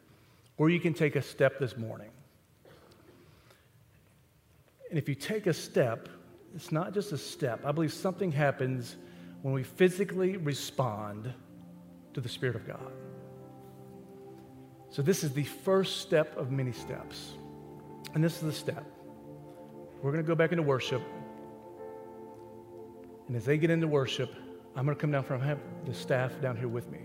or 0.57 0.69
you 0.69 0.77
can 0.77 0.93
take 0.93 1.15
a 1.15 1.21
step 1.21 1.57
this 1.57 1.77
morning. 1.77 2.09
And 4.89 4.99
if 4.99 5.07
you 5.07 5.15
take 5.15 5.47
a 5.47 5.53
step, 5.53 6.09
it's 6.53 6.73
not 6.73 6.93
just 6.93 7.13
a 7.13 7.17
step. 7.17 7.61
I 7.63 7.71
believe 7.71 7.93
something 7.93 8.29
happens 8.29 8.97
when 9.41 9.53
we 9.53 9.63
physically 9.63 10.35
respond 10.35 11.33
to 12.13 12.19
the 12.19 12.27
Spirit 12.27 12.57
of 12.57 12.67
God. 12.67 12.91
So, 14.89 15.01
this 15.01 15.23
is 15.23 15.33
the 15.33 15.43
first 15.43 16.01
step 16.01 16.35
of 16.37 16.51
many 16.51 16.71
steps. 16.71 17.33
And 18.13 18.23
this 18.23 18.35
is 18.35 18.41
the 18.41 18.53
step. 18.53 18.85
We're 20.01 20.11
going 20.11 20.23
to 20.23 20.27
go 20.27 20.35
back 20.35 20.51
into 20.51 20.63
worship. 20.63 21.01
And 23.27 23.35
as 23.35 23.45
they 23.45 23.57
get 23.57 23.69
into 23.69 23.87
worship, 23.87 24.33
I'm 24.75 24.85
going 24.85 24.95
to 24.95 25.01
come 25.01 25.11
down 25.11 25.23
from 25.23 25.41
the 25.85 25.93
staff 25.93 26.39
down 26.41 26.55
here 26.55 26.67
with 26.67 26.89
me. 26.89 26.99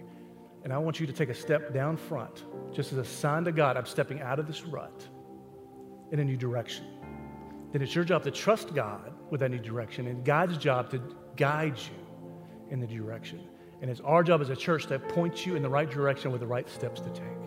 And 0.64 0.72
I 0.72 0.78
want 0.78 1.00
you 1.00 1.06
to 1.06 1.12
take 1.12 1.28
a 1.28 1.34
step 1.34 1.74
down 1.74 1.96
front, 1.96 2.44
just 2.72 2.92
as 2.92 2.98
a 2.98 3.04
sign 3.04 3.44
to 3.44 3.52
God, 3.52 3.76
I'm 3.76 3.86
stepping 3.86 4.20
out 4.20 4.38
of 4.38 4.46
this 4.46 4.62
rut 4.64 5.08
in 6.12 6.20
a 6.20 6.24
new 6.24 6.36
direction. 6.36 6.84
Then 7.72 7.82
it's 7.82 7.94
your 7.94 8.04
job 8.04 8.22
to 8.24 8.30
trust 8.30 8.74
God 8.74 9.12
with 9.30 9.40
that 9.40 9.50
new 9.50 9.58
direction, 9.58 10.06
and 10.06 10.24
God's 10.24 10.58
job 10.58 10.90
to 10.90 11.02
guide 11.36 11.78
you 11.78 12.70
in 12.70 12.78
the 12.78 12.86
direction. 12.86 13.40
And 13.80 13.90
it's 13.90 14.00
our 14.00 14.22
job 14.22 14.40
as 14.40 14.50
a 14.50 14.56
church 14.56 14.86
to 14.86 14.98
point 14.98 15.44
you 15.44 15.56
in 15.56 15.62
the 15.62 15.70
right 15.70 15.90
direction 15.90 16.30
with 16.30 16.40
the 16.40 16.46
right 16.46 16.68
steps 16.68 17.00
to 17.00 17.10
take. 17.10 17.41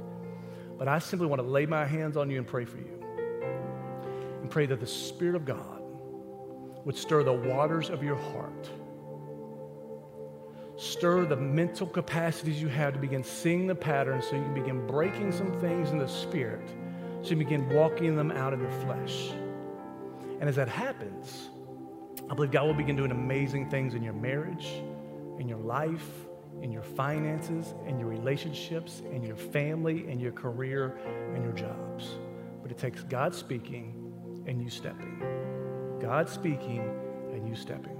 But 0.77 0.87
I 0.87 0.99
simply 0.99 1.27
want 1.27 1.41
to 1.41 1.47
lay 1.47 1.65
my 1.65 1.85
hands 1.85 2.17
on 2.17 2.29
you 2.29 2.37
and 2.37 2.47
pray 2.47 2.65
for 2.65 2.77
you. 2.77 3.03
And 4.41 4.49
pray 4.49 4.65
that 4.65 4.79
the 4.79 4.87
Spirit 4.87 5.35
of 5.35 5.45
God 5.45 5.81
would 6.83 6.95
stir 6.95 7.23
the 7.23 7.33
waters 7.33 7.89
of 7.89 8.03
your 8.03 8.17
heart 8.17 8.69
stir 10.77 11.25
the 11.25 11.35
mental 11.35 11.87
capacities 11.87 12.61
you 12.61 12.67
have 12.67 12.93
to 12.93 12.99
begin 12.99 13.23
seeing 13.23 13.67
the 13.67 13.75
patterns 13.75 14.27
so 14.27 14.35
you 14.35 14.43
can 14.43 14.53
begin 14.53 14.85
breaking 14.87 15.31
some 15.31 15.57
things 15.59 15.91
in 15.91 15.97
the 15.97 16.07
spirit, 16.07 16.67
so 17.21 17.29
you 17.29 17.37
begin 17.37 17.67
walking 17.69 18.15
them 18.15 18.31
out 18.31 18.53
in 18.53 18.61
the 18.61 18.71
flesh. 18.85 19.31
And 20.39 20.49
as 20.49 20.55
that 20.57 20.67
happens, 20.67 21.49
I 22.29 22.33
believe 22.33 22.51
God 22.51 22.65
will 22.65 22.73
begin 22.73 22.95
doing 22.95 23.11
amazing 23.11 23.69
things 23.69 23.93
in 23.93 24.03
your 24.03 24.13
marriage, 24.13 24.67
in 25.39 25.47
your 25.47 25.59
life, 25.59 26.24
in 26.61 26.71
your 26.71 26.81
finances, 26.81 27.73
in 27.87 27.99
your 27.99 28.09
relationships, 28.09 29.01
in 29.11 29.23
your 29.23 29.35
family, 29.35 30.09
in 30.09 30.19
your 30.19 30.31
career, 30.31 30.97
and 31.33 31.43
your 31.43 31.53
jobs. 31.53 32.09
But 32.61 32.71
it 32.71 32.77
takes 32.77 33.03
God 33.03 33.33
speaking 33.33 34.43
and 34.47 34.61
you 34.61 34.69
stepping. 34.69 35.21
God 36.01 36.29
speaking 36.29 36.83
and 37.33 37.47
you 37.47 37.55
stepping. 37.55 37.94